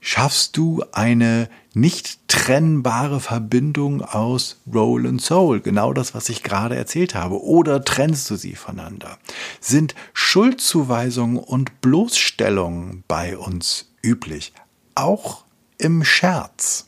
schaffst 0.01 0.57
du 0.57 0.83
eine 0.93 1.49
nicht 1.75 2.27
trennbare 2.29 3.21
Verbindung 3.21 4.03
aus 4.03 4.61
Roll 4.73 5.07
and 5.07 5.23
Soul, 5.23 5.61
genau 5.61 5.93
das, 5.93 6.15
was 6.15 6.29
ich 6.29 6.43
gerade 6.43 6.75
erzählt 6.77 7.15
habe, 7.15 7.43
oder 7.43 7.85
trennst 7.85 8.29
du 8.31 8.37
sie 8.37 8.55
voneinander? 8.55 9.19
Sind 9.61 9.95
Schuldzuweisungen 10.13 11.37
und 11.37 11.81
Bloßstellungen 11.81 13.05
bei 13.07 13.37
uns 13.37 13.91
üblich, 14.03 14.53
auch 14.95 15.45
im 15.79 16.05
Scherz? 16.05 16.87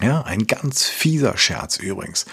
Ja, 0.00 0.22
ein 0.22 0.46
ganz 0.46 0.84
fieser 0.84 1.36
Scherz 1.36 1.76
übrigens. 1.76 2.26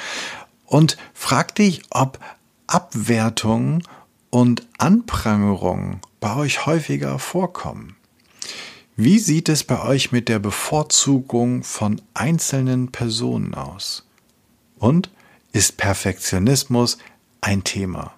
Und 0.70 0.98
frag 1.16 1.56
dich, 1.56 1.82
ob 1.90 2.20
Abwertung 2.68 3.82
und 4.30 4.68
Anprangerung 4.78 6.00
bei 6.20 6.36
euch 6.36 6.68
häufiger 6.68 7.18
vorkommen. 7.18 7.96
Wie 8.96 9.18
sieht 9.18 9.50
es 9.50 9.64
bei 9.64 9.82
euch 9.82 10.12
mit 10.12 10.30
der 10.30 10.38
Bevorzugung 10.38 11.64
von 11.64 12.00
einzelnen 12.14 12.92
Personen 12.92 13.56
aus? 13.56 14.08
Und 14.78 15.10
ist 15.54 15.78
Perfektionismus 15.78 17.00
ein 17.42 17.64
Thema? 17.64 18.14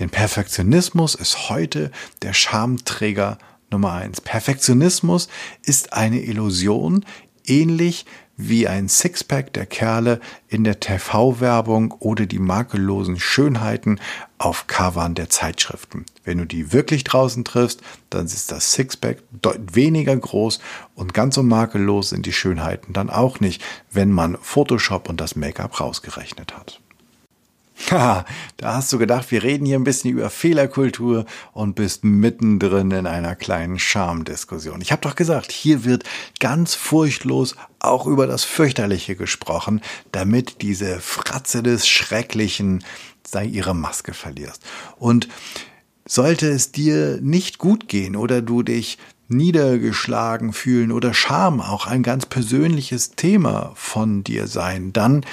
Denn 0.00 0.10
Perfektionismus 0.10 1.14
ist 1.14 1.50
heute 1.50 1.92
der 2.22 2.32
Schamträger 2.32 3.38
Nummer 3.70 3.92
eins. 3.92 4.20
Perfektionismus 4.20 5.28
ist 5.62 5.92
eine 5.92 6.20
Illusion, 6.20 7.04
ähnlich 7.46 8.06
wie 8.36 8.68
ein 8.68 8.88
Sixpack 8.88 9.52
der 9.52 9.66
Kerle 9.66 10.20
in 10.48 10.64
der 10.64 10.80
TV-Werbung 10.80 11.92
oder 11.92 12.26
die 12.26 12.38
makellosen 12.38 13.18
Schönheiten 13.18 13.98
auf 14.38 14.66
Covern 14.66 15.14
der 15.14 15.30
Zeitschriften. 15.30 16.04
Wenn 16.24 16.38
du 16.38 16.44
die 16.44 16.72
wirklich 16.72 17.04
draußen 17.04 17.44
triffst, 17.44 17.80
dann 18.10 18.26
ist 18.26 18.52
das 18.52 18.72
Sixpack 18.72 19.22
weniger 19.72 20.14
groß 20.14 20.60
und 20.94 21.14
ganz 21.14 21.36
so 21.36 21.42
makellos 21.42 22.10
sind 22.10 22.26
die 22.26 22.32
Schönheiten 22.32 22.92
dann 22.92 23.10
auch 23.10 23.40
nicht, 23.40 23.62
wenn 23.90 24.10
man 24.10 24.36
Photoshop 24.40 25.08
und 25.08 25.20
das 25.20 25.36
Make-up 25.36 25.80
rausgerechnet 25.80 26.56
hat. 26.56 26.80
Haha, 27.90 28.24
da 28.56 28.74
hast 28.74 28.92
du 28.92 28.98
gedacht, 28.98 29.30
wir 29.30 29.42
reden 29.42 29.66
hier 29.66 29.78
ein 29.78 29.84
bisschen 29.84 30.10
über 30.10 30.30
Fehlerkultur 30.30 31.26
und 31.52 31.74
bist 31.74 32.04
mittendrin 32.04 32.90
in 32.90 33.06
einer 33.06 33.36
kleinen 33.36 33.78
Schamdiskussion. 33.78 34.80
Ich 34.80 34.92
habe 34.92 35.02
doch 35.02 35.14
gesagt, 35.14 35.52
hier 35.52 35.84
wird 35.84 36.04
ganz 36.40 36.74
furchtlos 36.74 37.54
auch 37.78 38.06
über 38.06 38.26
das 38.26 38.44
Fürchterliche 38.44 39.14
gesprochen, 39.14 39.82
damit 40.10 40.62
diese 40.62 41.00
Fratze 41.00 41.62
des 41.62 41.86
Schrecklichen 41.86 42.82
sei 43.26 43.44
ihre 43.44 43.74
Maske 43.74 44.14
verlierst. 44.14 44.62
Und 44.98 45.28
sollte 46.06 46.48
es 46.48 46.72
dir 46.72 47.18
nicht 47.20 47.58
gut 47.58 47.88
gehen 47.88 48.16
oder 48.16 48.40
du 48.40 48.62
dich 48.62 48.98
niedergeschlagen 49.28 50.52
fühlen 50.52 50.92
oder 50.92 51.12
Scham 51.12 51.60
auch 51.60 51.86
ein 51.86 52.04
ganz 52.04 52.26
persönliches 52.26 53.10
Thema 53.12 53.72
von 53.74 54.22
dir 54.22 54.46
sein, 54.46 54.92
dann 54.92 55.24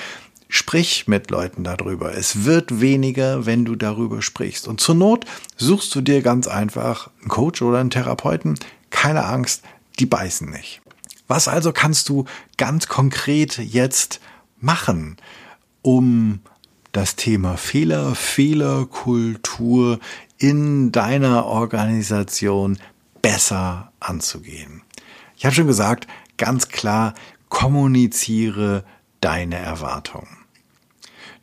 Sprich 0.55 1.07
mit 1.07 1.31
Leuten 1.31 1.63
darüber. 1.63 2.15
Es 2.15 2.45
wird 2.45 2.79
weniger, 2.79 3.47
wenn 3.47 3.65
du 3.65 3.75
darüber 3.75 4.21
sprichst. 4.21 4.67
Und 4.67 4.79
zur 4.79 4.93
Not 4.93 5.25
suchst 5.57 5.95
du 5.95 6.01
dir 6.01 6.21
ganz 6.21 6.47
einfach 6.47 7.09
einen 7.19 7.29
Coach 7.29 7.63
oder 7.63 7.79
einen 7.79 7.89
Therapeuten. 7.89 8.59
Keine 8.91 9.25
Angst, 9.25 9.63
die 9.97 10.05
beißen 10.05 10.47
nicht. 10.47 10.79
Was 11.27 11.47
also 11.47 11.71
kannst 11.71 12.07
du 12.07 12.25
ganz 12.55 12.87
konkret 12.87 13.57
jetzt 13.57 14.19
machen, 14.61 15.17
um 15.81 16.41
das 16.91 17.15
Thema 17.15 17.57
Fehler, 17.57 18.13
Fehlerkultur 18.13 19.99
in 20.37 20.91
deiner 20.91 21.47
Organisation 21.47 22.77
besser 23.23 23.91
anzugehen? 23.99 24.83
Ich 25.35 25.45
habe 25.45 25.55
schon 25.55 25.65
gesagt, 25.65 26.05
ganz 26.37 26.67
klar, 26.67 27.15
kommuniziere 27.49 28.83
deine 29.19 29.55
Erwartungen. 29.55 30.42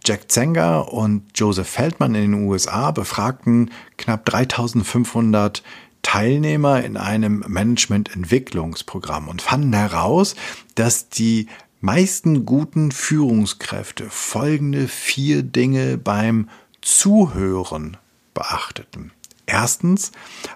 Jack 0.04 0.30
Zenger 0.30 0.92
und 0.92 1.22
Joseph 1.34 1.68
Feldman 1.68 2.14
in 2.14 2.32
den 2.32 2.44
USA 2.44 2.90
befragten 2.90 3.70
knapp 3.96 4.24
3500 4.24 5.62
Teilnehmer 6.02 6.82
in 6.82 6.96
einem 6.96 7.44
Management-Entwicklungsprogramm 7.46 9.28
und 9.28 9.42
fanden 9.42 9.74
heraus, 9.74 10.34
dass 10.74 11.08
die 11.08 11.46
meisten 11.80 12.46
guten 12.46 12.92
Führungskräfte 12.92 14.08
folgende 14.08 14.88
vier 14.88 15.42
Dinge 15.42 15.98
beim 15.98 16.48
Zuhören 16.80 17.96
beachteten. 18.34 19.12
Erstens, 19.52 20.12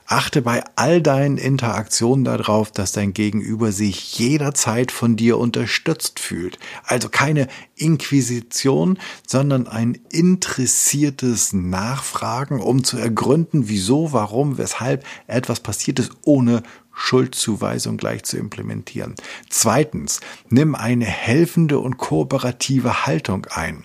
achte 0.06 0.40
bei 0.40 0.62
all 0.76 1.02
deinen 1.02 1.36
Interaktionen 1.36 2.24
darauf, 2.24 2.70
dass 2.70 2.92
dein 2.92 3.12
Gegenüber 3.12 3.72
sich 3.72 4.16
jederzeit 4.20 4.92
von 4.92 5.16
dir 5.16 5.38
unterstützt 5.38 6.20
fühlt. 6.20 6.60
Also 6.84 7.08
keine 7.08 7.48
Inquisition, 7.74 8.98
sondern 9.26 9.66
ein 9.66 9.98
interessiertes 10.10 11.52
Nachfragen, 11.52 12.60
um 12.60 12.84
zu 12.84 12.96
ergründen, 12.96 13.68
wieso, 13.68 14.12
warum, 14.12 14.58
weshalb 14.58 15.04
etwas 15.26 15.58
passiert 15.58 15.98
ist, 15.98 16.12
ohne 16.22 16.62
Schuldzuweisung 16.92 17.96
gleich 17.96 18.22
zu 18.22 18.36
implementieren. 18.36 19.16
Zweitens, 19.50 20.20
nimm 20.50 20.76
eine 20.76 21.06
helfende 21.06 21.80
und 21.80 21.96
kooperative 21.96 23.06
Haltung 23.06 23.46
ein. 23.50 23.82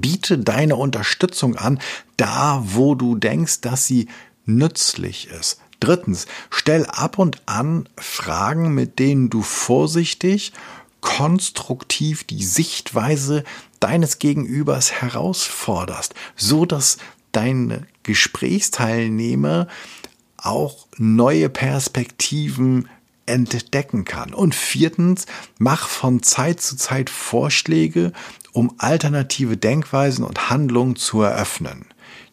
Biete 0.00 0.38
deine 0.38 0.76
Unterstützung 0.76 1.56
an, 1.56 1.80
da 2.16 2.62
wo 2.64 2.94
du 2.94 3.16
denkst, 3.16 3.60
dass 3.60 3.86
sie 3.86 4.08
nützlich 4.46 5.28
ist. 5.28 5.60
Drittens, 5.80 6.26
stell 6.50 6.86
ab 6.86 7.18
und 7.18 7.42
an 7.46 7.88
Fragen, 7.96 8.74
mit 8.74 8.98
denen 8.98 9.30
du 9.30 9.42
vorsichtig, 9.42 10.52
konstruktiv 11.00 12.24
die 12.24 12.42
Sichtweise 12.42 13.44
deines 13.80 14.18
Gegenübers 14.18 14.92
herausforderst, 14.92 16.14
so 16.36 16.64
dass 16.64 16.96
deine 17.32 17.86
Gesprächsteilnehmer 18.02 19.68
auch 20.38 20.86
neue 20.96 21.50
Perspektiven 21.50 22.88
entdecken 23.26 24.04
kann. 24.04 24.34
Und 24.34 24.54
viertens, 24.54 25.26
mach 25.58 25.88
von 25.88 26.22
Zeit 26.22 26.60
zu 26.60 26.76
Zeit 26.76 27.10
Vorschläge, 27.10 28.12
um 28.54 28.72
alternative 28.78 29.58
Denkweisen 29.58 30.24
und 30.24 30.48
Handlungen 30.48 30.96
zu 30.96 31.20
eröffnen. 31.20 31.86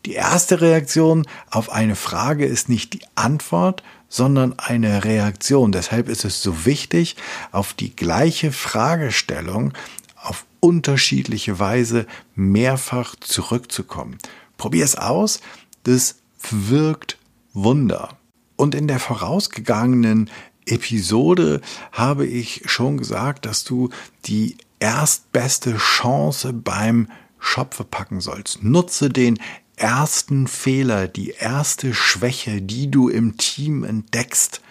Die 0.05 0.13
erste 0.13 0.61
Reaktion 0.61 1.27
auf 1.49 1.71
eine 1.71 1.95
Frage 1.95 2.45
ist 2.45 2.69
nicht 2.69 2.93
die 2.93 3.01
Antwort, 3.15 3.83
sondern 4.07 4.57
eine 4.59 5.03
Reaktion. 5.03 5.71
Deshalb 5.71 6.07
ist 6.07 6.23
es 6.23 6.41
so 6.41 6.65
wichtig, 6.65 7.15
auf 7.51 7.73
die 7.73 7.95
gleiche 7.95 8.51
Fragestellung 8.51 9.73
auf 10.15 10.45
unterschiedliche 10.59 11.59
Weise 11.59 12.05
mehrfach 12.35 13.15
zurückzukommen. 13.19 14.17
Probier 14.57 14.85
es 14.85 14.95
aus, 14.95 15.39
das 15.83 16.17
wirkt 16.49 17.17
Wunder. 17.53 18.17
Und 18.57 18.75
in 18.75 18.87
der 18.87 18.99
vorausgegangenen 18.99 20.29
Episode 20.65 21.61
habe 21.91 22.25
ich 22.25 22.63
schon 22.65 22.97
gesagt, 22.97 23.45
dass 23.45 23.63
du 23.63 23.89
die 24.25 24.57
erstbeste 24.79 25.77
Chance 25.77 26.53
beim 26.53 27.07
Schopfe 27.39 27.83
packen 27.83 28.21
sollst. 28.21 28.63
Nutze 28.63 29.09
den 29.09 29.39
ersten 29.75 30.47
Fehler, 30.47 31.07
die 31.07 31.31
erste 31.31 31.93
Schwäche, 31.93 32.61
die 32.61 32.91
du 32.91 33.09
im 33.09 33.37
Team 33.37 33.83
entdeckst 33.83 34.61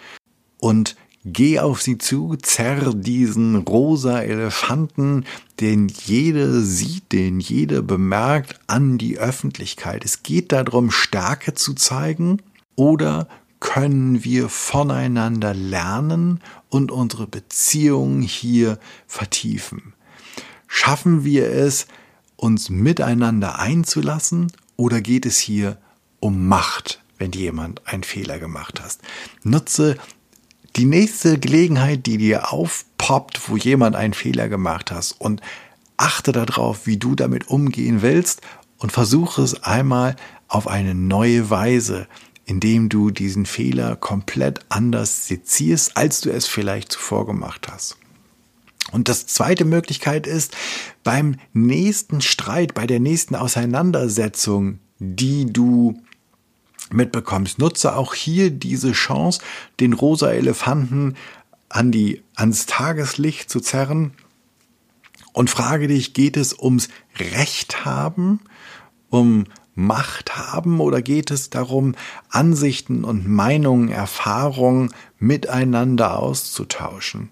und 0.59 0.95
geh 1.25 1.59
auf 1.59 1.81
sie 1.81 1.97
zu, 1.97 2.35
zerr 2.41 2.93
diesen 2.93 3.55
rosa 3.57 4.21
Elefanten, 4.21 5.25
den 5.59 5.87
jede 5.89 6.61
sieht, 6.61 7.11
den 7.11 7.39
jede 7.39 7.83
bemerkt, 7.83 8.59
an 8.67 8.97
die 8.97 9.19
Öffentlichkeit. 9.19 10.05
Es 10.05 10.23
geht 10.23 10.51
darum, 10.51 10.91
Stärke 10.91 11.53
zu 11.53 11.73
zeigen 11.73 12.41
oder 12.75 13.27
können 13.61 14.25
wir 14.25 14.49
voneinander 14.49 15.53
lernen 15.53 16.41
und 16.67 16.91
unsere 16.91 17.27
Beziehungen 17.27 18.21
hier 18.21 18.77
vertiefen? 19.07 19.93
Schaffen 20.67 21.23
wir 21.23 21.47
es, 21.47 21.87
uns 22.35 22.69
miteinander 22.69 23.59
einzulassen 23.59 24.51
oder 24.75 24.99
geht 24.99 25.25
es 25.25 25.37
hier 25.37 25.77
um 26.19 26.47
Macht, 26.47 27.03
wenn 27.17 27.31
jemand 27.31 27.87
einen 27.87 28.03
Fehler 28.03 28.39
gemacht 28.39 28.81
hast? 28.83 29.01
Nutze 29.43 29.95
die 30.75 30.85
nächste 30.85 31.37
Gelegenheit, 31.37 32.05
die 32.07 32.17
dir 32.17 32.51
aufpoppt, 32.51 33.47
wo 33.47 33.57
jemand 33.57 33.95
einen 33.95 34.13
Fehler 34.13 34.49
gemacht 34.49 34.91
hast 34.91 35.13
und 35.21 35.41
achte 35.97 36.31
darauf, 36.31 36.87
wie 36.87 36.97
du 36.97 37.13
damit 37.15 37.47
umgehen 37.47 38.01
willst 38.01 38.41
und 38.79 38.91
versuche 38.91 39.43
es 39.43 39.63
einmal 39.63 40.15
auf 40.47 40.67
eine 40.67 40.95
neue 40.95 41.49
Weise 41.51 42.07
indem 42.51 42.89
du 42.89 43.11
diesen 43.11 43.45
Fehler 43.45 43.95
komplett 43.95 44.59
anders 44.67 45.25
sezierst, 45.25 45.95
als 45.95 46.19
du 46.19 46.31
es 46.31 46.47
vielleicht 46.47 46.91
zuvor 46.91 47.25
gemacht 47.25 47.69
hast. 47.71 47.95
Und 48.91 49.07
das 49.07 49.25
zweite 49.25 49.63
Möglichkeit 49.63 50.27
ist, 50.27 50.57
beim 51.01 51.37
nächsten 51.53 52.19
Streit, 52.19 52.73
bei 52.73 52.85
der 52.87 52.99
nächsten 52.99 53.35
Auseinandersetzung, 53.35 54.79
die 54.99 55.45
du 55.45 56.01
mitbekommst, 56.91 57.57
nutze 57.57 57.95
auch 57.95 58.13
hier 58.13 58.49
diese 58.49 58.91
Chance, 58.91 59.39
den 59.79 59.93
rosa 59.93 60.29
Elefanten 60.33 61.15
an 61.69 61.93
die, 61.93 62.21
ans 62.35 62.65
Tageslicht 62.65 63.49
zu 63.49 63.61
zerren 63.61 64.11
und 65.31 65.49
frage 65.49 65.87
dich, 65.87 66.13
geht 66.13 66.35
es 66.35 66.53
ums 66.59 66.89
Recht 67.17 67.85
haben, 67.85 68.41
um 69.09 69.45
Macht 69.73 70.35
haben 70.35 70.79
oder 70.79 71.01
geht 71.01 71.31
es 71.31 71.49
darum, 71.49 71.95
Ansichten 72.29 73.03
und 73.03 73.27
Meinungen, 73.27 73.89
Erfahrungen 73.89 74.93
miteinander 75.17 76.19
auszutauschen? 76.19 77.29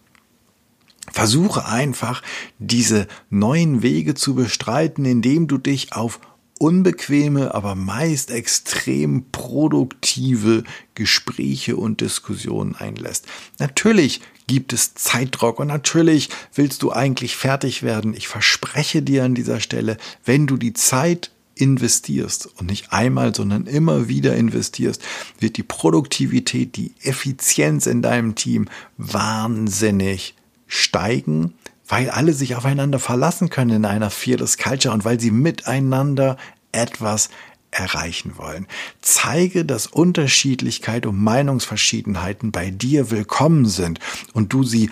Versuche 1.12 1.66
einfach, 1.66 2.22
diese 2.60 3.08
neuen 3.30 3.82
Wege 3.82 4.14
zu 4.14 4.36
bestreiten, 4.36 5.06
indem 5.06 5.48
du 5.48 5.58
dich 5.58 5.94
auf 5.94 6.20
unbequeme, 6.60 7.56
aber 7.56 7.74
meist 7.74 8.32
extrem 8.32 9.32
produktive 9.32 10.64
Gespräche 10.94 11.78
und 11.78 12.02
Diskussionen 12.02 12.76
einlässt. 12.76 13.26
Natürlich 13.58 14.22
gibt 14.46 14.74
es 14.74 14.94
Zeitdruck 14.94 15.60
und 15.60 15.68
natürlich 15.68 16.30
willst 16.54 16.84
du 16.84 16.92
eigentlich 16.92 17.36
fertig 17.38 17.82
werden. 17.82 18.14
Ich 18.14 18.28
verspreche 18.28 19.02
dir 19.02 19.24
an 19.24 19.36
dieser 19.36 19.62
Stelle, 19.62 19.98
wenn 20.26 20.48
du 20.48 20.58
die 20.58 20.74
Zeit 20.74 21.32
investierst 21.60 22.49
und 22.57 22.68
nicht 22.68 22.93
einmal, 22.93 23.36
sondern 23.36 23.66
immer 23.66 24.07
wieder 24.07 24.36
investierst, 24.36 25.01
wird 25.39 25.57
die 25.57 25.64
Produktivität, 25.64 26.76
die 26.76 26.93
Effizienz 27.03 27.86
in 27.86 28.01
deinem 28.01 28.36
Team 28.36 28.68
wahnsinnig 28.97 30.36
steigen, 30.68 31.53
weil 31.88 32.10
alle 32.10 32.34
sich 32.34 32.55
aufeinander 32.55 32.99
verlassen 32.99 33.49
können 33.49 33.72
in 33.72 33.86
einer 33.86 34.10
Fearless 34.10 34.57
Culture 34.57 34.93
und 34.93 35.03
weil 35.05 35.20
sie 35.20 35.32
miteinander 35.32 36.38
etwas 36.72 37.30
erreichen 37.72 38.38
wollen. 38.38 38.68
Zeige, 39.01 39.66
dass 39.66 39.88
Unterschiedlichkeit 39.88 41.05
und 41.05 41.22
Meinungsverschiedenheiten 41.22 42.51
bei 42.51 42.72
dir 42.72 43.12
willkommen 43.12 43.66
sind 43.66 43.99
und 44.34 44.53
du 44.53 44.64
sie 44.64 44.89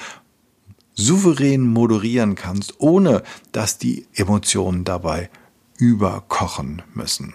souverän 0.96 1.62
moderieren 1.62 2.36
kannst, 2.36 2.76
ohne 2.80 3.24
dass 3.52 3.78
die 3.78 4.06
Emotionen 4.16 4.84
dabei 4.84 5.30
überkochen 5.78 6.82
müssen. 6.94 7.34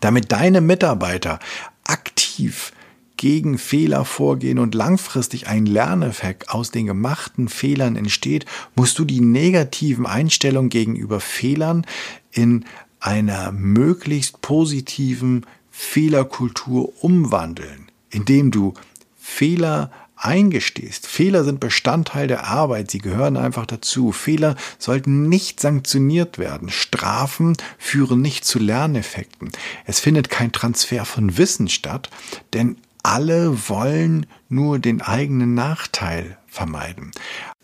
Damit 0.00 0.32
deine 0.32 0.60
Mitarbeiter 0.60 1.38
aktiv 1.84 2.72
gegen 3.16 3.58
Fehler 3.58 4.04
vorgehen 4.04 4.58
und 4.58 4.74
langfristig 4.74 5.46
ein 5.46 5.66
Lerneffekt 5.66 6.50
aus 6.50 6.70
den 6.70 6.86
gemachten 6.86 7.48
Fehlern 7.48 7.96
entsteht, 7.96 8.46
musst 8.74 8.98
du 8.98 9.04
die 9.04 9.20
negativen 9.20 10.06
Einstellungen 10.06 10.70
gegenüber 10.70 11.20
Fehlern 11.20 11.86
in 12.32 12.64
einer 12.98 13.52
möglichst 13.52 14.40
positiven 14.42 15.46
Fehlerkultur 15.70 16.92
umwandeln, 17.02 17.90
indem 18.10 18.50
du 18.50 18.74
Fehler 19.16 19.90
eingestehst. 20.24 21.06
Fehler 21.06 21.44
sind 21.44 21.60
Bestandteil 21.60 22.28
der 22.28 22.46
Arbeit, 22.46 22.90
sie 22.90 22.98
gehören 22.98 23.36
einfach 23.36 23.66
dazu. 23.66 24.12
Fehler 24.12 24.56
sollten 24.78 25.28
nicht 25.28 25.60
sanktioniert 25.60 26.38
werden. 26.38 26.70
Strafen 26.70 27.56
führen 27.78 28.22
nicht 28.22 28.44
zu 28.44 28.58
Lerneffekten. 28.58 29.50
Es 29.84 30.00
findet 30.00 30.30
kein 30.30 30.52
Transfer 30.52 31.04
von 31.04 31.36
Wissen 31.36 31.68
statt, 31.68 32.08
denn 32.52 32.76
alle 33.02 33.68
wollen 33.68 34.26
nur 34.48 34.78
den 34.78 35.02
eigenen 35.02 35.54
Nachteil 35.54 36.38
vermeiden. 36.46 37.10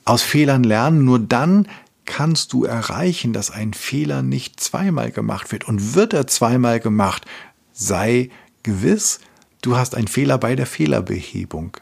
Aus 0.05 0.23
Fehlern 0.23 0.65
lernen, 0.65 1.05
nur 1.05 1.21
dann 1.21 1.69
kannst 2.07 2.53
du 2.53 2.65
erreichen, 2.65 3.33
dass 3.33 3.51
ein 3.51 3.75
Fehler 3.75 4.23
nicht 4.23 4.59
zweimal 4.59 5.11
gemacht 5.13 5.53
wird. 5.53 5.69
Und 5.69 5.95
wird 5.95 6.13
er 6.13 6.27
zweimal 6.27 6.81
gemacht, 6.81 7.27
sei 7.73 8.31
gewiss, 8.63 9.21
du 9.63 9.77
hast 9.77 9.95
einen 9.95 10.09
Fehler 10.09 10.39
bei 10.39 10.57
der 10.57 10.67
Fehlerbehebung 10.67 11.77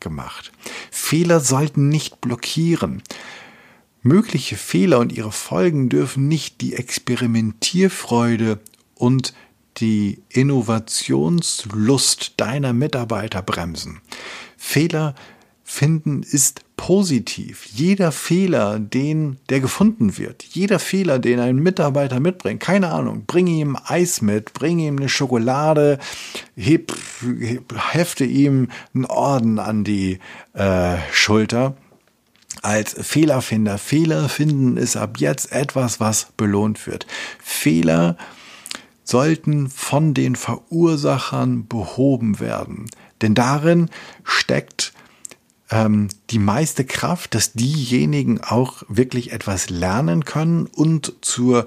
gemacht. 0.00 0.52
Fehler 0.90 1.40
sollten 1.40 1.88
nicht 1.88 2.20
blockieren. 2.20 3.02
Mögliche 4.02 4.56
Fehler 4.56 4.98
und 4.98 5.12
ihre 5.12 5.32
Folgen 5.32 5.88
dürfen 5.88 6.28
nicht 6.28 6.60
die 6.60 6.74
Experimentierfreude 6.74 8.60
und 8.94 9.32
die 9.76 10.22
Innovationslust 10.28 12.34
deiner 12.38 12.72
Mitarbeiter 12.72 13.42
bremsen. 13.42 14.00
Fehler 14.56 15.14
finden 15.70 16.24
ist 16.24 16.62
positiv. 16.76 17.64
Jeder 17.72 18.10
Fehler, 18.10 18.80
den 18.80 19.38
der 19.50 19.60
gefunden 19.60 20.18
wird, 20.18 20.42
jeder 20.42 20.80
Fehler, 20.80 21.20
den 21.20 21.38
ein 21.38 21.56
Mitarbeiter 21.56 22.18
mitbringt, 22.18 22.60
keine 22.60 22.90
Ahnung, 22.90 23.22
bring 23.24 23.46
ihm 23.46 23.78
Eis 23.84 24.20
mit, 24.20 24.52
bring 24.52 24.80
ihm 24.80 24.98
eine 24.98 25.08
Schokolade, 25.08 26.00
heb, 26.56 26.92
heb, 27.40 27.72
hefte 27.92 28.24
ihm 28.24 28.68
einen 28.94 29.04
Orden 29.04 29.60
an 29.60 29.84
die 29.84 30.18
äh, 30.54 30.96
Schulter. 31.12 31.76
Als 32.62 32.94
Fehlerfinder. 33.00 33.78
Fehler 33.78 34.28
finden 34.28 34.76
ist 34.76 34.96
ab 34.96 35.18
jetzt 35.18 35.52
etwas, 35.52 36.00
was 36.00 36.32
belohnt 36.36 36.86
wird. 36.88 37.06
Fehler 37.38 38.16
sollten 39.04 39.70
von 39.70 40.14
den 40.14 40.34
Verursachern 40.34 41.68
behoben 41.68 42.40
werden. 42.40 42.90
Denn 43.22 43.34
darin 43.34 43.88
steckt 44.24 44.92
ähm, 45.70 46.08
die 46.30 46.38
meiste 46.38 46.84
Kraft, 46.84 47.34
dass 47.34 47.52
diejenigen 47.52 48.40
auch 48.40 48.82
wirklich 48.88 49.32
etwas 49.32 49.70
lernen 49.70 50.24
können 50.24 50.66
und 50.66 51.14
zur 51.20 51.66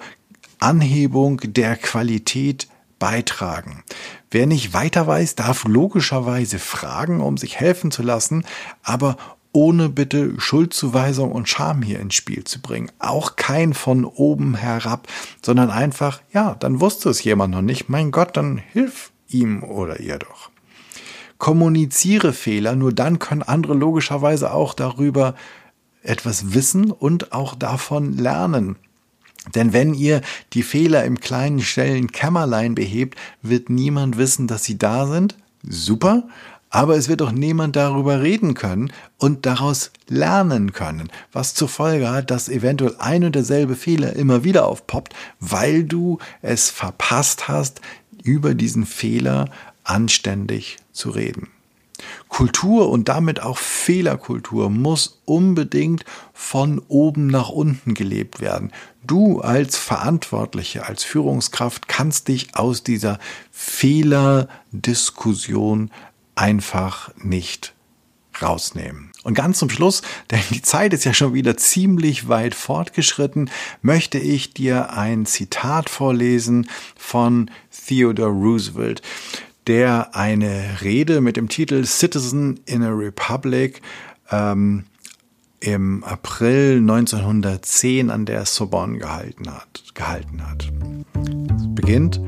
Anhebung 0.59 1.41
der 1.43 1.75
Qualität 1.75 2.67
beitragen. 2.99 3.83
Wer 4.31 4.47
nicht 4.47 4.73
weiter 4.73 5.07
weiß, 5.07 5.35
darf 5.35 5.65
logischerweise 5.65 6.59
fragen, 6.59 7.21
um 7.21 7.37
sich 7.37 7.59
helfen 7.59 7.91
zu 7.91 8.01
lassen, 8.01 8.45
aber 8.81 9.17
ohne 9.51 9.89
bitte 9.89 10.39
Schuldzuweisung 10.39 11.31
und 11.31 11.47
Scham 11.47 11.83
hier 11.83 11.99
ins 11.99 12.15
Spiel 12.15 12.43
zu 12.43 12.61
bringen. 12.61 12.91
Auch 12.99 13.35
kein 13.35 13.73
von 13.73 14.03
oben 14.05 14.55
herab, 14.55 15.07
sondern 15.41 15.69
einfach, 15.69 16.21
ja, 16.31 16.55
dann 16.55 16.81
wusste 16.81 17.09
es 17.09 17.23
jemand 17.23 17.53
noch 17.53 17.61
nicht. 17.61 17.89
Mein 17.89 18.11
Gott, 18.11 18.35
dann 18.35 18.57
hilf 18.57 19.11
ihm 19.27 19.63
oder 19.63 19.99
ihr 19.99 20.17
doch 20.17 20.52
kommuniziere 21.43 22.31
Fehler, 22.31 22.73
nur 22.77 22.93
dann 22.93 23.19
können 23.19 23.43
andere 23.43 23.73
logischerweise 23.73 24.53
auch 24.53 24.73
darüber 24.73 25.35
etwas 26.01 26.53
wissen 26.53 26.89
und 26.89 27.33
auch 27.33 27.53
davon 27.53 28.17
lernen. 28.17 28.77
Denn 29.53 29.73
wenn 29.73 29.93
ihr 29.93 30.21
die 30.53 30.63
Fehler 30.63 31.03
im 31.03 31.19
kleinen 31.19 31.59
Stellen 31.59 32.13
Kämmerlein 32.13 32.75
behebt, 32.75 33.19
wird 33.41 33.69
niemand 33.69 34.17
wissen, 34.17 34.47
dass 34.47 34.63
sie 34.63 34.77
da 34.77 35.05
sind. 35.05 35.35
Super. 35.67 36.29
Aber 36.69 36.95
es 36.95 37.09
wird 37.09 37.21
auch 37.21 37.33
niemand 37.33 37.75
darüber 37.75 38.21
reden 38.21 38.53
können 38.53 38.93
und 39.17 39.45
daraus 39.45 39.91
lernen 40.07 40.71
können, 40.71 41.09
was 41.33 41.55
zur 41.55 41.67
Folge 41.67 42.09
hat, 42.09 42.31
dass 42.31 42.47
eventuell 42.47 42.95
ein 42.99 43.25
und 43.25 43.35
derselbe 43.35 43.75
Fehler 43.75 44.13
immer 44.13 44.45
wieder 44.45 44.65
aufpoppt, 44.65 45.13
weil 45.41 45.83
du 45.83 46.19
es 46.41 46.69
verpasst 46.69 47.49
hast, 47.49 47.81
über 48.23 48.53
diesen 48.53 48.85
Fehler 48.85 49.49
anständig 49.83 50.77
zu 50.93 51.09
reden. 51.09 51.49
Kultur 52.27 52.89
und 52.89 53.07
damit 53.09 53.41
auch 53.41 53.59
Fehlerkultur 53.59 54.69
muss 54.69 55.21
unbedingt 55.25 56.05
von 56.33 56.81
oben 56.87 57.27
nach 57.27 57.49
unten 57.49 57.93
gelebt 57.93 58.41
werden. 58.41 58.71
Du 59.03 59.41
als 59.41 59.77
Verantwortliche, 59.77 60.87
als 60.87 61.03
Führungskraft 61.03 61.87
kannst 61.87 62.29
dich 62.29 62.55
aus 62.55 62.81
dieser 62.83 63.19
Fehlerdiskussion 63.51 65.91
einfach 66.35 67.11
nicht 67.17 67.75
rausnehmen. 68.41 69.11
Und 69.23 69.35
ganz 69.35 69.59
zum 69.59 69.69
Schluss, 69.69 70.01
denn 70.31 70.41
die 70.49 70.63
Zeit 70.63 70.93
ist 70.93 71.03
ja 71.05 71.13
schon 71.13 71.35
wieder 71.35 71.55
ziemlich 71.55 72.27
weit 72.27 72.55
fortgeschritten, 72.55 73.51
möchte 73.81 74.17
ich 74.17 74.53
dir 74.53 74.91
ein 74.91 75.27
Zitat 75.27 75.89
vorlesen 75.89 76.67
von 76.97 77.49
Theodore 77.85 78.31
Roosevelt 78.31 79.03
der 79.67 80.15
eine 80.15 80.81
Rede 80.81 81.21
mit 81.21 81.37
dem 81.37 81.49
Titel 81.49 81.85
Citizen 81.85 82.59
in 82.65 82.83
a 82.83 82.89
Republic 82.89 83.81
ähm, 84.31 84.85
im 85.59 86.03
April 86.03 86.79
1910 86.79 88.09
an 88.09 88.25
der 88.25 88.45
Sorbonne 88.45 88.97
gehalten 88.97 89.49
hat. 89.49 89.83
Gehalten 89.93 90.45
hat. 90.45 90.71
Es 91.55 91.73
beginnt, 91.73 92.19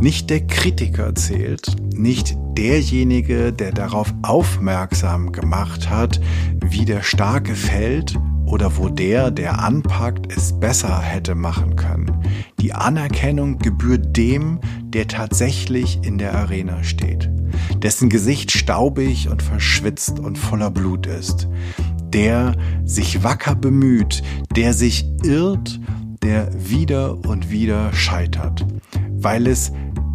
nicht 0.00 0.28
der 0.28 0.46
Kritiker 0.46 1.14
zählt, 1.14 1.76
nicht 1.94 2.36
derjenige, 2.58 3.52
der 3.52 3.72
darauf 3.72 4.12
aufmerksam 4.22 5.32
gemacht 5.32 5.88
hat, 5.88 6.20
wie 6.64 6.84
der 6.84 7.02
Starke 7.02 7.54
fällt 7.54 8.18
oder 8.44 8.76
wo 8.76 8.88
der, 8.88 9.30
der 9.30 9.60
anpackt, 9.60 10.32
es 10.36 10.58
besser 10.58 11.00
hätte 11.00 11.34
machen 11.34 11.76
können. 11.76 12.10
Die 12.64 12.72
Anerkennung 12.72 13.58
gebührt 13.58 14.16
dem, 14.16 14.58
der 14.84 15.06
tatsächlich 15.06 15.98
in 16.02 16.16
der 16.16 16.34
Arena 16.34 16.82
steht, 16.82 17.30
dessen 17.82 18.08
Gesicht 18.08 18.52
staubig 18.52 19.28
und 19.28 19.42
verschwitzt 19.42 20.18
und 20.18 20.38
voller 20.38 20.70
Blut 20.70 21.06
ist, 21.06 21.46
der 22.08 22.56
sich 22.86 23.22
wacker 23.22 23.54
bemüht, 23.54 24.22
der 24.56 24.72
sich 24.72 25.04
irrt, 25.22 25.78
der 26.22 26.48
wieder 26.54 27.18
und 27.26 27.50
wieder 27.50 27.92
scheitert, 27.92 28.64
weil 29.10 29.46
es 29.46 29.70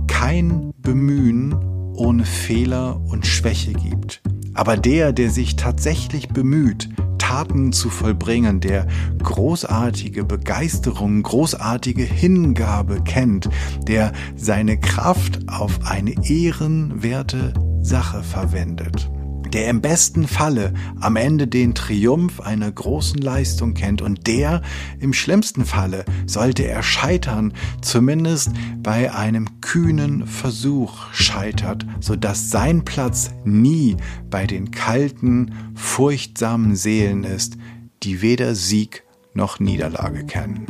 kein 0.08 0.72
Bemühen 0.80 1.54
ohne 1.94 2.26
Fehler 2.26 3.00
und 3.00 3.28
Schwäche 3.28 3.74
gibt. 3.74 4.24
Aber 4.56 4.76
der, 4.76 5.14
der 5.14 5.30
sich 5.30 5.56
tatsächlich 5.56 6.30
bemüht, 6.30 6.90
Taten 7.30 7.72
zu 7.72 7.92
vollbringen, 7.92 8.60
der 8.60 8.88
großartige 9.22 10.24
Begeisterung, 10.24 11.22
großartige 11.22 12.02
Hingabe 12.02 13.04
kennt, 13.04 13.52
der 13.88 14.14
seine 14.36 14.80
Kraft 14.80 15.48
auf 15.48 15.80
eine 15.86 16.16
ehrenwerte 16.28 17.54
Sache 17.84 18.24
verwendet 18.24 19.12
der 19.54 19.70
im 19.70 19.82
besten 19.82 20.28
Falle 20.28 20.74
am 21.00 21.16
Ende 21.16 21.48
den 21.48 21.74
Triumph 21.74 22.40
einer 22.40 22.72
großen 22.72 23.20
Leistung 23.20 23.74
kennt 23.74 24.02
und 24.02 24.28
der 24.28 24.62
im 25.00 25.14
schlimmsten 25.14 25.66
Falle, 25.66 26.06
sollte 26.26 26.64
er 26.64 26.84
scheitern, 26.84 27.54
zumindest 27.82 28.52
bei 28.82 29.14
einem 29.14 29.62
kühnen 29.62 30.28
Versuch 30.28 31.12
scheitert, 31.12 31.86
so 32.00 32.16
dass 32.16 32.50
sein 32.52 32.86
Platz 32.86 33.32
nie 33.44 33.98
bei 34.30 34.46
den 34.46 34.72
kalten, 34.72 35.54
furchtsamen 35.76 36.76
Seelen 36.76 37.24
ist, 37.24 37.58
die 38.04 38.22
weder 38.22 38.56
Sieg 38.56 39.04
noch 39.34 39.60
Niederlage 39.60 40.26
kennen. 40.26 40.66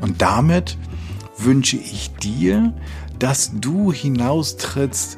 Und 0.00 0.22
damit 0.22 0.78
wünsche 1.38 1.76
ich 1.76 2.10
dir, 2.16 2.74
dass 3.18 3.52
du 3.54 3.92
hinaustrittst 3.92 5.16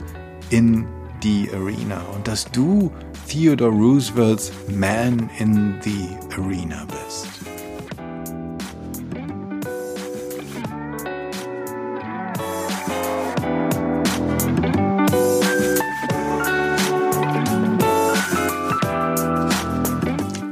in 0.51 0.87
die 1.23 1.49
Arena 1.53 2.01
und 2.15 2.27
dass 2.27 2.45
du 2.51 2.91
Theodore 3.29 3.71
Roosevelts 3.71 4.53
Man 4.69 5.31
in 5.39 5.79
the 5.83 6.09
Arena 6.37 6.85
bist. 6.87 7.29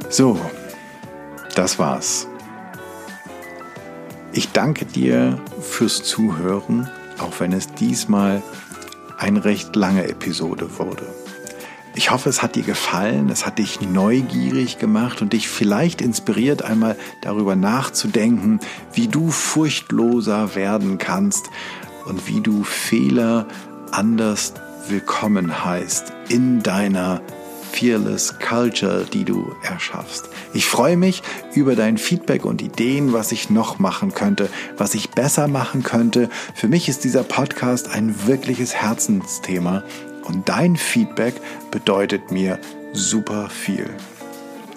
So, 0.09 0.39
das 1.55 1.79
war's. 1.79 2.27
Ich 4.33 4.53
danke 4.53 4.85
dir 4.85 5.41
fürs 5.61 6.03
Zuhören, 6.03 6.89
auch 7.18 7.41
wenn 7.41 7.53
es 7.53 7.73
diesmal 7.75 8.43
eine 9.21 9.45
recht 9.45 9.77
lange 9.77 10.09
Episode 10.09 10.79
wurde. 10.79 11.07
Ich 11.95 12.11
hoffe, 12.11 12.29
es 12.29 12.43
hat 12.43 12.55
dir 12.55 12.62
gefallen, 12.62 13.29
es 13.31 13.45
hat 13.45 13.59
dich 13.59 13.81
neugierig 13.81 14.79
gemacht 14.79 15.21
und 15.23 15.33
dich 15.33 15.49
vielleicht 15.49 16.01
inspiriert, 16.01 16.62
einmal 16.62 16.97
darüber 17.21 17.57
nachzudenken, 17.57 18.61
wie 18.95 19.09
du 19.09 19.31
furchtloser 19.31 20.55
werden 20.55 20.99
kannst 20.99 21.51
und 22.07 22.29
wie 22.29 22.41
du 22.41 22.64
Fehler 22.64 23.47
anders 23.91 24.55
willkommen 24.89 25.64
heißt 25.64 26.12
in 26.29 26.62
deiner 26.62 27.21
Fearless 27.73 28.39
Culture, 28.39 29.07
die 29.12 29.25
du 29.25 29.55
erschaffst. 29.62 30.29
Ich 30.53 30.66
freue 30.66 30.97
mich 30.97 31.23
über 31.55 31.77
dein 31.77 31.99
Feedback 31.99 32.45
und 32.45 32.61
Ideen, 32.62 33.12
was 33.12 33.33
ich 33.33 33.49
noch 33.49 33.79
machen 33.79 34.12
könnte, 34.12 34.49
was 34.77 34.95
ich 34.95 35.11
besser 35.11 35.49
machen 35.49 35.83
könnte. 35.83 36.29
Für 36.55 36.68
mich 36.68 36.89
ist 36.89 37.05
dieser 37.05 37.23
Podcast 37.23 37.91
ein 37.91 38.27
wirkliches 38.27 38.75
Herzensthema 38.75 39.85
und 40.25 40.49
dein 40.49 40.77
Feedback 40.77 41.35
bedeutet 41.71 42.31
mir 42.31 42.59
super 42.93 43.49
viel. 43.49 43.89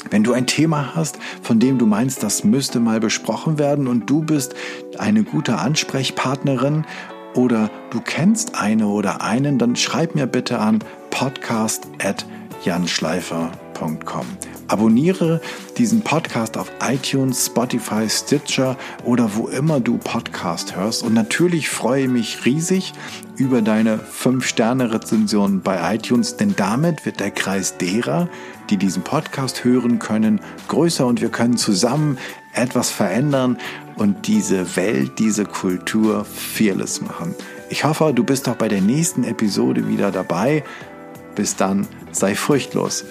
Wenn 0.10 0.24
du 0.24 0.34
ein 0.34 0.48
Thema 0.48 0.96
hast, 0.96 1.18
von 1.42 1.60
dem 1.60 1.78
du 1.78 1.86
meinst, 1.86 2.24
das 2.24 2.44
müsste 2.44 2.80
mal 2.80 3.00
besprochen 3.00 3.58
werden 3.58 3.88
und 3.88 4.10
du 4.10 4.22
bist 4.22 4.54
eine 4.98 5.24
gute 5.24 5.58
Ansprechpartnerin 5.58 6.86
oder 7.36 7.70
du 7.90 8.00
kennst 8.02 8.56
eine 8.56 8.88
oder 8.88 9.22
einen, 9.22 9.58
dann 9.58 9.76
schreib 9.76 10.14
mir 10.16 10.28
bitte 10.28 10.60
an 10.60 10.84
podcast@ 11.10 12.43
janschleifer.com. 12.66 14.26
Abonniere 14.68 15.42
diesen 15.78 16.02
Podcast 16.02 16.58
auf 16.58 16.72
iTunes, 16.82 17.46
Spotify, 17.46 18.10
Stitcher 18.10 18.78
oder 19.04 19.36
wo 19.36 19.48
immer 19.48 19.80
du 19.80 19.98
Podcast 19.98 20.76
hörst. 20.76 21.04
Und 21.04 21.14
natürlich 21.14 21.70
freue 21.70 22.04
ich 22.04 22.10
mich 22.10 22.46
riesig 22.46 22.94
über 23.36 23.62
deine 23.62 24.00
5-Sterne-Rezension 24.00 25.62
bei 25.62 25.96
iTunes, 25.96 26.38
denn 26.38 26.56
damit 26.56 27.06
wird 27.06 27.20
der 27.20 27.32
Kreis 27.32 27.78
derer, 27.78 28.30
die 28.70 28.78
diesen 28.78 29.04
Podcast 29.04 29.64
hören 29.64 30.00
können, 30.00 30.40
größer 30.70 31.06
und 31.06 31.22
wir 31.22 31.30
können 31.30 31.58
zusammen 31.58 32.18
etwas 32.54 32.90
verändern 32.90 33.58
und 33.96 34.28
diese 34.28 34.76
Welt, 34.76 35.20
diese 35.20 35.46
Kultur 35.46 36.26
fearless 36.26 37.02
machen. 37.02 37.36
Ich 37.70 37.84
hoffe, 37.84 38.14
du 38.14 38.24
bist 38.24 38.48
auch 38.48 38.56
bei 38.56 38.68
der 38.68 38.82
nächsten 38.82 39.24
Episode 39.24 39.88
wieder 39.88 40.12
dabei. 40.12 40.64
Bis 41.36 41.56
dann, 41.56 41.88
Sei 42.14 42.36
furchtlos. 42.36 43.04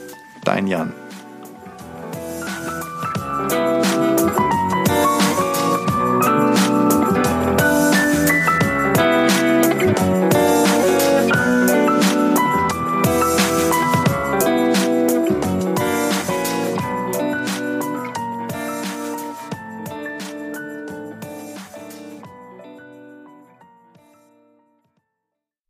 Dein 0.44 0.66
Jan. 0.68 0.94